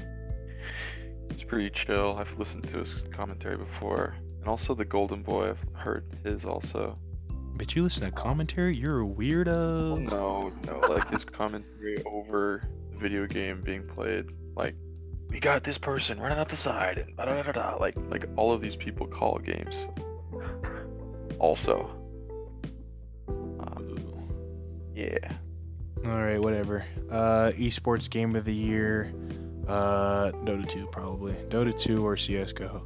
He's 1.32 1.44
pretty 1.46 1.70
chill. 1.70 2.18
I've 2.18 2.38
listened 2.38 2.68
to 2.70 2.80
his 2.80 2.96
commentary 3.14 3.56
before. 3.56 4.16
And 4.40 4.50
also 4.50 4.74
the 4.74 4.84
Golden 4.84 5.22
Boy, 5.22 5.52
I've 5.52 5.66
heard 5.74 6.06
his 6.24 6.44
also. 6.44 6.98
But 7.58 7.76
you 7.76 7.84
listen 7.84 8.04
to 8.06 8.12
commentary, 8.12 8.76
you're 8.76 9.02
a 9.02 9.06
weirdo. 9.06 10.10
No, 10.10 10.52
no, 10.68 10.80
like 10.90 11.08
his 11.10 11.24
commentary 11.24 12.04
over 12.06 12.62
the 12.92 12.98
video 12.98 13.26
game 13.28 13.62
being 13.62 13.88
played. 13.88 14.26
Like, 14.56 14.76
we 15.30 15.40
got 15.40 15.64
this 15.64 15.78
person 15.78 16.20
running 16.20 16.38
up 16.38 16.50
the 16.50 16.58
side 16.58 16.98
and 16.98 17.16
da 17.16 17.26
da 17.26 17.42
da 17.42 17.52
da. 17.54 17.76
Like, 17.78 17.96
like 18.10 18.26
all 18.36 18.52
of 18.52 18.62
these 18.62 18.76
people 18.76 19.08
call 19.08 19.40
games. 19.40 19.88
Also. 21.40 21.90
Um, 23.30 23.98
yeah. 24.94 25.18
All 26.06 26.22
right, 26.22 26.40
whatever. 26.40 26.86
Uh, 27.10 27.52
esports 27.56 28.10
game 28.10 28.36
of 28.36 28.44
the 28.44 28.54
year. 28.54 29.14
Uh, 29.68 30.32
Dota 30.44 30.68
2 30.68 30.88
probably. 30.92 31.34
Dota 31.50 31.78
2 31.78 32.06
or 32.06 32.16
CS:GO. 32.18 32.86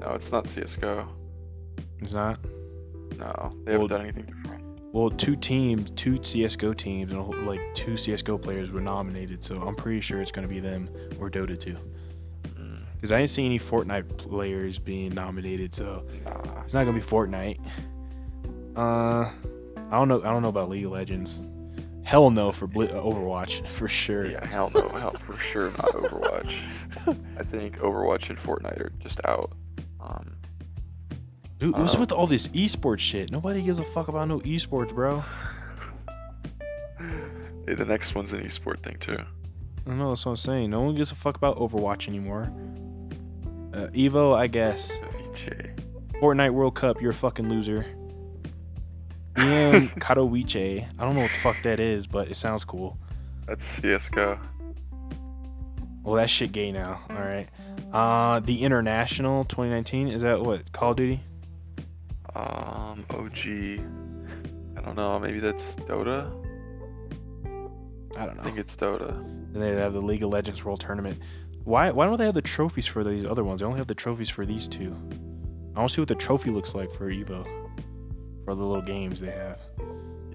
No, 0.00 0.12
it's 0.14 0.32
not 0.32 0.48
CS:GO. 0.48 1.06
It's 2.00 2.12
not. 2.12 2.38
No, 3.18 3.52
they 3.64 3.72
haven't 3.72 3.78
Well- 3.78 3.88
done 3.88 4.00
anything 4.02 4.24
different. 4.24 4.62
Well, 4.92 5.10
two 5.10 5.36
teams, 5.36 5.90
two 5.90 6.16
CS:GO 6.22 6.72
teams, 6.72 7.12
and 7.12 7.20
whole- 7.20 7.34
like 7.44 7.60
two 7.74 7.96
CS:GO 7.98 8.38
players 8.38 8.70
were 8.70 8.80
nominated, 8.80 9.44
so 9.44 9.56
I'm 9.56 9.74
pretty 9.74 10.00
sure 10.00 10.20
it's 10.20 10.30
gonna 10.30 10.48
be 10.48 10.60
them 10.60 10.88
or 11.20 11.28
Dota 11.30 11.58
2. 11.58 11.76
Mm, 12.44 12.78
Because 12.94 13.12
I 13.12 13.18
didn't 13.18 13.30
see 13.30 13.44
any 13.44 13.58
Fortnite 13.58 14.16
players 14.16 14.78
being 14.78 15.12
nominated, 15.14 15.74
so 15.74 16.04
nah. 16.24 16.62
it's 16.62 16.72
not 16.72 16.84
gonna 16.84 16.94
be 16.94 17.04
Fortnite. 17.04 17.58
Uh, 18.74 19.30
I 19.90 19.90
don't 19.98 20.08
know. 20.08 20.20
I 20.20 20.30
don't 20.30 20.42
know 20.42 20.48
about 20.48 20.68
League 20.70 20.84
of 20.86 20.92
Legends. 20.92 21.40
Hell 22.02 22.30
no 22.30 22.52
for 22.52 22.66
Bli- 22.66 22.90
uh, 22.90 23.00
Overwatch 23.02 23.66
for 23.66 23.88
sure. 23.88 24.26
Yeah, 24.26 24.46
hell 24.46 24.70
no, 24.74 24.88
hell 24.88 25.12
for 25.26 25.36
sure 25.36 25.70
not 25.72 25.90
Overwatch. 25.92 26.54
I 27.38 27.42
think 27.42 27.78
Overwatch 27.78 28.30
and 28.30 28.38
Fortnite 28.38 28.80
are 28.80 28.92
just 29.00 29.20
out. 29.24 29.52
Um, 30.00 30.30
Dude, 31.58 31.76
what's 31.76 31.96
Uh, 31.96 32.00
with 32.00 32.12
all 32.12 32.26
this 32.26 32.48
esports 32.48 32.98
shit? 32.98 33.30
Nobody 33.32 33.62
gives 33.62 33.78
a 33.78 33.82
fuck 33.82 34.08
about 34.08 34.28
no 34.28 34.40
esports, 34.40 34.94
bro. 34.94 35.24
Hey, 37.66 37.74
the 37.74 37.84
next 37.84 38.14
one's 38.14 38.32
an 38.32 38.42
esport 38.42 38.80
thing 38.84 38.96
too. 39.00 39.18
I 39.88 39.94
know 39.94 40.10
that's 40.10 40.24
what 40.24 40.30
I'm 40.30 40.36
saying. 40.36 40.70
No 40.70 40.82
one 40.82 40.94
gives 40.94 41.10
a 41.10 41.16
fuck 41.16 41.36
about 41.36 41.56
Overwatch 41.58 42.06
anymore. 42.06 42.48
Uh, 43.74 43.88
Evo, 43.88 44.36
I 44.36 44.46
guess. 44.46 44.96
Fortnite 46.22 46.52
World 46.52 46.76
Cup, 46.76 47.02
you're 47.02 47.10
a 47.10 47.14
fucking 47.14 47.48
loser. 47.48 47.84
EM 49.36 49.88
Katowice. 49.98 50.86
I 50.96 51.04
don't 51.04 51.16
know 51.16 51.22
what 51.22 51.30
the 51.32 51.38
fuck 51.40 51.56
that 51.64 51.80
is, 51.80 52.06
but 52.06 52.28
it 52.30 52.36
sounds 52.36 52.64
cool. 52.64 52.96
That's 53.46 53.64
CS:GO. 53.64 54.38
Well, 56.04 56.14
that 56.14 56.30
shit 56.30 56.52
gay 56.52 56.70
now. 56.70 57.00
All 57.10 57.16
right. 57.16 57.48
Uh, 57.92 58.38
the 58.40 58.62
International 58.62 59.42
2019 59.44 60.08
is 60.08 60.22
that 60.22 60.40
what 60.40 60.70
Call 60.72 60.92
of 60.92 60.96
Duty? 60.98 61.20
Um, 62.36 63.04
OG. 63.10 63.80
I 64.76 64.80
don't 64.82 64.96
know. 64.96 65.18
Maybe 65.18 65.40
that's 65.40 65.76
Dota. 65.76 66.30
I 68.18 68.26
don't 68.26 68.36
know. 68.36 68.42
I 68.42 68.44
think 68.44 68.58
it's 68.58 68.76
Dota. 68.76 69.10
And 69.10 69.62
they 69.62 69.72
have 69.72 69.92
the 69.94 70.00
League 70.00 70.22
of 70.22 70.30
Legends 70.30 70.64
World 70.64 70.80
Tournament. 70.80 71.18
Why 71.64 71.90
why 71.90 72.06
don't 72.06 72.18
they 72.18 72.26
have 72.26 72.34
the 72.34 72.42
trophies 72.42 72.86
for 72.86 73.02
these 73.02 73.24
other 73.24 73.42
ones? 73.42 73.60
They 73.60 73.66
only 73.66 73.78
have 73.78 73.86
the 73.86 73.94
trophies 73.94 74.28
for 74.28 74.44
these 74.44 74.68
two. 74.68 74.94
I 75.74 75.80
want 75.80 75.90
to 75.90 75.94
see 75.94 76.00
what 76.00 76.08
the 76.08 76.14
trophy 76.14 76.50
looks 76.50 76.74
like 76.74 76.92
for 76.92 77.10
Evo. 77.10 77.44
For 78.44 78.54
the 78.54 78.62
little 78.62 78.82
games 78.82 79.20
they 79.20 79.32
have. 79.32 79.60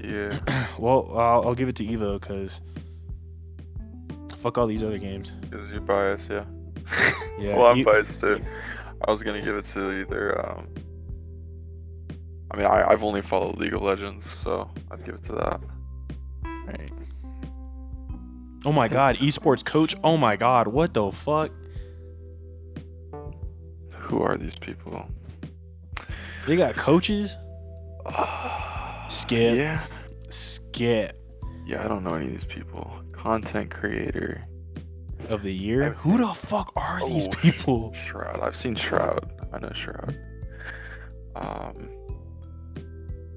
Yeah. 0.03 0.67
well, 0.79 1.07
I'll, 1.17 1.47
I'll 1.47 1.55
give 1.55 1.69
it 1.69 1.75
to 1.77 1.85
Evo 1.85 2.19
because 2.19 2.61
fuck 4.41 4.57
all 4.57 4.67
these 4.67 4.83
other 4.83 4.97
games. 4.97 5.31
Because 5.31 5.69
you're 5.69 5.81
biased, 5.81 6.29
yeah. 6.29 6.45
Yeah, 7.39 7.55
well, 7.57 7.67
I'm 7.67 7.77
you- 7.77 7.85
biased 7.85 8.19
too. 8.19 8.41
I 9.07 9.11
was 9.11 9.23
gonna 9.23 9.41
give 9.41 9.55
it 9.55 9.65
to 9.65 9.91
either. 10.01 10.47
Um, 10.47 10.67
I 12.53 12.57
mean, 12.57 12.65
I, 12.65 12.89
I've 12.89 13.03
only 13.03 13.21
followed 13.21 13.57
League 13.57 13.73
of 13.73 13.81
Legends, 13.81 14.29
so 14.29 14.69
I'd 14.91 15.05
give 15.05 15.15
it 15.15 15.23
to 15.23 15.31
that. 15.33 15.61
Right. 16.67 16.91
Oh 18.65 18.71
my 18.73 18.87
god, 18.87 19.17
esports 19.17 19.63
coach. 19.65 19.95
Oh 20.03 20.17
my 20.17 20.35
god, 20.35 20.67
what 20.67 20.93
the 20.93 21.11
fuck? 21.11 21.51
Who 23.93 24.21
are 24.21 24.37
these 24.37 24.57
people? 24.59 25.05
They 26.45 26.57
got 26.57 26.75
coaches? 26.75 27.37
Skip. 29.07 29.57
Yeah. 29.57 29.79
Skip 30.29 31.17
Yeah, 31.65 31.83
I 31.83 31.87
don't 31.87 32.03
know 32.03 32.15
any 32.15 32.25
of 32.27 32.31
these 32.31 32.45
people. 32.45 32.91
Content 33.13 33.69
creator. 33.71 34.43
of 35.29 35.43
the 35.43 35.53
year. 35.53 35.83
I've 35.83 35.97
Who 35.97 36.17
the 36.17 36.27
fuck 36.27 36.71
are 36.75 36.99
these 37.07 37.27
Oh, 37.27 37.31
people? 37.31 37.95
Shroud. 38.07 38.39
I've 38.41 38.57
seen 38.57 38.75
Shroud. 38.75 39.31
I 39.53 39.59
know 39.59 39.71
Shroud. 39.73 40.17
Um, 41.35 41.89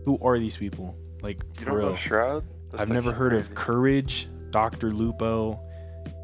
Who 0.05 0.19
are 0.23 0.39
these 0.39 0.57
people? 0.57 0.97
Like 1.23 1.43
you 1.59 1.65
for 1.67 1.77
real. 1.79 1.97
Shroud? 1.97 2.45
That's 2.71 2.83
I've 2.83 2.89
never 2.89 3.13
heard 3.13 3.33
of. 3.33 3.55
Courage, 3.55 4.29
Dr. 4.51 4.91
Lupo, 4.91 5.59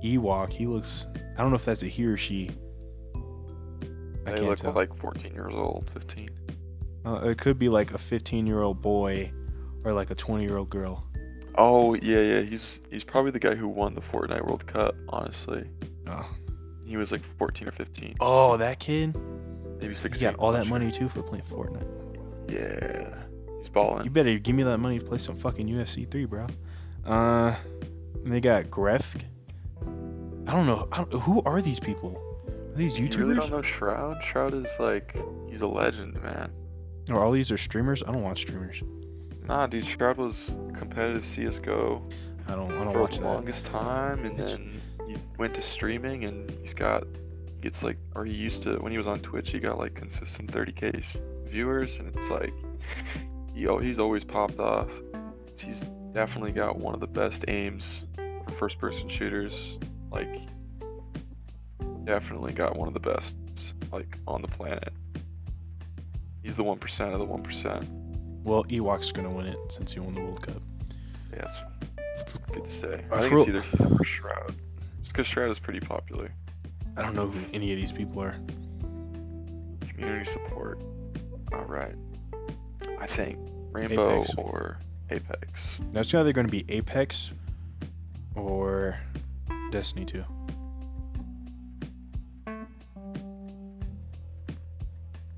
Ewok. 0.04 0.52
He 0.52 0.66
looks. 0.66 1.06
I 1.36 1.42
don't 1.42 1.50
know 1.50 1.56
if 1.56 1.64
that's 1.64 1.82
a 1.82 1.86
he 1.86 2.04
or 2.04 2.16
she. 2.16 2.50
I 3.14 4.32
They 4.32 4.32
can't 4.36 4.46
look 4.48 4.58
tell. 4.58 4.72
like 4.72 4.94
14 4.98 5.32
years 5.32 5.52
old, 5.54 5.88
15. 5.94 6.28
Uh, 7.06 7.14
it 7.28 7.38
could 7.38 7.58
be 7.58 7.68
like 7.70 7.92
a 7.94 7.98
15 7.98 8.46
year 8.46 8.60
old 8.60 8.82
boy 8.82 9.32
or 9.84 9.92
like 9.92 10.10
a 10.10 10.14
20 10.14 10.44
year 10.44 10.58
old 10.58 10.68
girl. 10.68 11.06
Oh 11.56 11.94
yeah, 11.94 12.20
yeah. 12.20 12.40
He's 12.42 12.80
he's 12.90 13.04
probably 13.04 13.30
the 13.30 13.38
guy 13.40 13.54
who 13.54 13.66
won 13.68 13.94
the 13.94 14.00
Fortnite 14.02 14.44
World 14.46 14.66
Cup. 14.66 14.94
Honestly, 15.08 15.64
Oh, 16.06 16.28
he 16.84 16.96
was 16.96 17.10
like 17.12 17.22
14 17.38 17.68
or 17.68 17.72
15, 17.72 18.16
oh 18.20 18.56
that 18.58 18.78
kid. 18.78 19.16
maybe 19.80 19.94
16. 19.94 20.12
He 20.12 20.20
got 20.20 20.36
all 20.38 20.52
that 20.52 20.58
not 20.60 20.68
money 20.68 20.90
too 20.92 21.08
for 21.08 21.22
playing 21.22 21.44
Fortnite. 21.44 21.86
Yeah, 22.50 23.14
he's 23.60 23.68
balling. 23.68 24.04
You 24.04 24.10
better 24.10 24.36
give 24.38 24.54
me 24.56 24.62
that 24.64 24.78
money 24.78 24.98
to 24.98 25.04
play 25.04 25.18
some 25.18 25.36
fucking 25.36 25.68
UFC 25.68 26.10
3, 26.10 26.24
bro. 26.24 26.46
Uh, 27.06 27.54
and 28.24 28.32
they 28.32 28.40
got 28.40 28.64
Grefg. 28.64 29.22
I 30.46 30.52
don't 30.52 30.66
know. 30.66 30.88
I 30.92 30.98
don't, 31.04 31.12
who 31.22 31.42
are 31.44 31.62
these 31.62 31.78
people? 31.80 32.20
Are 32.48 32.76
these 32.76 32.98
You 32.98 33.06
really 33.08 33.34
YouTubers? 33.34 33.40
don't 33.40 33.50
know 33.50 33.62
Shroud? 33.62 34.22
Shroud 34.24 34.54
is 34.54 34.66
like 34.78 35.16
he's 35.48 35.60
a 35.60 35.66
legend, 35.66 36.20
man. 36.22 36.50
Or 37.10 37.20
all 37.20 37.30
these 37.32 37.50
are 37.52 37.56
streamers? 37.58 38.02
I 38.06 38.12
don't 38.12 38.22
watch 38.22 38.40
streamers. 38.40 38.82
Nah, 39.46 39.66
dude, 39.66 39.84
Shroud 39.86 40.16
was 40.18 40.52
competitive 40.76 41.24
CS:GO 41.26 42.02
I 42.48 42.52
don't. 42.54 42.70
I 42.72 42.84
don't 42.84 42.92
for 42.92 43.00
watch 43.00 43.16
the 43.16 43.22
that. 43.22 43.28
longest 43.28 43.64
time, 43.66 44.24
and 44.24 44.38
It's- 44.38 44.52
then 44.52 44.80
he 45.08 45.16
went 45.38 45.54
to 45.54 45.62
streaming, 45.62 46.24
and 46.24 46.50
he's 46.62 46.74
got 46.74 47.04
he 47.56 47.60
gets 47.62 47.82
like, 47.82 47.96
or 48.14 48.24
he 48.24 48.32
used 48.34 48.62
to 48.64 48.76
when 48.76 48.92
he 48.92 48.98
was 48.98 49.06
on 49.06 49.20
Twitch, 49.20 49.50
he 49.50 49.58
got 49.60 49.78
like 49.78 49.94
consistent 49.94 50.50
30k 50.52 50.98
s- 50.98 51.16
viewers, 51.46 51.96
and 51.96 52.14
it's 52.14 52.28
like 52.28 52.52
he 53.54 53.66
he's 53.82 53.98
always 53.98 54.24
popped 54.24 54.58
off. 54.58 54.88
He's 55.58 55.80
definitely 56.12 56.52
got 56.52 56.78
one 56.78 56.94
of 56.94 57.00
the 57.00 57.06
best 57.06 57.44
aims 57.48 58.02
for 58.16 58.52
first-person 58.58 59.08
shooters. 59.08 59.78
Like, 60.10 60.40
definitely 62.04 62.52
got 62.52 62.76
one 62.76 62.88
of 62.88 62.94
the 62.94 63.00
best 63.00 63.34
like 63.92 64.16
on 64.26 64.42
the 64.42 64.48
planet. 64.48 64.92
He's 66.42 66.56
the 66.56 66.64
one 66.64 66.78
percent 66.78 67.12
of 67.12 67.18
the 67.18 67.24
one 67.24 67.42
percent. 67.42 67.84
Well, 68.42 68.64
Ewok's 68.64 69.12
gonna 69.12 69.30
win 69.30 69.46
it 69.46 69.58
since 69.68 69.92
he 69.92 70.00
won 70.00 70.14
the 70.14 70.22
World 70.22 70.42
Cup. 70.42 70.62
Yeah, 71.32 71.50
it's 72.16 72.38
good 72.52 72.64
to 72.64 72.70
say. 72.70 73.04
I 73.10 73.16
I 73.16 73.20
think 73.20 73.32
it's 73.34 73.48
either 73.48 73.60
him 73.60 73.98
or 74.00 74.04
Shroud. 74.04 74.54
Just 75.00 75.12
because 75.12 75.26
Shroud 75.26 75.50
is 75.50 75.58
pretty 75.58 75.80
popular. 75.80 76.32
I 76.96 77.02
don't 77.02 77.14
know 77.14 77.26
who 77.26 77.40
any 77.52 77.72
of 77.72 77.78
these 77.78 77.92
people 77.92 78.22
are. 78.22 78.34
Community 79.88 80.24
support. 80.24 80.82
Alright. 81.52 81.94
I 83.00 83.06
think 83.06 83.38
Rainbow 83.72 84.20
Apex. 84.22 84.34
or 84.36 84.78
Apex. 85.10 85.78
That's 85.92 86.12
either 86.14 86.32
going 86.32 86.46
to 86.46 86.50
be 86.50 86.64
Apex 86.68 87.32
or 88.34 88.98
Destiny 89.70 90.04
2. 90.04 90.24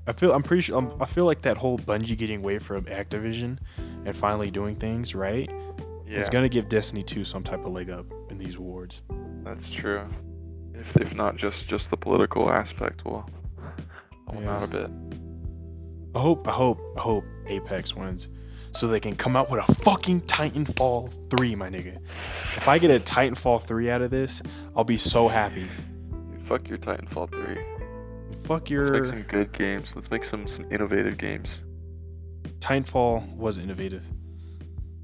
I 0.05 0.11
feel 0.11 0.33
I'm 0.33 0.43
pretty 0.43 0.61
sure 0.61 0.77
I'm, 0.77 0.91
I 1.01 1.05
feel 1.05 1.25
like 1.25 1.41
that 1.43 1.57
whole 1.57 1.77
Bungie 1.79 2.17
getting 2.17 2.39
away 2.39 2.59
from 2.59 2.83
Activision 2.85 3.57
and 4.05 4.13
finally 4.15 4.49
doing 4.49 4.75
things 4.75 5.15
right 5.15 5.49
Yeah, 6.05 6.19
is 6.19 6.29
going 6.29 6.43
to 6.43 6.49
give 6.49 6.67
Destiny 6.67 7.03
2 7.03 7.23
some 7.23 7.41
type 7.43 7.61
of 7.65 7.71
leg 7.71 7.89
up 7.89 8.05
in 8.29 8.37
these 8.37 8.57
awards. 8.57 9.01
that's 9.43 9.71
true. 9.71 10.05
If, 10.73 10.97
if 10.97 11.15
not 11.15 11.37
just 11.37 11.67
just 11.67 11.89
the 11.89 11.95
political 11.97 12.49
aspect 12.51 13.05
will 13.05 13.25
help 14.29 14.45
out 14.45 14.63
a 14.63 14.67
bit. 14.67 14.89
I 16.15 16.19
hope 16.19 16.47
I 16.47 16.51
hope 16.51 16.79
I 16.97 16.99
hope 16.99 17.25
Apex 17.47 17.95
wins 17.95 18.27
so 18.71 18.87
they 18.87 18.99
can 18.99 19.15
come 19.15 19.35
out 19.35 19.49
with 19.49 19.67
a 19.67 19.75
fucking 19.75 20.21
Titanfall 20.21 21.29
3, 21.29 21.55
my 21.55 21.69
nigga. 21.69 21.99
If 22.55 22.67
I 22.67 22.79
get 22.79 22.89
a 22.89 22.99
Titanfall 22.99 23.61
3 23.61 23.89
out 23.91 24.01
of 24.01 24.09
this, 24.09 24.41
I'll 24.75 24.83
be 24.83 24.97
so 24.97 25.27
happy. 25.27 25.67
Fuck 26.45 26.67
your 26.67 26.79
Titanfall 26.79 27.29
3. 27.29 27.57
Fuck 28.43 28.69
your. 28.69 28.87
Let's 28.87 29.11
make 29.11 29.19
some 29.19 29.21
good 29.29 29.53
games. 29.53 29.95
Let's 29.95 30.11
make 30.11 30.23
some 30.23 30.47
some 30.47 30.65
innovative 30.71 31.17
games. 31.17 31.59
Titanfall 32.59 33.35
was 33.35 33.57
innovative. 33.57 34.03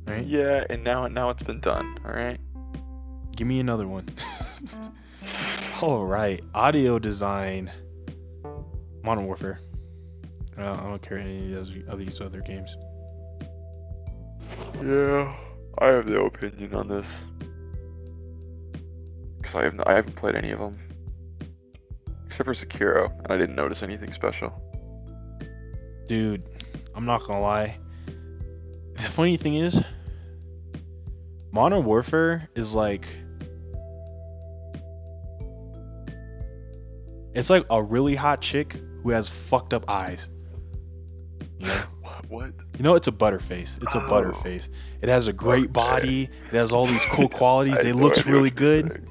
Right? 0.06 0.26
Yeah, 0.26 0.64
and 0.70 0.84
now 0.84 1.06
it 1.06 1.12
now 1.12 1.30
it's 1.30 1.44
been 1.44 1.60
done. 1.60 1.98
All 2.06 2.12
right. 2.12 2.40
Give 3.36 3.48
me 3.48 3.60
another 3.60 3.88
one. 3.88 4.08
All 5.82 6.06
right, 6.06 6.42
audio 6.54 7.00
design, 7.00 7.72
Modern 9.04 9.26
Warfare. 9.26 9.62
I 10.62 10.84
don't 10.84 11.02
care 11.02 11.18
any 11.18 11.54
of 11.54 12.00
these 12.00 12.22
other 12.22 12.42
games. 12.42 12.76
Yeah, 14.84 15.36
I 15.78 15.88
have 15.88 16.08
no 16.08 16.26
opinion 16.26 16.74
on 16.74 16.88
this. 16.88 17.08
Cause 19.42 19.56
I 19.56 19.64
have 19.64 19.74
no, 19.74 19.84
I 19.86 19.94
haven't 19.94 20.16
played 20.16 20.36
any 20.36 20.52
of 20.52 20.60
them, 20.60 20.80
except 22.28 22.46
for 22.46 22.54
Sekiro, 22.54 23.10
and 23.20 23.28
I 23.32 23.38
didn't 23.38 23.56
notice 23.56 23.84
anything 23.84 24.14
special. 24.14 24.54
Dude, 26.08 26.44
I'm 26.96 27.06
not 27.06 27.24
gonna 27.24 27.42
lie. 27.42 27.78
The 28.94 29.04
funny 29.04 29.38
thing 29.38 29.56
is, 29.56 29.82
Modern 31.52 31.86
Warfare 31.86 32.50
is 32.56 32.74
like. 32.74 33.08
It's 37.34 37.50
like 37.50 37.66
a 37.70 37.82
really 37.82 38.16
hot 38.16 38.42
chick 38.42 38.74
who 39.04 39.12
has 39.12 39.30
fucked 39.30 39.74
up 39.74 39.90
eyes. 39.90 40.30
You 41.60 41.68
know? 41.68 41.84
What? 42.02 42.30
What? 42.30 42.52
You 42.78 42.84
know, 42.84 42.96
it's 42.96 43.08
a 43.08 43.12
butterface. 43.12 43.82
It's 43.84 43.96
a 43.96 44.00
Oh. 44.00 44.02
butterface. 44.02 44.70
It 45.02 45.10
has 45.10 45.28
a 45.28 45.34
great 45.34 45.66
Okay. 45.66 45.72
body. 45.74 46.30
It 46.52 46.56
has 46.58 46.72
all 46.72 46.86
these 46.88 47.06
cool 47.06 47.30
qualities. 47.40 47.84
It 47.84 47.96
looks 47.96 48.26
really 48.26 48.50
what 48.50 48.60
you 48.62 48.66
were 48.68 48.82
good. 48.84 49.06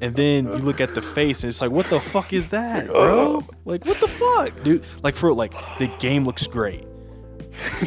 And 0.00 0.14
then 0.14 0.46
you 0.46 0.62
look 0.62 0.80
at 0.80 0.94
the 0.94 1.02
face, 1.02 1.42
and 1.42 1.48
it's 1.48 1.60
like, 1.60 1.72
what 1.72 1.90
the 1.90 2.00
fuck 2.00 2.32
is 2.32 2.50
that, 2.50 2.86
bro? 2.94 3.42
oh. 3.44 3.46
Like, 3.64 3.84
what 3.84 3.98
the 4.00 4.06
fuck, 4.06 4.62
dude? 4.62 4.84
Like, 5.02 5.16
for 5.16 5.32
like, 5.34 5.54
the 5.78 5.88
game 5.88 6.24
looks 6.24 6.46
great. 6.46 6.84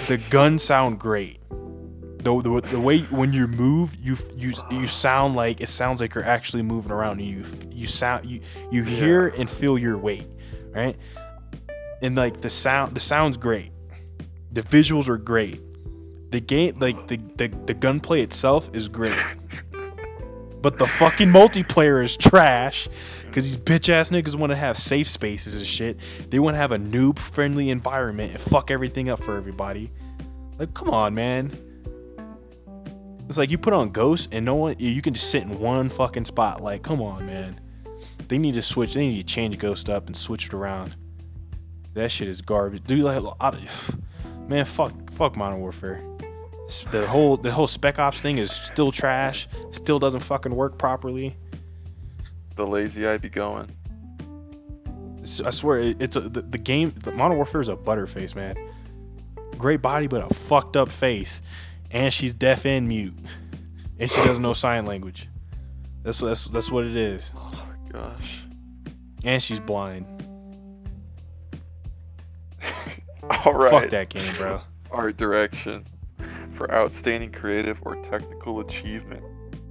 The 0.07 0.17
guns 0.29 0.61
sound 0.63 0.99
great. 0.99 1.37
The, 1.49 2.39
the, 2.41 2.61
the 2.69 2.79
way 2.79 2.99
when 3.03 3.31
you 3.33 3.47
move, 3.47 3.95
you 3.99 4.15
you 4.37 4.53
you 4.69 4.85
sound 4.85 5.35
like 5.35 5.59
it 5.61 5.69
sounds 5.69 6.01
like 6.01 6.13
you're 6.13 6.23
actually 6.25 6.61
moving 6.61 6.91
around. 6.91 7.19
And 7.19 7.27
you 7.27 7.43
you 7.71 7.87
sound 7.87 8.29
you 8.29 8.41
you 8.71 8.83
hear 8.83 9.29
Yeah. 9.29 9.39
and 9.41 9.49
feel 9.49 9.75
your 9.77 9.97
weight, 9.97 10.27
right? 10.71 10.95
And 12.01 12.15
like 12.15 12.41
the 12.41 12.49
sound, 12.49 12.95
the 12.95 12.99
sound's 12.99 13.37
great. 13.37 13.71
The 14.51 14.61
visuals 14.61 15.07
are 15.07 15.17
great. 15.17 15.59
The 16.31 16.39
game, 16.39 16.77
like 16.79 17.07
the 17.07 17.17
the, 17.35 17.47
the 17.65 17.73
gunplay 17.73 18.21
itself 18.21 18.75
is 18.75 18.87
great, 18.87 19.17
but 20.61 20.77
the 20.77 20.87
fucking 20.87 21.29
multiplayer 21.29 22.03
is 22.03 22.17
trash. 22.17 22.87
Cause 23.31 23.49
these 23.49 23.57
bitch 23.57 23.87
ass 23.87 24.09
niggas 24.09 24.35
want 24.35 24.51
to 24.51 24.57
have 24.57 24.75
safe 24.75 25.07
spaces 25.07 25.55
and 25.55 25.65
shit. 25.65 25.97
They 26.29 26.39
want 26.39 26.55
to 26.55 26.57
have 26.57 26.73
a 26.73 26.77
noob 26.77 27.17
friendly 27.17 27.69
environment 27.69 28.31
and 28.33 28.41
fuck 28.41 28.71
everything 28.71 29.07
up 29.07 29.23
for 29.23 29.37
everybody. 29.37 29.89
Like, 30.57 30.73
come 30.73 30.89
on, 30.89 31.13
man. 31.15 31.57
It's 33.29 33.37
like 33.37 33.49
you 33.49 33.57
put 33.57 33.71
on 33.71 33.91
Ghost 33.91 34.33
and 34.33 34.45
no 34.45 34.55
one, 34.55 34.75
you 34.79 35.01
can 35.01 35.13
just 35.13 35.31
sit 35.31 35.43
in 35.43 35.59
one 35.59 35.87
fucking 35.87 36.25
spot. 36.25 36.61
Like, 36.61 36.83
come 36.83 37.01
on, 37.01 37.25
man. 37.25 37.57
They 38.27 38.37
need 38.37 38.55
to 38.55 38.61
switch. 38.61 38.93
They 38.93 39.07
need 39.07 39.21
to 39.21 39.25
change 39.25 39.57
Ghost 39.57 39.89
up 39.89 40.07
and 40.07 40.15
switch 40.15 40.47
it 40.47 40.53
around. 40.53 40.97
That 41.93 42.09
shit 42.11 42.27
is 42.27 42.41
garbage. 42.41 42.83
Dude, 42.85 43.03
like, 43.03 43.21
I, 43.41 43.57
man, 44.47 44.65
fuck, 44.65 45.11
fuck 45.11 45.35
Modern 45.35 45.59
Warfare. 45.59 46.01
The 46.91 47.05
whole 47.05 47.35
the 47.35 47.51
whole 47.51 47.67
Spec 47.67 47.99
Ops 47.99 48.21
thing 48.21 48.37
is 48.37 48.49
still 48.51 48.91
trash. 48.93 49.47
Still 49.71 49.99
doesn't 49.99 50.21
fucking 50.21 50.55
work 50.55 50.77
properly. 50.77 51.35
The 52.55 52.65
lazy 52.65 53.05
eye 53.07 53.17
be 53.17 53.29
going. 53.29 53.69
I 55.45 55.49
swear, 55.51 55.79
it- 55.79 56.01
it's 56.01 56.15
a, 56.15 56.21
the, 56.21 56.41
the 56.41 56.57
game. 56.57 56.93
The 57.03 57.11
Modern 57.11 57.35
Warfare 57.37 57.61
is 57.61 57.67
a 57.67 57.75
butterface, 57.75 58.35
man. 58.35 58.55
Great 59.57 59.81
body, 59.81 60.07
but 60.07 60.29
a 60.29 60.33
fucked 60.33 60.77
up 60.77 60.89
face, 60.91 61.41
and 61.91 62.11
she's 62.13 62.33
deaf 62.33 62.65
and 62.65 62.87
mute, 62.87 63.13
and 63.99 64.09
she 64.09 64.21
doesn't 64.23 64.41
know 64.41 64.53
sign 64.53 64.85
language. 64.85 65.27
That's 66.03 66.19
that's 66.19 66.45
that's 66.45 66.71
what 66.71 66.85
it 66.85 66.95
is. 66.95 67.31
Oh 67.35 67.51
my 67.51 67.91
gosh. 67.91 68.39
And 69.23 69.41
she's 69.43 69.59
blind. 69.59 70.20
All 73.45 73.53
right. 73.53 73.71
Fuck 73.71 73.89
that 73.89 74.09
game, 74.09 74.35
bro. 74.35 74.61
Art 74.91 75.17
direction 75.17 75.87
for 76.55 76.71
outstanding 76.73 77.31
creative 77.31 77.77
or 77.83 77.95
technical 78.03 78.59
achievement 78.59 79.23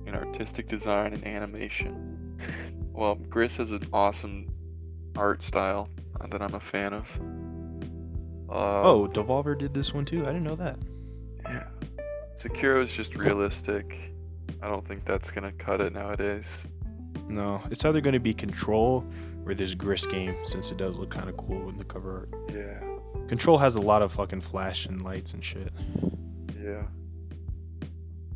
in 0.06 0.14
artistic 0.14 0.68
design 0.68 1.12
and 1.12 1.24
animation. 1.26 2.38
Well, 2.92 3.14
Gris 3.14 3.56
has 3.56 3.70
an 3.72 3.86
awesome 3.92 4.48
art 5.16 5.42
style 5.42 5.88
that 6.30 6.42
I'm 6.42 6.54
a 6.54 6.60
fan 6.60 6.92
of. 6.92 7.06
Uh, 8.50 8.82
Oh, 8.82 9.08
Devolver 9.12 9.56
did 9.56 9.72
this 9.74 9.94
one 9.94 10.04
too. 10.04 10.22
I 10.22 10.26
didn't 10.26 10.44
know 10.44 10.56
that. 10.56 10.78
yeah. 11.44 11.64
Sekiro 12.38 12.84
is 12.84 12.90
just 12.90 13.14
realistic. 13.14 13.96
I 14.62 14.68
don't 14.68 14.86
think 14.86 15.04
that's 15.04 15.30
gonna 15.30 15.52
cut 15.52 15.80
it 15.80 15.92
nowadays. 15.92 16.46
No, 17.28 17.62
it's 17.70 17.84
either 17.84 18.00
going 18.00 18.14
to 18.14 18.18
be 18.20 18.34
Control 18.34 19.04
or 19.46 19.54
this 19.54 19.74
Gris 19.74 20.04
game, 20.04 20.34
since 20.44 20.72
it 20.72 20.78
does 20.78 20.96
look 20.96 21.10
kind 21.10 21.28
of 21.28 21.36
cool 21.36 21.68
in 21.68 21.76
the 21.76 21.84
cover 21.84 22.28
art. 22.30 22.52
Yeah. 22.52 22.80
Control 23.30 23.58
has 23.58 23.76
a 23.76 23.80
lot 23.80 24.02
of 24.02 24.10
fucking 24.10 24.40
flash 24.40 24.86
and 24.86 25.02
lights 25.02 25.34
and 25.34 25.44
shit. 25.44 25.72
Yeah. 26.60 26.82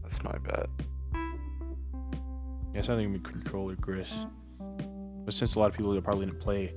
That's 0.05 0.23
my 0.23 0.39
bet. 0.39 0.69
Yeah, 1.13 2.79
it's 2.79 2.87
gonna 2.87 3.09
be 3.09 3.19
Control 3.19 3.73
or 3.73 3.75
Gris. 3.75 4.15
But 5.25 5.35
since 5.35 5.57
a 5.57 5.59
lot 5.59 5.69
of 5.69 5.77
people 5.77 5.99
are 5.99 6.01
probably 6.01 6.27
didn't 6.27 6.39
play, 6.41 6.73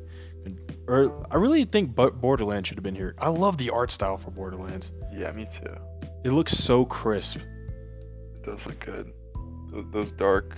or 0.87 1.27
I 1.29 1.35
really 1.35 1.63
think 1.65 1.93
Borderlands 1.95 2.67
should 2.67 2.77
have 2.77 2.83
been 2.83 2.95
here. 2.95 3.13
I 3.19 3.29
love 3.29 3.59
the 3.59 3.69
art 3.69 3.91
style 3.91 4.17
for 4.17 4.31
Borderlands. 4.31 4.91
Yeah, 5.13 5.31
me 5.31 5.45
too. 5.53 5.75
It 6.25 6.31
looks 6.31 6.53
so 6.53 6.85
crisp. 6.85 7.37
It 7.37 8.43
does 8.43 8.65
look 8.65 8.83
good. 8.83 9.13
Those, 9.91 10.11
dark, 10.13 10.57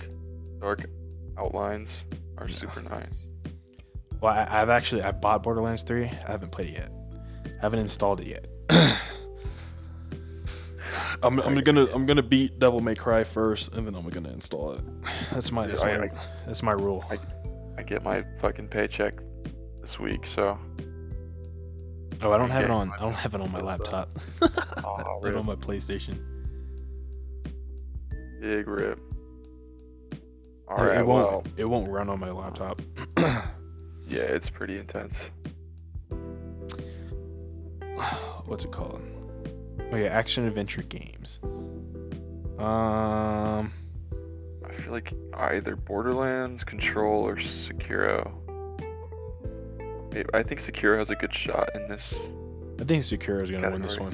dark 0.62 0.86
outlines 1.36 2.06
are 2.38 2.48
Yeah. 2.48 2.54
super 2.56 2.80
nice. 2.80 3.12
Well, 4.22 4.32
I, 4.32 4.48
I've 4.62 4.70
actually 4.70 5.02
I 5.02 5.12
bought 5.12 5.42
Borderlands 5.42 5.82
3. 5.82 6.04
I 6.04 6.06
haven't 6.06 6.52
played 6.52 6.70
it 6.70 6.74
yet. 6.76 6.90
I 7.58 7.62
haven't 7.62 7.80
installed 7.80 8.20
it 8.20 8.26
yet. 8.28 8.46
I'm, 11.22 11.38
I'm 11.40 11.54
gonna 11.60 11.86
I'm 11.92 12.06
gonna 12.06 12.22
beat 12.22 12.58
Devil 12.58 12.80
May 12.80 12.94
Cry 12.94 13.24
first, 13.24 13.74
and 13.74 13.86
then 13.86 13.94
I'm 13.94 14.08
gonna 14.08 14.30
install 14.32 14.72
it. 14.72 14.80
That's 15.32 15.52
my 15.52 15.66
that's 15.66 15.82
I- 15.82 15.98
my, 15.98 16.04
I- 16.06 16.10
that's 16.46 16.62
my 16.62 16.72
rule. 16.72 17.04
I 17.76 17.82
get 17.82 18.02
my 18.02 18.24
fucking 18.40 18.68
paycheck 18.68 19.14
this 19.80 19.98
week, 19.98 20.26
so 20.26 20.58
Oh, 22.22 22.32
I 22.32 22.36
don't 22.38 22.50
have 22.50 22.64
it 22.64 22.70
on. 22.70 22.92
I 22.92 22.98
don't 22.98 23.14
have 23.14 23.34
it 23.34 23.40
on 23.40 23.50
my 23.50 23.60
laptop. 23.60 24.08
Oh, 24.84 25.20
it 25.24 25.34
on 25.34 25.44
my 25.46 25.54
PlayStation. 25.56 26.18
big 28.40 28.66
rip. 28.66 28.98
It- 30.12 30.18
All 30.68 30.84
right, 30.84 30.98
it 30.98 31.06
won't 31.06 31.26
well, 31.30 31.44
it 31.56 31.64
won't 31.64 31.90
run 31.90 32.08
on 32.08 32.18
my 32.20 32.30
laptop. 32.30 32.80
yeah, 33.18 33.42
it's 34.22 34.48
pretty 34.50 34.78
intense. 34.78 35.14
What's 38.46 38.64
it 38.64 38.72
called? 38.72 39.02
Oh 39.92 39.96
yeah, 39.96 40.08
action 40.08 40.46
adventure 40.46 40.82
games. 40.82 41.40
Um, 42.58 43.72
I 44.64 44.72
feel 44.78 44.92
like 44.92 45.12
either 45.34 45.76
Borderlands, 45.76 46.62
Control, 46.62 47.26
or 47.26 47.36
Sekiro. 47.36 48.30
I 50.34 50.42
think 50.42 50.60
Sekiro 50.60 50.98
has 50.98 51.10
a 51.10 51.14
good 51.14 51.32
shot 51.32 51.70
in 51.74 51.88
this. 51.88 52.12
I 52.80 52.84
think 52.84 53.02
Sekiro 53.02 53.42
is 53.42 53.50
gonna 53.50 53.70
win 53.70 53.82
this 53.82 53.98
one. 53.98 54.12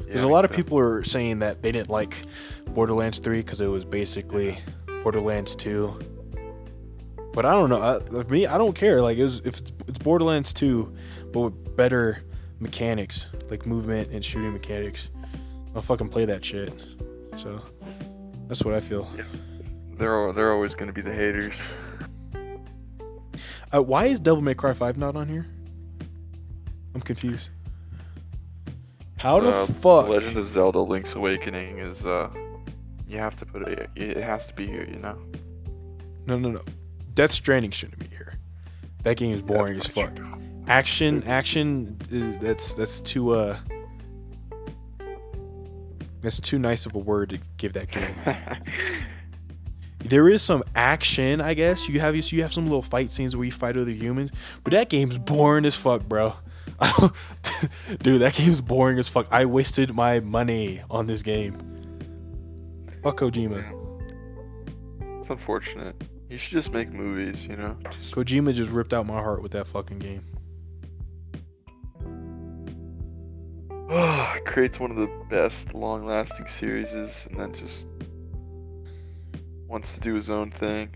Yeah, 0.00 0.06
Because 0.06 0.22
a 0.22 0.28
lot 0.28 0.44
of 0.44 0.50
too. 0.50 0.58
people 0.58 0.78
are 0.78 1.02
saying 1.02 1.40
that 1.40 1.62
they 1.62 1.72
didn't 1.72 1.90
like 1.90 2.16
Borderlands 2.68 3.18
3 3.18 3.38
because 3.38 3.60
it 3.60 3.66
was 3.66 3.84
basically 3.84 4.58
Borderlands 5.02 5.56
2. 5.56 5.98
But 7.32 7.46
I 7.46 7.52
don't 7.52 7.70
know. 7.70 7.80
I, 7.80 8.22
me, 8.24 8.46
I 8.46 8.58
don't 8.58 8.74
care. 8.74 9.00
Like, 9.00 9.16
it 9.16 9.22
was, 9.22 9.38
if 9.38 9.58
it's, 9.58 9.72
it's 9.88 9.98
Borderlands 9.98 10.52
2, 10.52 10.94
but 11.32 11.40
with 11.40 11.76
better 11.76 12.22
mechanics, 12.62 13.26
like 13.50 13.66
movement 13.66 14.10
and 14.12 14.24
shooting 14.24 14.52
mechanics, 14.52 15.10
I'll 15.74 15.82
fucking 15.82 16.08
play 16.08 16.24
that 16.26 16.44
shit. 16.44 16.72
So 17.36 17.60
that's 18.48 18.64
what 18.64 18.74
I 18.74 18.80
feel. 18.80 19.10
They're 19.98 20.14
al- 20.26 20.32
they're 20.32 20.52
always 20.52 20.74
gonna 20.74 20.92
be 20.92 21.02
the 21.02 21.12
haters. 21.12 21.58
Uh, 23.74 23.82
why 23.82 24.06
is 24.06 24.20
Devil 24.20 24.42
May 24.42 24.54
Cry 24.54 24.72
5 24.74 24.96
not 24.98 25.16
on 25.16 25.28
here? 25.28 25.46
I'm 26.94 27.00
confused. 27.00 27.50
How 29.16 29.40
the 29.40 29.48
Uh, 29.50 29.66
fuck? 29.66 30.08
Legend 30.08 30.36
of 30.36 30.48
Zelda: 30.48 30.80
Link's 30.80 31.14
Awakening 31.14 31.78
is 31.78 32.04
uh, 32.04 32.28
you 33.08 33.18
have 33.18 33.36
to 33.36 33.46
put 33.46 33.62
it. 33.68 33.88
It 33.96 34.16
has 34.18 34.46
to 34.48 34.54
be 34.54 34.66
here, 34.66 34.86
you 34.88 34.98
know. 34.98 35.16
No, 36.26 36.38
no, 36.38 36.50
no. 36.50 36.60
Death 37.14 37.30
Stranding 37.32 37.70
shouldn't 37.70 37.98
be 37.98 38.06
here. 38.06 38.34
That 39.04 39.16
game 39.16 39.32
is 39.32 39.40
boring 39.42 39.76
as 39.78 39.86
fuck. 39.86 40.12
Action, 40.72 41.22
action, 41.26 41.98
is, 42.08 42.38
that's 42.38 42.72
that's 42.72 43.00
too 43.00 43.32
uh, 43.32 43.58
that's 46.22 46.40
too 46.40 46.58
nice 46.58 46.86
of 46.86 46.94
a 46.94 46.98
word 46.98 47.30
to 47.30 47.38
give 47.58 47.74
that 47.74 47.90
game. 47.90 48.14
There 50.04 50.28
is 50.28 50.42
some 50.42 50.64
action, 50.74 51.40
I 51.40 51.54
guess. 51.54 51.88
You 51.88 52.00
have 52.00 52.16
you 52.16 52.42
have 52.42 52.52
some 52.52 52.64
little 52.64 52.82
fight 52.82 53.10
scenes 53.10 53.36
where 53.36 53.44
you 53.44 53.52
fight 53.52 53.76
other 53.76 53.90
humans, 53.90 54.32
but 54.64 54.72
that 54.72 54.88
game's 54.88 55.16
boring 55.16 55.64
as 55.64 55.76
fuck, 55.76 56.02
bro. 56.02 56.34
Dude, 58.02 58.22
that 58.22 58.34
game's 58.34 58.60
boring 58.60 58.98
as 58.98 59.08
fuck. 59.08 59.28
I 59.30 59.44
wasted 59.46 59.94
my 59.94 60.18
money 60.18 60.82
on 60.90 61.06
this 61.06 61.22
game. 61.22 61.56
Fuck 63.02 63.20
Kojima. 63.20 63.64
It's 65.20 65.30
unfortunate. 65.30 66.02
You 66.28 66.38
should 66.38 66.52
just 66.52 66.72
make 66.72 66.90
movies, 66.92 67.44
you 67.44 67.56
know. 67.56 67.76
Just- 67.92 68.12
Kojima 68.12 68.52
just 68.52 68.70
ripped 68.70 68.92
out 68.92 69.06
my 69.06 69.22
heart 69.22 69.40
with 69.42 69.52
that 69.52 69.68
fucking 69.68 69.98
game. 70.00 70.24
creates 74.46 74.80
one 74.80 74.90
of 74.90 74.96
the 74.96 75.10
best 75.28 75.74
long-lasting 75.74 76.46
series, 76.48 76.94
and 76.94 77.38
then 77.38 77.52
just 77.52 77.84
wants 79.68 79.92
to 79.94 80.00
do 80.00 80.14
his 80.14 80.30
own 80.30 80.50
thing. 80.50 80.94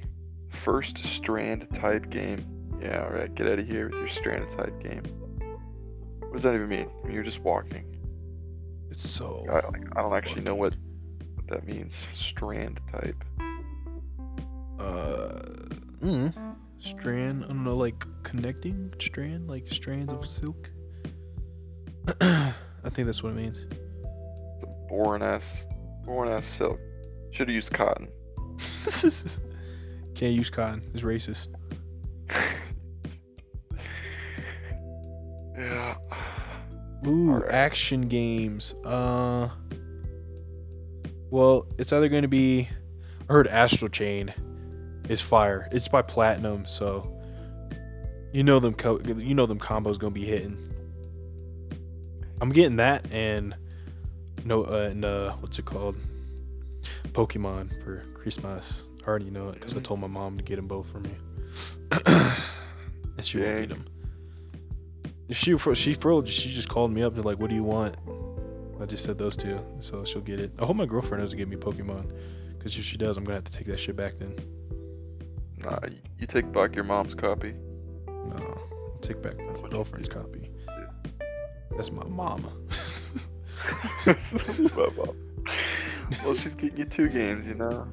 First 0.49 1.05
strand 1.05 1.67
type 1.75 2.09
game. 2.09 2.43
Yeah, 2.81 3.03
alright, 3.03 3.35
get 3.35 3.49
out 3.49 3.59
of 3.59 3.67
here 3.67 3.91
with 3.91 3.99
your 3.99 4.09
strand 4.09 4.47
type 4.57 4.83
game. 4.83 5.03
What 6.21 6.33
does 6.33 6.43
that 6.45 6.55
even 6.55 6.69
mean? 6.69 6.89
I 7.03 7.07
mean, 7.07 7.15
you're 7.15 7.23
just 7.23 7.41
walking. 7.41 7.85
It's 8.91 9.07
so. 9.07 9.45
I, 9.51 9.99
I 9.99 10.03
don't 10.03 10.15
actually 10.15 10.43
know 10.43 10.55
what, 10.55 10.75
what 11.35 11.49
that 11.49 11.67
means. 11.67 11.95
Strand 12.15 12.81
type. 12.91 13.23
uh 14.79 15.41
mm, 16.01 16.57
strand 16.79 17.45
i 17.45 17.49
don't 17.49 17.65
know 17.65 17.75
like 17.75 18.05
connecting 18.23 18.93
strand 18.99 19.49
like 19.49 19.67
strands 19.69 20.13
of 20.13 20.27
silk 20.27 20.71
i 22.87 22.89
think 22.91 23.05
that's 23.07 23.23
what 23.23 23.31
it 23.31 23.37
means 23.37 23.67
It's 24.55 24.63
a 24.63 24.67
boring 24.89 25.23
ass, 25.23 25.67
boring 26.05 26.33
ass 26.33 26.47
silk. 26.47 26.79
Should 27.33 27.49
have 27.49 27.55
used 27.55 27.71
cotton. 27.73 28.09
can't 30.15 30.33
use 30.33 30.49
cotton 30.49 30.83
it's 30.95 31.03
racist 31.03 31.49
yeah. 35.59 35.95
ooh 37.07 37.33
Alright. 37.33 37.51
action 37.53 38.09
games 38.09 38.75
uh 38.87 39.49
well 41.31 41.67
it's 41.79 41.93
either 41.93 42.09
going 42.09 42.23
to 42.23 42.29
be 42.29 42.67
i 43.29 43.33
heard 43.33 43.47
astral 43.47 43.91
chain 43.91 44.33
is 45.11 45.21
fire 45.21 45.69
it's 45.71 45.89
by 45.89 46.01
platinum 46.01 46.65
so 46.67 47.13
you 48.33 48.43
know 48.43 48.59
them 48.59 48.73
co- 48.73 49.01
you 49.05 49.35
know 49.35 49.45
them 49.45 49.59
combos 49.59 49.99
gonna 49.99 50.11
be 50.13 50.25
hitting 50.25 50.57
i'm 52.41 52.51
getting 52.51 52.77
that 52.77 53.11
and 53.11 53.55
no, 54.47 54.63
uh, 54.65 54.89
and 54.91 55.05
uh, 55.05 55.33
what's 55.41 55.59
it 55.59 55.65
called? 55.65 55.99
Pokemon 57.09 57.83
for 57.83 58.05
Christmas. 58.15 58.85
I 59.05 59.09
already 59.09 59.31
know 59.31 59.49
it 59.49 59.55
because 59.55 59.73
I 59.73 59.79
Mhm. 59.79 59.85
told 59.85 60.01
my 60.01 60.07
mom 60.07 60.39
to 60.39 60.45
get 60.45 60.57
them 60.57 60.69
both 60.69 60.89
for 60.89 61.01
me. 61.01 61.11
and 62.07 63.25
she 63.25 63.41
won't 63.41 63.59
get 63.59 63.69
them. 63.71 63.85
She 65.31 65.35
she 65.35 65.55
for 65.55 65.75
she 65.75 65.95
just 66.53 66.69
called 66.69 66.93
me 66.93 67.03
up 67.03 67.17
and 67.17 67.25
like, 67.25 67.41
what 67.41 67.51
do 67.51 67.57
you 67.57 67.65
want? 67.65 67.97
I 68.81 68.87
just 68.87 69.03
said 69.03 69.19
those 69.19 69.37
two, 69.37 69.59
so 69.81 70.05
she'll 70.05 70.21
get 70.23 70.39
it. 70.39 70.53
I 70.61 70.65
hope 70.65 70.77
my 70.77 70.87
girlfriend 70.87 71.25
doesn't 71.25 71.39
get 71.39 71.49
me 71.49 71.57
Pokemon, 71.57 72.13
because 72.57 72.77
if 72.77 72.85
she 72.85 72.97
does, 72.97 73.17
I'm 73.17 73.25
gonna 73.25 73.37
have 73.37 73.45
to 73.45 73.53
take 73.53 73.67
that 73.67 73.81
shit 73.81 73.97
back 73.97 74.19
then. 74.19 74.37
Nah, 75.59 75.79
you 76.21 76.27
take 76.29 76.53
back 76.53 76.77
your 76.77 76.85
mom's 76.85 77.15
copy. 77.15 77.55
No, 78.07 78.37
I'll 78.37 78.99
take 79.01 79.23
back 79.23 79.37
my 79.39 79.69
girlfriend's 79.71 80.09
copy. 80.09 80.51
That's 81.77 81.93
my 81.93 82.05
mama. 82.07 82.51
My 84.07 84.17
mom. 84.97 85.17
well, 86.25 86.35
she's 86.37 86.55
getting 86.55 86.79
you 86.79 86.85
two 86.85 87.09
games, 87.09 87.47
you 87.47 87.55
know. 87.55 87.87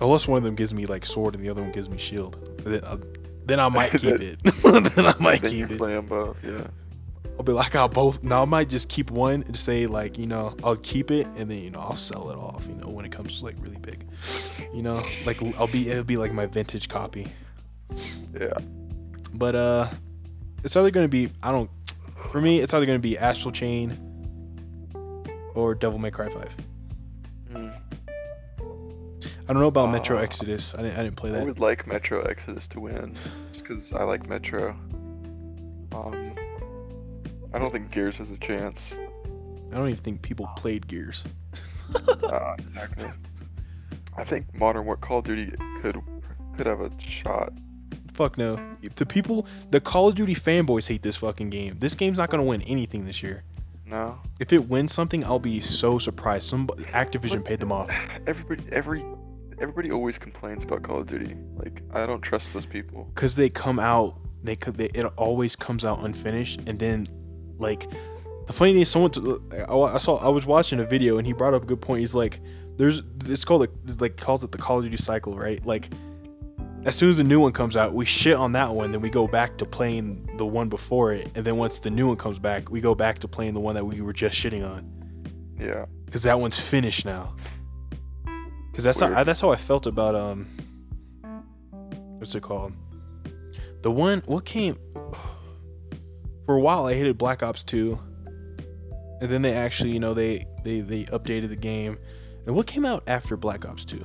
Unless 0.00 0.26
one 0.26 0.38
of 0.38 0.44
them 0.44 0.54
gives 0.54 0.72
me 0.72 0.86
like 0.86 1.04
sword 1.04 1.34
and 1.34 1.44
the 1.44 1.50
other 1.50 1.62
one 1.62 1.72
gives 1.72 1.88
me 1.90 1.98
shield, 1.98 2.58
then 2.64 2.82
I, 2.84 2.96
then 3.44 3.60
I 3.60 3.68
might 3.68 3.92
keep 3.92 4.02
it. 4.20 4.42
then 4.62 5.06
I 5.06 5.14
might 5.20 5.42
then 5.42 5.50
keep 5.50 5.70
it. 5.70 5.78
play 5.78 5.94
'em 5.96 6.06
both, 6.06 6.42
yeah. 6.44 6.66
I'll 7.38 7.44
be 7.44 7.52
like, 7.52 7.74
I'll 7.74 7.88
both. 7.88 8.22
Now 8.22 8.42
I 8.42 8.44
might 8.44 8.68
just 8.68 8.88
keep 8.88 9.10
one 9.10 9.42
and 9.44 9.56
say 9.56 9.86
like, 9.86 10.18
you 10.18 10.26
know, 10.26 10.54
I'll 10.64 10.76
keep 10.76 11.10
it 11.10 11.26
and 11.36 11.50
then 11.50 11.58
you 11.58 11.70
know 11.70 11.80
I'll 11.80 11.94
sell 11.96 12.30
it 12.30 12.36
off. 12.36 12.66
You 12.68 12.74
know, 12.74 12.88
when 12.88 13.04
it 13.06 13.12
comes 13.12 13.38
to 13.38 13.44
like 13.46 13.56
really 13.60 13.78
big. 13.78 14.06
You 14.74 14.82
know, 14.82 15.02
like 15.24 15.42
I'll 15.58 15.66
be 15.66 15.88
it'll 15.88 16.04
be 16.04 16.16
like 16.18 16.32
my 16.32 16.46
vintage 16.46 16.88
copy. 16.88 17.28
Yeah. 18.38 18.52
But 19.32 19.54
uh, 19.54 19.88
it's 20.64 20.76
either 20.76 20.90
gonna 20.90 21.08
be 21.08 21.30
I 21.42 21.52
don't. 21.52 21.70
For 22.30 22.40
me, 22.40 22.60
it's 22.60 22.72
either 22.74 22.86
gonna 22.86 22.98
be 22.98 23.18
Astral 23.18 23.52
Chain 23.52 23.96
or 25.54 25.74
Devil 25.74 25.98
May 25.98 26.10
Cry 26.10 26.28
Five. 26.28 26.52
Mm. 27.52 27.74
I 29.48 29.52
don't 29.52 29.60
know 29.62 29.68
about 29.68 29.90
Metro 29.90 30.16
Uh, 30.16 30.22
Exodus. 30.22 30.74
I 30.74 30.82
didn't, 30.82 30.98
I 30.98 31.02
didn't 31.02 31.16
play 31.16 31.30
that. 31.30 31.40
I 31.42 31.44
would 31.44 31.58
like 31.58 31.86
Metro 31.86 32.22
Exodus 32.22 32.68
to 32.68 32.80
win, 32.80 33.14
just 33.52 33.64
because 33.66 33.92
I 33.92 34.04
like 34.04 34.28
Metro. 34.28 34.70
Um, 35.92 36.34
I 37.52 37.58
don't 37.58 37.72
think 37.72 37.90
Gears 37.90 38.16
has 38.16 38.30
a 38.30 38.36
chance. 38.36 38.92
I 39.72 39.74
don't 39.74 39.88
even 39.88 39.96
think 39.96 40.22
people 40.22 40.48
played 40.56 40.86
Gears. 40.86 41.24
Uh, 42.22 42.54
exactly. 42.58 43.08
I 44.16 44.22
think 44.24 44.54
Modern 44.54 44.84
War 44.84 44.96
Call 44.96 45.18
of 45.18 45.24
Duty 45.24 45.52
could 45.82 46.00
could 46.56 46.66
have 46.66 46.80
a 46.80 46.90
shot. 47.00 47.52
Fuck 48.14 48.36
no. 48.38 48.58
If 48.82 48.94
The 48.96 49.06
people, 49.06 49.46
the 49.70 49.80
Call 49.80 50.08
of 50.08 50.14
Duty 50.14 50.34
fanboys 50.34 50.86
hate 50.86 51.02
this 51.02 51.16
fucking 51.16 51.50
game. 51.50 51.76
This 51.78 51.94
game's 51.94 52.18
not 52.18 52.30
gonna 52.30 52.42
win 52.44 52.62
anything 52.62 53.04
this 53.04 53.22
year. 53.22 53.44
No. 53.86 54.18
If 54.38 54.52
it 54.52 54.68
wins 54.68 54.92
something, 54.92 55.24
I'll 55.24 55.38
be 55.38 55.60
so 55.60 55.98
surprised. 55.98 56.48
Some 56.48 56.66
Activision 56.68 57.36
But- 57.36 57.44
paid 57.46 57.60
them 57.60 57.72
off. 57.72 57.90
Everybody, 58.26 58.64
every, 58.72 59.04
everybody 59.60 59.90
always 59.90 60.18
complains 60.18 60.64
about 60.64 60.82
Call 60.82 61.00
of 61.00 61.06
Duty. 61.06 61.34
Like, 61.56 61.82
I 61.92 62.06
don't 62.06 62.20
trust 62.20 62.52
those 62.52 62.66
people. 62.66 63.10
Cause 63.14 63.34
they 63.34 63.48
come 63.48 63.78
out, 63.80 64.16
they 64.44 64.54
could, 64.56 64.76
they, 64.76 64.86
it 64.94 65.04
always 65.16 65.56
comes 65.56 65.84
out 65.84 66.04
unfinished, 66.04 66.60
and 66.66 66.78
then, 66.78 67.06
like, 67.58 67.88
the 68.46 68.52
funny 68.52 68.72
thing 68.72 68.82
is, 68.82 68.90
someone, 68.90 69.10
I 69.68 69.72
I 69.74 69.98
saw, 69.98 70.16
I 70.16 70.28
was 70.28 70.46
watching 70.46 70.78
a 70.80 70.84
video, 70.84 71.18
and 71.18 71.26
he 71.26 71.32
brought 71.32 71.54
up 71.54 71.62
a 71.62 71.66
good 71.66 71.80
point. 71.80 72.00
He's 72.00 72.14
like, 72.14 72.40
there's, 72.76 73.02
it's 73.26 73.44
called 73.44 73.68
the, 73.86 73.96
like, 74.00 74.16
calls 74.16 74.44
it 74.44 74.52
the 74.52 74.58
Call 74.58 74.78
of 74.78 74.84
Duty 74.84 74.96
cycle, 74.96 75.34
right? 75.34 75.64
Like, 75.66 75.88
as 76.84 76.96
soon 76.96 77.10
as 77.10 77.18
the 77.18 77.24
new 77.24 77.40
one 77.40 77.52
comes 77.52 77.76
out, 77.76 77.94
we 77.94 78.04
shit 78.04 78.34
on 78.34 78.52
that 78.52 78.74
one, 78.74 78.90
then 78.92 79.00
we 79.00 79.10
go 79.10 79.28
back 79.28 79.58
to 79.58 79.66
playing 79.66 80.36
the 80.38 80.46
one 80.46 80.68
before 80.68 81.12
it, 81.12 81.28
and 81.34 81.44
then 81.44 81.56
once 81.56 81.78
the 81.80 81.90
new 81.90 82.08
one 82.08 82.16
comes 82.16 82.38
back, 82.38 82.70
we 82.70 82.80
go 82.80 82.94
back 82.94 83.18
to 83.20 83.28
playing 83.28 83.54
the 83.54 83.60
one 83.60 83.74
that 83.74 83.84
we 83.84 84.00
were 84.00 84.12
just 84.12 84.34
shitting 84.34 84.66
on, 84.68 84.90
Yeah. 85.58 85.84
cause 86.10 86.22
that 86.22 86.40
one's 86.40 86.58
finished 86.58 87.04
now. 87.04 87.34
Cause 88.72 88.84
that's 88.84 89.00
how, 89.00 89.12
I, 89.12 89.24
that's 89.24 89.40
how 89.40 89.50
I 89.50 89.56
felt 89.56 89.86
about 89.86 90.14
um, 90.14 90.46
what's 92.18 92.34
it 92.34 92.42
called? 92.42 92.72
The 93.82 93.90
one 93.90 94.20
what 94.26 94.44
came 94.44 94.76
for 96.46 96.56
a 96.56 96.60
while 96.60 96.86
I 96.86 96.94
hated 96.94 97.18
Black 97.18 97.42
Ops 97.42 97.64
2. 97.64 97.98
And 99.20 99.30
then 99.30 99.42
they 99.42 99.52
actually, 99.54 99.90
you 99.90 100.00
know, 100.00 100.14
they 100.14 100.46
they 100.64 100.80
they 100.80 101.04
updated 101.04 101.48
the 101.50 101.56
game. 101.56 101.98
And 102.46 102.54
what 102.54 102.66
came 102.66 102.86
out 102.86 103.02
after 103.06 103.36
Black 103.36 103.66
Ops 103.68 103.84
2? 103.84 104.02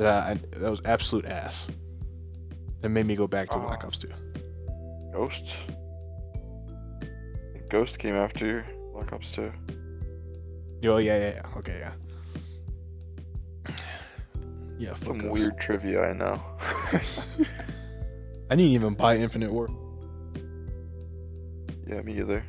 That 0.00 0.30
I, 0.30 0.34
that 0.58 0.70
was 0.70 0.80
absolute 0.86 1.26
ass. 1.26 1.68
That 2.80 2.88
made 2.88 3.04
me 3.04 3.14
go 3.16 3.26
back 3.26 3.50
to 3.50 3.58
Black 3.58 3.84
Uh, 3.84 3.88
Ops 3.88 3.98
2. 3.98 4.08
Ghost. 5.12 5.54
Ghost 7.68 7.98
came 7.98 8.14
after 8.14 8.64
Black 8.94 9.12
Ops 9.12 9.30
2. 9.32 9.52
Oh 10.84 10.96
yeah, 10.96 11.18
yeah, 11.18 11.34
yeah. 11.34 11.58
Okay, 11.58 11.78
yeah. 11.80 11.92
Yeah, 14.78 14.94
fuck 14.94 15.20
Some 15.20 15.28
weird 15.28 15.58
trivia, 15.58 16.02
I 16.02 16.12
know. 16.14 16.42
I 18.50 18.56
didn't 18.56 18.72
even 18.72 18.94
buy 18.94 19.18
Infinite 19.18 19.52
War. 19.52 19.68
yeah, 21.86 22.00
me 22.00 22.18
either. 22.18 22.42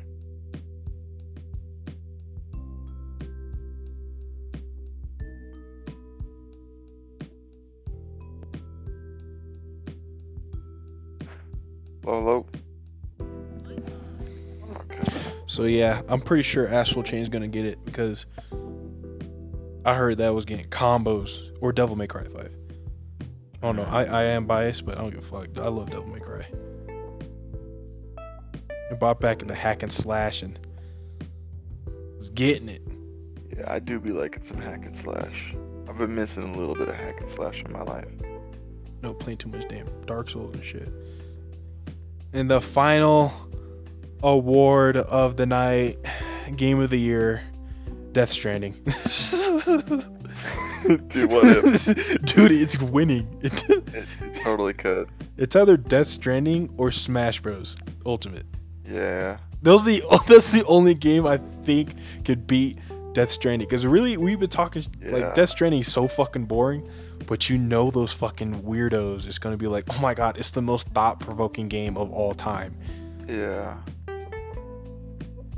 So 15.62 15.66
yeah, 15.66 16.02
I'm 16.08 16.20
pretty 16.20 16.42
sure 16.42 16.66
Astral 16.66 17.04
Chain's 17.04 17.28
gonna 17.28 17.46
get 17.46 17.64
it 17.64 17.78
because 17.84 18.26
I 19.84 19.94
heard 19.94 20.18
that 20.18 20.34
was 20.34 20.44
getting 20.44 20.66
combos 20.66 21.56
or 21.60 21.72
Devil 21.72 21.94
May 21.94 22.08
Cry 22.08 22.24
5. 22.24 22.34
I 22.34 22.46
don't 23.60 23.76
know. 23.76 23.84
I, 23.84 24.02
I 24.06 24.24
am 24.24 24.46
biased, 24.46 24.84
but 24.84 24.98
I 24.98 25.02
don't 25.02 25.10
give 25.10 25.20
a 25.20 25.22
fuck. 25.22 25.60
I 25.60 25.68
love 25.68 25.88
Devil 25.88 26.08
May 26.08 26.18
Cry. 26.18 26.44
I 28.90 28.94
bought 28.94 29.20
back 29.20 29.40
in 29.40 29.46
the 29.46 29.54
hack 29.54 29.84
and 29.84 29.92
slash 29.92 30.42
and 30.42 30.58
was 32.16 32.30
getting 32.30 32.68
it. 32.68 32.82
Yeah, 33.56 33.72
I 33.72 33.78
do 33.78 34.00
be 34.00 34.10
liking 34.10 34.44
some 34.44 34.60
hack 34.60 34.84
and 34.84 34.96
slash. 34.96 35.54
I've 35.88 35.96
been 35.96 36.16
missing 36.16 36.42
a 36.42 36.58
little 36.58 36.74
bit 36.74 36.88
of 36.88 36.96
hack 36.96 37.20
and 37.20 37.30
slash 37.30 37.62
in 37.62 37.70
my 37.70 37.82
life. 37.82 38.08
No, 39.00 39.14
playing 39.14 39.38
too 39.38 39.48
much 39.48 39.68
damn 39.68 39.86
Dark 40.06 40.28
Souls 40.28 40.56
and 40.56 40.64
shit. 40.64 40.92
And 42.32 42.50
the 42.50 42.60
final 42.60 43.32
award 44.22 44.96
of 44.96 45.36
the 45.36 45.46
night, 45.46 45.96
game 46.56 46.80
of 46.80 46.90
the 46.90 46.98
year, 46.98 47.42
Death 48.12 48.32
Stranding. 48.32 48.72
Dude, 51.08 51.30
what 51.30 51.44
if? 51.46 52.22
Dude, 52.24 52.52
it's 52.52 52.80
winning. 52.80 53.28
It, 53.44 54.42
totally 54.42 54.72
could. 54.72 55.08
it's 55.36 55.54
either 55.54 55.76
Death 55.76 56.06
Stranding 56.08 56.72
or 56.76 56.90
Smash 56.90 57.40
Bros. 57.40 57.76
Ultimate. 58.04 58.44
Yeah. 58.88 59.38
Those 59.62 59.82
are 59.82 59.90
the 59.90 60.02
that's 60.28 60.50
the 60.52 60.64
only 60.66 60.94
game 60.94 61.26
I 61.26 61.38
think 61.62 61.94
could 62.24 62.46
beat 62.48 62.78
Death 63.12 63.30
Stranding. 63.30 63.68
Because 63.68 63.86
really, 63.86 64.16
we've 64.16 64.40
been 64.40 64.48
talking 64.48 64.82
Yeah. 65.00 65.12
like 65.12 65.34
Death 65.34 65.50
Stranding 65.50 65.80
is 65.82 65.92
so 65.92 66.08
fucking 66.08 66.46
boring, 66.46 66.88
but 67.26 67.48
you 67.48 67.58
know 67.58 67.90
those 67.92 68.12
fucking 68.12 68.62
weirdos 68.62 69.28
is 69.28 69.38
gonna 69.38 69.56
be 69.56 69.68
like, 69.68 69.84
oh 69.90 70.00
my 70.00 70.14
god, 70.14 70.36
it's 70.38 70.50
the 70.50 70.62
most 70.62 70.88
thought-provoking 70.88 71.68
game 71.68 71.96
of 71.96 72.10
all 72.12 72.34
time. 72.34 72.74
Yeah. 73.28 73.76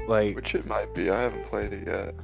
Like 0.07 0.37
Which 0.37 0.55
it 0.55 0.67
might 0.67 0.95
be. 0.95 1.11
I 1.11 1.23
haven't 1.23 1.45
played 1.47 1.73
it 1.73 1.87
yet. 1.87 2.15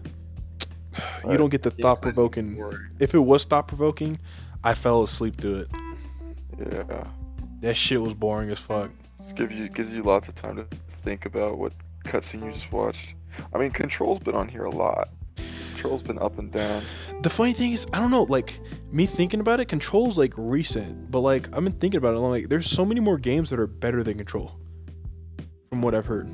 you 1.31 1.37
don't 1.37 1.51
get 1.51 1.63
the 1.63 1.71
thought-provoking. 1.71 2.63
If 2.99 3.15
it 3.15 3.19
was 3.19 3.45
thought-provoking, 3.45 4.19
I 4.63 4.75
fell 4.75 5.03
asleep 5.03 5.41
to 5.41 5.61
it. 5.61 5.69
Yeah. 6.59 7.05
That 7.61 7.77
shit 7.77 8.01
was 8.01 8.15
boring 8.15 8.51
as 8.51 8.59
fuck. 8.59 8.91
Just 9.23 9.37
give 9.37 9.53
you 9.53 9.69
gives 9.69 9.93
you 9.93 10.03
lots 10.03 10.29
of 10.29 10.35
time 10.35 10.57
to 10.57 10.67
think 11.05 11.27
about 11.27 11.59
what 11.59 11.73
cutscene 12.05 12.45
you 12.45 12.53
just 12.53 12.73
watched. 12.73 13.15
I 13.55 13.59
mean, 13.59 13.71
Control's 13.71 14.21
been 14.21 14.35
on 14.35 14.49
here 14.49 14.65
a 14.65 14.71
lot. 14.71 15.09
Control's 15.73 16.03
been 16.03 16.19
up 16.19 16.39
and 16.39 16.51
down. 16.51 16.83
The 17.23 17.31
funny 17.31 17.53
thing 17.53 17.73
is, 17.73 17.87
I 17.93 17.99
don't 17.99 18.11
know, 18.11 18.25
like 18.25 18.61
me 18.91 19.07
thinking 19.07 19.41
about 19.41 19.61
it, 19.61 19.67
Control's 19.67 20.19
like 20.19 20.35
recent, 20.37 21.11
but 21.11 21.21
like 21.21 21.55
I've 21.55 21.65
been 21.65 21.73
thinking 21.73 21.99
about 21.99 22.15
it. 22.15 22.19
I'm 22.19 22.25
like, 22.25 22.49
there's 22.49 22.69
so 22.69 22.85
many 22.85 23.01
more 23.01 23.19
games 23.19 23.51
that 23.51 23.59
are 23.59 23.67
better 23.67 24.03
than 24.03 24.17
Control, 24.17 24.53
from 25.71 25.83
what 25.83 25.95
I've 25.95 26.07
heard. 26.07 26.29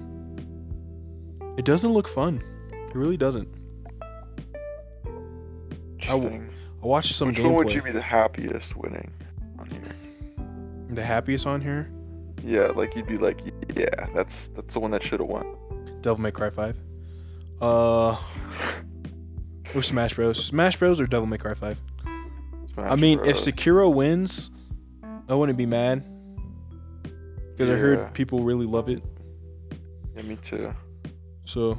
It 1.57 1.65
doesn't 1.65 1.93
look 1.93 2.09
fun. 2.09 2.43
It 2.71 2.95
really 2.95 3.17
doesn't. 3.17 3.49
Interesting. 5.95 6.51
I 6.83 6.87
watched 6.87 7.15
some 7.15 7.29
Which 7.29 7.41
one 7.41 7.55
would 7.55 7.73
you 7.73 7.83
be 7.83 7.91
the 7.91 8.03
happiest 8.03 8.77
winning 8.77 9.11
on 9.59 9.71
here? 9.71 9.97
The 10.91 11.03
happiest 11.03 11.47
on 11.47 11.61
here, 11.61 11.91
Yeah, 12.45 12.69
like 12.69 12.95
you'd 12.95 13.07
be 13.07 13.19
like, 13.19 13.41
yeah, 13.75 14.07
that's 14.15 14.49
that's 14.55 14.75
the 14.75 14.81
one 14.81 14.91
that 14.93 15.03
should 15.03 15.21
have 15.21 15.29
won. 15.29 15.57
Devil 16.01 16.21
May 16.21 16.31
Cry 16.31 16.51
5. 16.51 16.77
Uh, 17.61 18.17
or 19.75 19.83
Smash 19.83 20.15
Bros. 20.15 20.45
Smash 20.45 20.77
Bros. 20.77 21.01
or 21.01 21.07
Devil 21.07 21.27
May 21.27 21.39
Cry 21.39 21.55
5. 21.55 21.81
Smash 22.75 22.91
I 22.93 22.95
mean, 22.97 23.19
if 23.21 23.25
Bros. 23.25 23.47
Sekiro 23.47 23.93
wins, 23.93 24.51
I 25.29 25.35
wouldn't 25.35 25.59
be 25.59 25.67
mad. 25.67 26.05
Because 27.57 27.71
I 27.71 27.77
heard 27.77 28.13
people 28.13 28.45
really 28.45 28.67
love 28.67 28.91
it. 28.91 29.03
Yeah, 30.15 30.23
me 30.23 30.37
too. 30.45 30.73
So, 31.47 31.79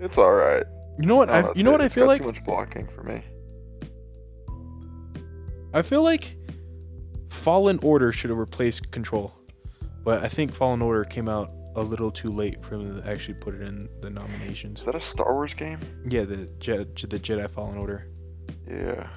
It's 0.00 0.18
all 0.18 0.32
right. 0.32 0.64
You 0.98 1.06
know 1.06 1.16
what? 1.16 1.28
No, 1.28 1.34
I, 1.34 1.52
you 1.54 1.62
know 1.62 1.70
it. 1.70 1.74
what 1.74 1.80
I 1.80 1.88
feel 1.88 2.06
like? 2.06 2.20
Too 2.20 2.26
much 2.28 2.44
blocking 2.44 2.86
for 2.88 3.02
me. 3.02 3.22
I 5.72 5.82
feel 5.82 6.02
like 6.02 6.36
Fallen 7.30 7.78
Order 7.82 8.12
should 8.12 8.30
have 8.30 8.38
replaced 8.38 8.90
Control, 8.90 9.32
but 10.04 10.22
I 10.24 10.28
think 10.28 10.54
Fallen 10.54 10.82
Order 10.82 11.04
came 11.04 11.28
out 11.28 11.52
a 11.76 11.82
little 11.82 12.10
too 12.10 12.30
late 12.30 12.62
for 12.64 12.76
them 12.76 13.00
to 13.00 13.08
actually 13.08 13.34
put 13.34 13.54
it 13.54 13.62
in 13.62 13.88
the 14.00 14.10
nominations. 14.10 14.80
Is 14.80 14.86
that 14.86 14.96
a 14.96 15.00
Star 15.00 15.32
Wars 15.32 15.54
game? 15.54 15.78
Yeah, 16.08 16.24
the 16.24 16.50
Je- 16.58 16.76
the 16.78 17.18
Jedi 17.20 17.48
Fallen 17.48 17.78
Order. 17.78 18.08
Yeah. 18.68 19.08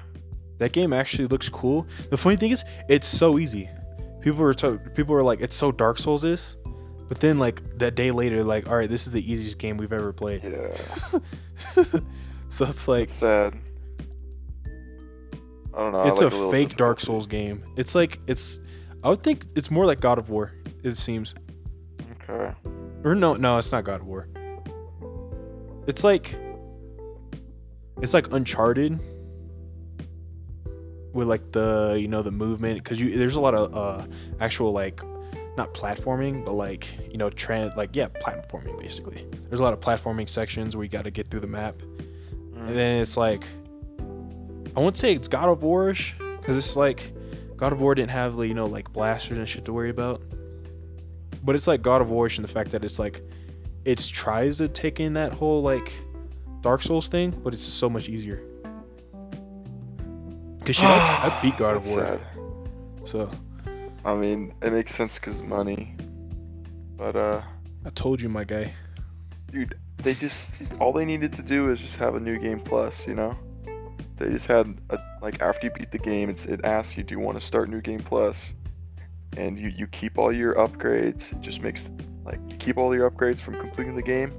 That 0.58 0.72
game 0.72 0.92
actually 0.92 1.26
looks 1.26 1.48
cool. 1.48 1.88
The 2.10 2.16
funny 2.16 2.36
thing 2.36 2.52
is, 2.52 2.64
it's 2.88 3.08
so 3.08 3.38
easy. 3.40 3.68
People 4.20 4.44
were 4.44 4.54
so, 4.56 4.78
people 4.94 5.14
were 5.16 5.24
like, 5.24 5.40
it's 5.40 5.56
so 5.56 5.72
Dark 5.72 5.98
Souls 5.98 6.24
is, 6.24 6.56
but 7.08 7.20
then 7.20 7.38
like 7.38 7.78
that 7.78 7.94
day 7.94 8.10
later, 8.10 8.42
like, 8.42 8.68
all 8.68 8.76
right, 8.76 8.88
this 8.88 9.06
is 9.06 9.12
the 9.12 9.32
easiest 9.32 9.58
game 9.58 9.76
we've 9.76 9.92
ever 9.92 10.12
played. 10.12 10.42
Yeah. 10.42 11.20
so 12.48 12.66
it's 12.66 12.88
like 12.88 13.10
Sad. 13.12 13.58
I 15.74 15.78
don't 15.78 15.92
know. 15.92 16.02
It's 16.02 16.20
like 16.20 16.32
a 16.32 16.36
little 16.36 16.52
fake 16.52 16.76
Dark. 16.76 17.00
Souls 17.00 17.26
game. 17.26 17.64
It's 17.76 17.94
like 17.94 18.20
it's 18.26 18.60
I 19.02 19.10
would 19.10 19.22
think 19.22 19.46
it's 19.54 19.70
more 19.70 19.84
like 19.84 20.00
God 20.00 20.18
of 20.18 20.30
War. 20.30 20.52
It 20.82 20.96
seems. 20.96 21.34
Okay. 22.22 22.54
Or 23.04 23.14
no, 23.14 23.34
no, 23.34 23.58
it's 23.58 23.72
not 23.72 23.84
God 23.84 24.00
of 24.00 24.06
War. 24.06 24.28
It's 25.86 26.04
like 26.04 26.38
it's 28.00 28.14
like 28.14 28.32
Uncharted 28.32 28.98
with 31.12 31.28
like 31.28 31.52
the 31.52 31.96
you 31.98 32.08
know 32.08 32.22
the 32.22 32.30
movement 32.30 32.82
because 32.82 33.00
you 33.00 33.16
there's 33.16 33.36
a 33.36 33.40
lot 33.40 33.54
of 33.54 33.74
uh 33.74 34.06
actual 34.40 34.72
like 34.72 35.00
not 35.56 35.72
platforming 35.74 36.44
but 36.44 36.52
like 36.54 36.86
you 37.10 37.16
know 37.18 37.30
trend 37.30 37.72
like 37.76 37.94
yeah 37.94 38.08
platforming 38.08 38.78
basically 38.80 39.26
there's 39.48 39.60
a 39.60 39.62
lot 39.62 39.72
of 39.72 39.80
platforming 39.80 40.28
sections 40.28 40.74
where 40.76 40.82
you 40.82 40.90
got 40.90 41.04
to 41.04 41.10
get 41.10 41.28
through 41.30 41.40
the 41.40 41.46
map 41.46 41.74
Mm. 42.54 42.68
and 42.68 42.76
then 42.76 43.00
it's 43.00 43.16
like 43.16 43.44
I 44.76 44.80
won't 44.80 44.96
say 44.96 45.12
it's 45.12 45.28
God 45.28 45.48
of 45.48 45.62
War-ish 45.62 46.14
because 46.40 46.56
it's 46.56 46.76
like 46.76 47.12
God 47.56 47.72
of 47.72 47.80
War 47.80 47.94
didn't 47.94 48.10
have 48.10 48.36
you 48.44 48.54
know 48.54 48.66
like 48.66 48.92
blasters 48.92 49.38
and 49.38 49.48
shit 49.48 49.64
to 49.66 49.72
worry 49.72 49.90
about, 49.90 50.22
but 51.42 51.54
it's 51.56 51.66
like 51.66 51.82
God 51.82 52.00
of 52.00 52.10
War-ish 52.10 52.38
in 52.38 52.42
the 52.42 52.48
fact 52.48 52.70
that 52.72 52.84
it's 52.84 52.98
like 52.98 53.22
it 53.84 53.98
tries 53.98 54.58
to 54.58 54.68
take 54.68 54.98
in 55.00 55.14
that 55.14 55.32
whole 55.32 55.62
like 55.62 55.92
Dark 56.60 56.80
Souls 56.82 57.06
thing, 57.08 57.30
but 57.42 57.52
it's 57.54 57.62
so 57.62 57.88
much 57.90 58.08
easier. 58.08 58.40
Cause 60.64 60.76
shit, 60.76 60.84
I, 60.84 61.28
I 61.28 61.40
beat 61.42 61.56
God 61.56 61.76
of 61.76 61.86
War, 61.88 61.98
sad. 62.00 62.20
so 63.04 63.30
I 64.04 64.14
mean, 64.14 64.54
it 64.62 64.72
makes 64.72 64.94
sense 64.94 65.14
because 65.14 65.42
money. 65.42 65.96
But 66.96 67.16
uh, 67.16 67.42
I 67.84 67.90
told 67.90 68.20
you, 68.20 68.28
my 68.28 68.44
guy. 68.44 68.72
dude, 69.50 69.78
they 69.98 70.14
just 70.14 70.48
all 70.80 70.92
they 70.92 71.04
needed 71.04 71.32
to 71.34 71.42
do 71.42 71.70
is 71.70 71.80
just 71.80 71.96
have 71.96 72.14
a 72.14 72.20
new 72.20 72.38
game 72.38 72.60
plus, 72.60 73.06
you 73.06 73.14
know. 73.14 73.36
They 74.16 74.28
just 74.28 74.46
had 74.46 74.78
a 74.90 74.98
like 75.20 75.40
after 75.40 75.66
you 75.66 75.72
beat 75.72 75.90
the 75.90 75.98
game, 75.98 76.30
it's, 76.30 76.44
it 76.46 76.64
asks 76.64 76.96
you, 76.96 77.02
do 77.02 77.14
you 77.14 77.20
want 77.20 77.40
to 77.40 77.44
start 77.44 77.68
new 77.68 77.80
game 77.80 78.00
plus? 78.00 78.52
and 79.36 79.58
you 79.58 79.68
you 79.68 79.86
keep 79.86 80.18
all 80.18 80.32
your 80.32 80.54
upgrades. 80.54 81.32
It 81.32 81.40
just 81.40 81.60
makes 81.60 81.88
like 82.24 82.38
you 82.48 82.56
keep 82.56 82.76
all 82.76 82.94
your 82.94 83.10
upgrades 83.10 83.40
from 83.40 83.58
completing 83.58 83.94
the 83.96 84.02
game. 84.02 84.32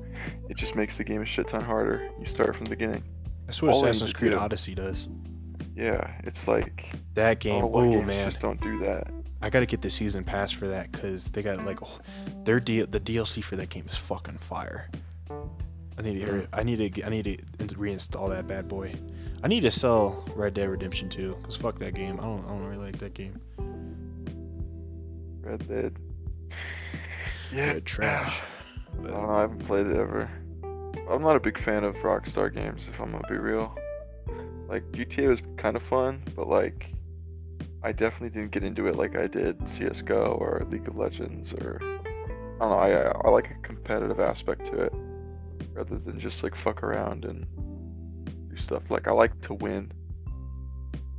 It 0.50 0.58
just 0.58 0.76
makes 0.76 0.96
the 0.96 1.04
game 1.04 1.22
a 1.22 1.26
shit 1.26 1.48
ton 1.48 1.62
harder. 1.62 2.10
You 2.20 2.26
start 2.26 2.56
from 2.56 2.66
the 2.66 2.70
beginning. 2.70 3.04
That's 3.46 3.62
what 3.62 3.74
All 3.74 3.84
Assassin's 3.84 4.14
Creed 4.14 4.32
do- 4.32 4.38
Odyssey 4.38 4.76
does. 4.76 5.08
Yeah, 5.76 6.20
it's 6.24 6.48
like 6.48 6.86
That 7.16 7.40
game, 7.40 7.62
don't 7.62 7.62
know 7.62 7.68
why 7.68 7.96
oh 7.96 8.02
man, 8.02 8.30
just 8.30 8.42
don't 8.42 8.60
do 8.62 8.80
that. 8.80 9.08
I 9.46 9.50
gotta 9.52 9.68
get 9.68 9.80
the 9.80 9.92
season 9.92 10.24
pass 10.24 10.50
for 10.52 10.70
that 10.70 10.92
because 10.92 11.30
they 11.30 11.44
got 11.44 11.64
like 11.68 11.84
oh, 11.84 12.00
their 12.46 12.60
D- 12.60 12.82
the 12.82 13.00
DLC 13.00 13.44
for 13.44 13.56
that 13.58 13.70
game 13.70 13.86
is 13.88 13.96
fucking 13.96 14.40
fire. 14.40 14.90
I 16.00 16.02
need 16.02 16.16
to 16.16 16.20
hear 16.20 16.48
I 16.52 16.64
need 16.64 16.96
to 16.96 17.04
I 17.06 17.10
need 17.10 17.26
to 17.26 17.38
reinstall 17.76 18.28
that 18.30 18.48
bad 18.48 18.68
boy. 18.68 18.96
I 19.44 19.48
need 19.48 19.62
to 19.62 19.70
sell 19.70 20.26
Red 20.36 20.56
Dead 20.56 20.68
Redemption 20.68 21.10
2 21.10 21.36
because 21.36 21.56
fuck 21.58 21.78
that 21.78 21.94
game. 21.94 22.20
I 22.20 22.24
don't 22.24 22.44
I 22.44 22.48
don't 22.50 22.66
really 22.66 22.84
like 22.84 22.98
that 22.98 23.14
game. 23.14 23.40
Red 25.44 25.68
Dead. 25.68 25.96
Yeah, 27.54 27.74
Yeah, 27.74 27.80
trash. 27.82 28.42
I 28.94 29.02
But 29.04 29.12
don't 29.12 29.28
know. 29.28 29.30
I 29.30 29.42
haven't 29.42 29.60
played 29.68 29.86
it 29.86 29.96
ever. 29.96 30.28
I'm 31.08 31.22
not 31.22 31.36
a 31.36 31.40
big 31.40 31.64
fan 31.64 31.84
of 31.84 31.94
Rockstar 31.98 32.52
games, 32.52 32.88
if 32.92 33.00
I'm 33.00 33.12
gonna 33.12 33.28
be 33.30 33.38
real. 33.38 33.78
Like 34.68 34.92
GTA 34.92 35.30
was 35.30 35.44
kind 35.56 35.76
of 35.76 35.84
fun, 35.84 36.24
but 36.36 36.48
like, 36.48 36.88
I 37.86 37.92
definitely 37.92 38.30
didn't 38.30 38.50
get 38.50 38.64
into 38.64 38.88
it 38.88 38.96
like 38.96 39.16
I 39.16 39.28
did 39.28 39.58
CS:GO 39.70 40.38
or 40.42 40.66
League 40.72 40.88
of 40.88 40.98
Legends 40.98 41.54
or 41.54 41.80
I 41.84 42.60
don't 42.60 42.70
know. 42.70 42.80
I 42.80 42.92
I 42.92 43.30
like 43.30 43.52
a 43.52 43.54
competitive 43.62 44.20
aspect 44.20 44.66
to 44.66 44.82
it 44.82 44.94
rather 45.74 46.00
than 46.00 46.20
just 46.20 46.42
like 46.42 46.56
fuck 46.56 46.82
around 46.82 47.26
and 47.26 47.46
do 48.50 48.58
stuff. 48.58 48.90
Like 48.90 49.08
I 49.08 49.12
like 49.12 49.40
to 49.42 49.54
win. 49.54 49.92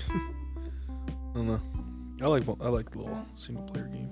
I 0.11 1.35
don't 1.35 1.47
know. 1.47 1.61
I 2.21 2.27
like 2.27 2.43
I 2.61 2.69
like 2.69 2.97
little 2.97 3.25
single 3.35 3.63
player 3.63 3.87
game. 3.87 4.11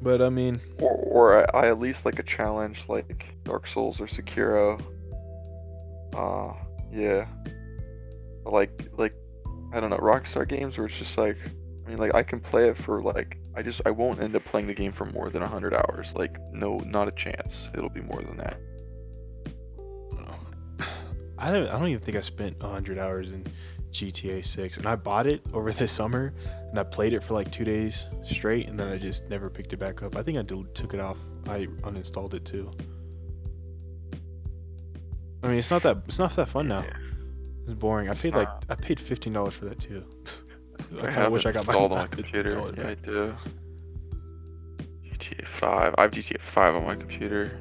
But 0.00 0.22
I 0.22 0.30
mean, 0.30 0.58
Or, 0.78 0.92
or 0.92 1.54
I, 1.54 1.64
I 1.64 1.68
at 1.68 1.80
least 1.80 2.06
like 2.06 2.18
a 2.18 2.22
challenge 2.22 2.84
like 2.88 3.26
Dark 3.44 3.66
Souls 3.68 4.00
or 4.00 4.06
Sekiro. 4.06 4.80
Uh, 6.14 6.54
yeah. 6.90 7.26
Like, 8.46 8.88
like, 8.96 9.14
I 9.72 9.80
don't 9.80 9.90
know, 9.90 9.98
Rockstar 9.98 10.48
games 10.48 10.78
where 10.78 10.86
it's 10.86 10.96
just 10.96 11.18
like, 11.18 11.36
I 11.84 11.88
mean, 11.88 11.98
like, 11.98 12.14
I 12.14 12.22
can 12.22 12.40
play 12.40 12.68
it 12.68 12.78
for 12.78 13.02
like, 13.02 13.38
I 13.56 13.62
just, 13.62 13.82
I 13.84 13.90
won't 13.90 14.20
end 14.20 14.34
up 14.36 14.44
playing 14.44 14.66
the 14.66 14.74
game 14.74 14.92
for 14.92 15.04
more 15.04 15.30
than 15.30 15.42
100 15.42 15.74
hours. 15.74 16.14
Like, 16.14 16.36
no, 16.52 16.78
not 16.78 17.08
a 17.08 17.12
chance. 17.12 17.68
It'll 17.74 17.88
be 17.90 18.00
more 18.00 18.22
than 18.22 18.36
that. 18.38 18.58
I 21.38 21.50
don't. 21.52 21.68
I 21.68 21.78
don't 21.78 21.88
even 21.88 22.00
think 22.00 22.16
I 22.16 22.20
spent 22.20 22.60
100 22.60 22.98
hours 22.98 23.30
in 23.30 23.44
GTA 23.94 24.44
6 24.44 24.78
and 24.78 24.86
I 24.86 24.96
bought 24.96 25.26
it 25.26 25.40
over 25.52 25.70
the 25.70 25.86
summer 25.86 26.34
and 26.70 26.78
I 26.78 26.82
played 26.82 27.12
it 27.12 27.22
for 27.22 27.34
like 27.34 27.52
2 27.52 27.64
days 27.64 28.08
straight 28.24 28.66
and 28.66 28.78
then 28.78 28.92
I 28.92 28.98
just 28.98 29.28
never 29.30 29.48
picked 29.48 29.72
it 29.72 29.78
back 29.78 30.02
up. 30.02 30.16
I 30.16 30.22
think 30.22 30.36
I 30.36 30.42
del- 30.42 30.64
took 30.74 30.94
it 30.94 31.00
off. 31.00 31.18
I 31.46 31.66
uninstalled 31.82 32.34
it 32.34 32.44
too. 32.44 32.70
I 35.44 35.48
mean, 35.48 35.58
it's 35.58 35.70
not 35.70 35.82
that 35.82 35.98
it's 36.06 36.18
not 36.18 36.34
that 36.36 36.48
fun 36.48 36.68
now. 36.68 36.82
Yeah. 36.82 37.03
It's 37.64 37.74
boring. 37.74 38.10
I 38.10 38.14
paid 38.14 38.34
like. 38.34 38.48
I 38.68 38.74
paid 38.74 38.98
$15 38.98 39.52
for 39.52 39.64
that 39.64 39.78
too. 39.78 40.04
I 41.02 41.10
kind 41.10 41.26
of 41.26 41.32
wish 41.32 41.46
I 41.46 41.52
got 41.52 41.66
my 41.66 41.74
on 41.74 42.08
computer. 42.08 42.50
$15 42.50 42.76
Yeah, 42.78 42.88
I 42.88 42.94
do. 42.94 43.34
GTA 45.04 45.48
5. 45.48 45.94
I 45.96 46.02
have 46.02 46.10
GTA 46.10 46.40
5 46.42 46.74
on 46.74 46.84
my 46.84 46.94
computer. 46.94 47.58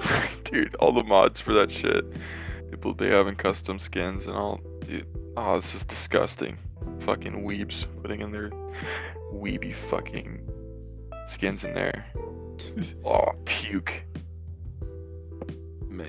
Dude, 0.44 0.74
all 0.76 0.92
the 0.92 1.04
mods 1.04 1.40
for 1.40 1.54
that 1.54 1.72
shit. 1.72 2.04
People 2.70 2.92
be 2.94 3.08
having 3.08 3.34
custom 3.34 3.78
skins 3.78 4.26
and 4.26 4.36
all. 4.36 4.60
Dude, 4.80 5.06
oh, 5.36 5.56
this 5.56 5.74
is 5.74 5.84
disgusting. 5.84 6.58
Fucking 7.00 7.44
weebs 7.44 7.86
putting 8.02 8.20
in 8.20 8.30
their 8.30 8.50
weeby 9.32 9.74
fucking 9.88 10.40
skins 11.28 11.64
in 11.64 11.74
there. 11.74 12.06
Oh, 13.04 13.32
puke. 13.44 14.02
Man. 15.88 16.08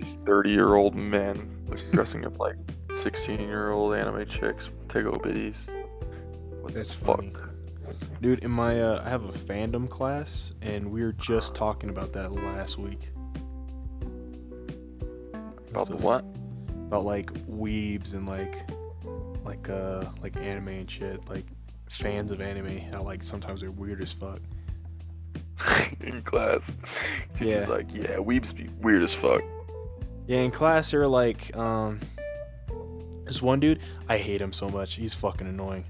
These, 0.00 0.14
these 0.14 0.24
30 0.26 0.50
year 0.50 0.74
old 0.74 0.94
men 0.94 1.64
like, 1.68 1.80
dressing 1.92 2.24
up 2.24 2.38
like 2.38 2.56
16 3.02 3.40
year 3.40 3.70
old 3.70 3.94
anime 3.94 4.26
chicks, 4.26 4.68
Tego 4.88 5.20
biddies. 5.22 5.66
What 6.60 6.74
That's 6.74 6.94
fuck? 6.94 7.18
funny. 7.18 7.32
Dude, 8.22 8.44
in 8.44 8.50
my 8.50 8.80
uh, 8.80 9.02
I 9.04 9.08
have 9.08 9.24
a 9.24 9.32
fandom 9.32 9.88
class, 9.88 10.52
and 10.62 10.90
we 10.92 11.02
were 11.02 11.12
just 11.12 11.54
talking 11.56 11.90
about 11.90 12.12
that 12.12 12.30
last 12.32 12.78
week. 12.78 13.10
About 15.70 15.86
the 15.88 15.94
Stuff. 15.96 16.00
what? 16.00 16.24
About 16.86 17.04
like 17.04 17.32
weebs 17.48 18.14
and 18.14 18.26
like, 18.28 18.68
like 19.44 19.68
uh, 19.68 20.04
like 20.22 20.36
anime 20.36 20.68
and 20.68 20.90
shit. 20.90 21.28
Like 21.28 21.44
fans 21.90 22.30
of 22.30 22.40
anime, 22.40 22.78
how 22.92 23.02
like 23.02 23.22
sometimes 23.24 23.60
they're 23.60 23.70
weird 23.72 24.02
as 24.02 24.12
fuck. 24.12 24.40
in 26.00 26.22
class. 26.22 26.70
Teacher's 27.34 27.66
Yeah. 27.68 27.74
like, 27.74 27.92
yeah, 27.92 28.16
weebs 28.16 28.54
be 28.54 28.68
weird 28.80 29.02
as 29.02 29.12
fuck. 29.12 29.42
Yeah, 30.26 30.38
in 30.38 30.50
class 30.50 30.90
they're 30.90 31.08
like, 31.08 31.56
um, 31.56 32.00
this 33.24 33.40
one 33.40 33.60
dude, 33.60 33.80
I 34.08 34.16
hate 34.18 34.40
him 34.40 34.52
so 34.52 34.68
much. 34.68 34.94
He's 34.94 35.14
fucking 35.14 35.46
annoying. 35.46 35.84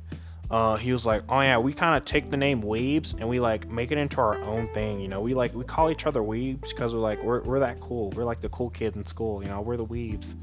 Uh, 0.50 0.76
he 0.76 0.92
was 0.92 1.06
like, 1.06 1.22
oh 1.28 1.40
yeah, 1.40 1.58
we 1.58 1.72
kind 1.72 1.96
of 1.96 2.04
take 2.04 2.28
the 2.28 2.36
name 2.36 2.60
Weebs 2.62 3.14
and 3.14 3.28
we 3.28 3.38
like 3.38 3.68
make 3.68 3.92
it 3.92 3.98
into 3.98 4.20
our 4.20 4.40
own 4.42 4.66
thing. 4.74 5.00
You 5.00 5.06
know, 5.06 5.20
we 5.20 5.32
like 5.32 5.54
we 5.54 5.64
call 5.64 5.90
each 5.90 6.06
other 6.06 6.20
Weebs 6.20 6.70
because 6.70 6.92
we're 6.92 7.00
like 7.00 7.22
we're 7.22 7.40
we're 7.42 7.60
that 7.60 7.78
cool. 7.78 8.10
We're 8.10 8.24
like 8.24 8.40
the 8.40 8.48
cool 8.48 8.70
kids 8.70 8.96
in 8.96 9.06
school. 9.06 9.42
You 9.42 9.48
know, 9.48 9.60
we're 9.60 9.76
the 9.76 9.86
Weebs. 9.86 10.34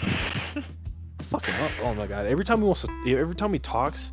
Fucking 1.22 1.54
up. 1.56 1.70
Oh 1.82 1.92
my 1.94 2.06
god. 2.06 2.26
Every 2.26 2.44
time 2.44 2.60
he 2.60 2.66
wants 2.66 2.82
to, 2.82 3.18
every 3.18 3.34
time 3.34 3.52
he 3.52 3.58
talks, 3.58 4.12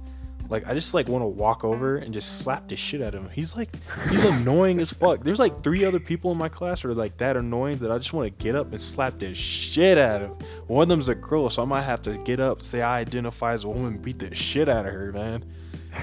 like 0.49 0.67
I 0.67 0.73
just 0.73 0.93
like 0.93 1.07
want 1.07 1.21
to 1.23 1.27
walk 1.27 1.63
over 1.63 1.97
and 1.97 2.13
just 2.13 2.39
slap 2.39 2.67
the 2.67 2.75
shit 2.75 3.01
out 3.01 3.15
of 3.15 3.23
him. 3.23 3.29
He's 3.29 3.55
like, 3.55 3.69
he's 4.09 4.23
annoying 4.23 4.79
as 4.79 4.91
fuck. 4.93 5.23
There's 5.23 5.39
like 5.39 5.63
three 5.63 5.85
other 5.85 5.99
people 5.99 6.31
in 6.31 6.37
my 6.37 6.49
class 6.49 6.81
who 6.81 6.89
are 6.89 6.93
like 6.93 7.17
that 7.17 7.37
annoying 7.37 7.77
that 7.79 7.91
I 7.91 7.97
just 7.97 8.13
want 8.13 8.37
to 8.37 8.43
get 8.43 8.55
up 8.55 8.71
and 8.71 8.79
slap 8.79 9.19
the 9.19 9.33
shit 9.33 9.97
out 9.97 10.21
of. 10.21 10.41
One 10.67 10.83
of 10.83 10.89
them's 10.89 11.09
a 11.09 11.15
girl, 11.15 11.49
so 11.49 11.61
I 11.61 11.65
might 11.65 11.83
have 11.83 12.01
to 12.03 12.17
get 12.17 12.39
up, 12.39 12.63
say 12.63 12.81
I 12.81 12.99
identify 12.99 13.53
as 13.53 13.63
a 13.63 13.69
woman, 13.69 13.97
beat 13.97 14.19
the 14.19 14.33
shit 14.35 14.69
out 14.69 14.85
of 14.85 14.93
her, 14.93 15.11
man. 15.11 15.43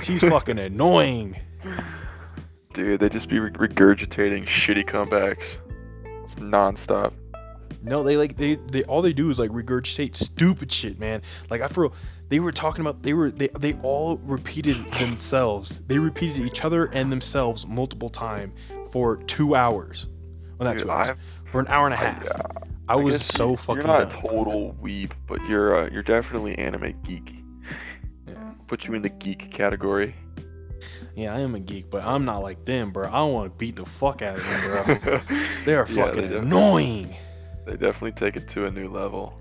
She's 0.00 0.22
fucking 0.22 0.58
annoying. 0.58 1.36
Dude, 2.72 3.00
they 3.00 3.08
just 3.08 3.28
be 3.28 3.36
regurgitating 3.36 4.46
shitty 4.46 4.84
comebacks. 4.84 5.56
It's 6.24 6.36
nonstop. 6.36 7.12
No, 7.82 8.02
they 8.04 8.16
like 8.16 8.36
they, 8.36 8.54
they 8.54 8.84
all 8.84 9.02
they 9.02 9.12
do 9.12 9.28
is 9.30 9.38
like 9.38 9.50
regurgitate 9.50 10.14
stupid 10.14 10.70
shit, 10.70 11.00
man. 11.00 11.22
Like 11.50 11.62
I 11.62 11.68
feel 11.68 11.92
they 12.32 12.40
were 12.40 12.50
talking 12.50 12.80
about 12.80 13.02
they 13.02 13.12
were 13.12 13.30
they 13.30 13.48
they 13.58 13.74
all 13.82 14.16
repeated 14.24 14.88
themselves. 14.94 15.82
They 15.86 15.98
repeated 15.98 16.38
each 16.46 16.64
other 16.64 16.86
and 16.86 17.12
themselves 17.12 17.66
multiple 17.66 18.08
times 18.08 18.58
for 18.90 19.16
two 19.18 19.54
hours. 19.54 20.08
Well, 20.58 20.66
not 20.70 20.78
Dude, 20.78 20.86
two 20.86 20.90
hours. 20.90 21.08
I- 21.10 21.50
For 21.50 21.60
an 21.60 21.66
hour 21.68 21.84
and 21.84 21.92
a 21.92 21.98
half. 21.98 22.24
uh, 22.26 22.42
I, 22.88 22.96
was 22.96 23.16
guess 23.16 23.26
so 23.26 23.50
you- 23.50 23.56
fucking 23.58 23.82
You're 23.82 23.86
not 23.98 24.10
done. 24.10 24.18
a 24.18 24.28
total 24.28 24.74
weeb, 24.82 25.12
but 25.28 25.44
you're 25.46 25.76
uh, 25.76 25.90
you're 25.92 26.02
definitely 26.02 26.56
anime 26.56 26.94
geek. 27.04 27.34
Yeah. 28.26 28.52
Put 28.66 28.86
you 28.86 28.94
in 28.94 29.02
the 29.02 29.10
geek 29.10 29.50
category. 29.52 30.14
Yeah, 31.14 31.34
I 31.34 31.40
am 31.40 31.54
a 31.54 31.60
geek, 31.60 31.90
but 31.90 32.02
I'm 32.02 32.24
not 32.24 32.38
like 32.38 32.64
them, 32.64 32.92
bro. 32.92 33.06
I 33.10 33.22
want 33.24 33.52
to 33.52 33.56
beat 33.58 33.76
the 33.76 33.84
fuck 33.84 34.22
out 34.22 34.38
of 34.38 34.44
them, 34.44 34.60
bro. 34.62 35.20
they 35.66 35.74
are 35.74 35.86
Yeah, 35.90 36.06
fucking 36.06 36.30
they 36.30 36.36
annoying. 36.38 37.14
They 37.66 37.72
definitely 37.72 38.12
take 38.12 38.36
it 38.36 38.48
to 38.54 38.64
a 38.64 38.70
new 38.70 38.88
level. 38.88 39.38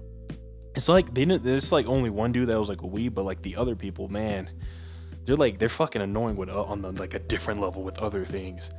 It's 0.76 0.88
like 0.88 1.14
they 1.14 1.26
didn't. 1.26 1.46
It's 1.46 1.72
like 1.72 1.88
only 1.88 2.10
one 2.10 2.32
dude 2.32 2.48
that 2.48 2.58
was 2.58 2.70
like 2.70 2.82
a 2.82 2.88
weeb, 2.88 3.14
but 3.14 3.24
like 3.24 3.42
the 3.42 3.58
other 3.58 3.76
people, 3.76 4.08
man, 4.08 4.50
they're 5.26 5.36
like 5.36 5.60
they're 5.60 5.70
fucking 5.70 6.02
annoying 6.02 6.38
with 6.38 6.50
uh, 6.50 6.64
on 6.64 6.82
the 6.82 6.92
like 6.92 7.14
a 7.14 7.20
different 7.20 7.60
level 7.60 7.84
with 7.84 7.98
other 8.00 8.24
things. 8.24 8.70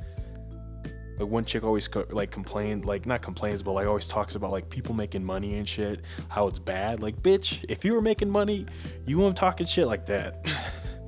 Like 1.19 1.29
one 1.29 1.45
chick 1.45 1.63
always 1.63 1.87
co- 1.87 2.07
like 2.09 2.31
complained, 2.31 2.85
like 2.85 3.05
not 3.05 3.21
complains, 3.21 3.61
but 3.61 3.73
like 3.73 3.85
always 3.87 4.07
talks 4.07 4.33
about 4.33 4.51
like 4.51 4.69
people 4.69 4.95
making 4.95 5.23
money 5.23 5.55
and 5.57 5.67
shit, 5.67 6.01
how 6.29 6.47
it's 6.47 6.57
bad. 6.57 7.01
Like, 7.01 7.21
bitch, 7.21 7.63
if 7.69 7.85
you 7.85 7.93
were 7.93 8.01
making 8.01 8.31
money, 8.31 8.65
you 9.05 9.19
won't 9.19 9.37
talking 9.37 9.67
shit 9.67 9.85
like 9.85 10.07
that. 10.07 10.47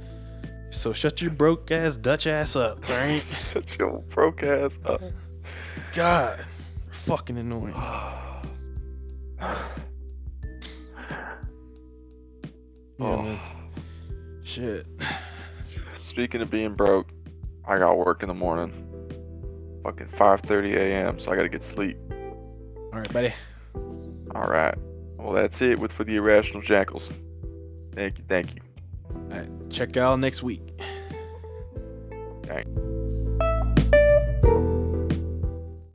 so 0.69 0.93
shut 0.93 1.23
your 1.23 1.31
broke 1.31 1.71
ass 1.71 1.97
Dutch 1.97 2.27
ass 2.27 2.55
up, 2.55 2.87
alright? 2.87 3.25
Shut 3.51 3.77
your 3.79 4.03
broke 4.09 4.43
ass 4.43 4.77
up. 4.85 5.01
God, 5.93 6.45
fucking 6.91 7.39
annoying. 7.39 7.73
Yeah, 12.99 13.05
Oh. 13.05 13.21
man. 13.21 13.39
Shit. 14.43 14.85
Speaking 15.99 16.41
of 16.41 16.49
being 16.49 16.73
broke, 16.75 17.07
I 17.67 17.77
got 17.77 17.97
work 17.97 18.21
in 18.23 18.27
the 18.27 18.33
morning. 18.35 18.71
Fucking 19.83 20.07
5:30 20.07 20.75
a.m. 20.75 21.19
So 21.19 21.31
I 21.31 21.35
gotta 21.35 21.49
get 21.49 21.63
sleep. 21.63 21.97
All 22.93 22.99
right, 22.99 23.11
buddy. 23.13 23.33
All 24.33 24.47
right. 24.47 24.75
Well, 25.17 25.33
that's 25.33 25.61
it 25.61 25.79
with 25.79 25.91
for 25.91 26.03
the 26.03 26.15
irrational 26.15 26.61
jackals. 26.61 27.11
Thank 27.93 28.17
you. 28.17 28.23
Thank 28.27 28.55
you. 28.55 28.61
All 29.13 29.21
right, 29.39 29.49
check 29.69 29.97
out 29.97 30.19
next 30.19 30.43
week. 30.43 30.61
Thank 32.43 32.67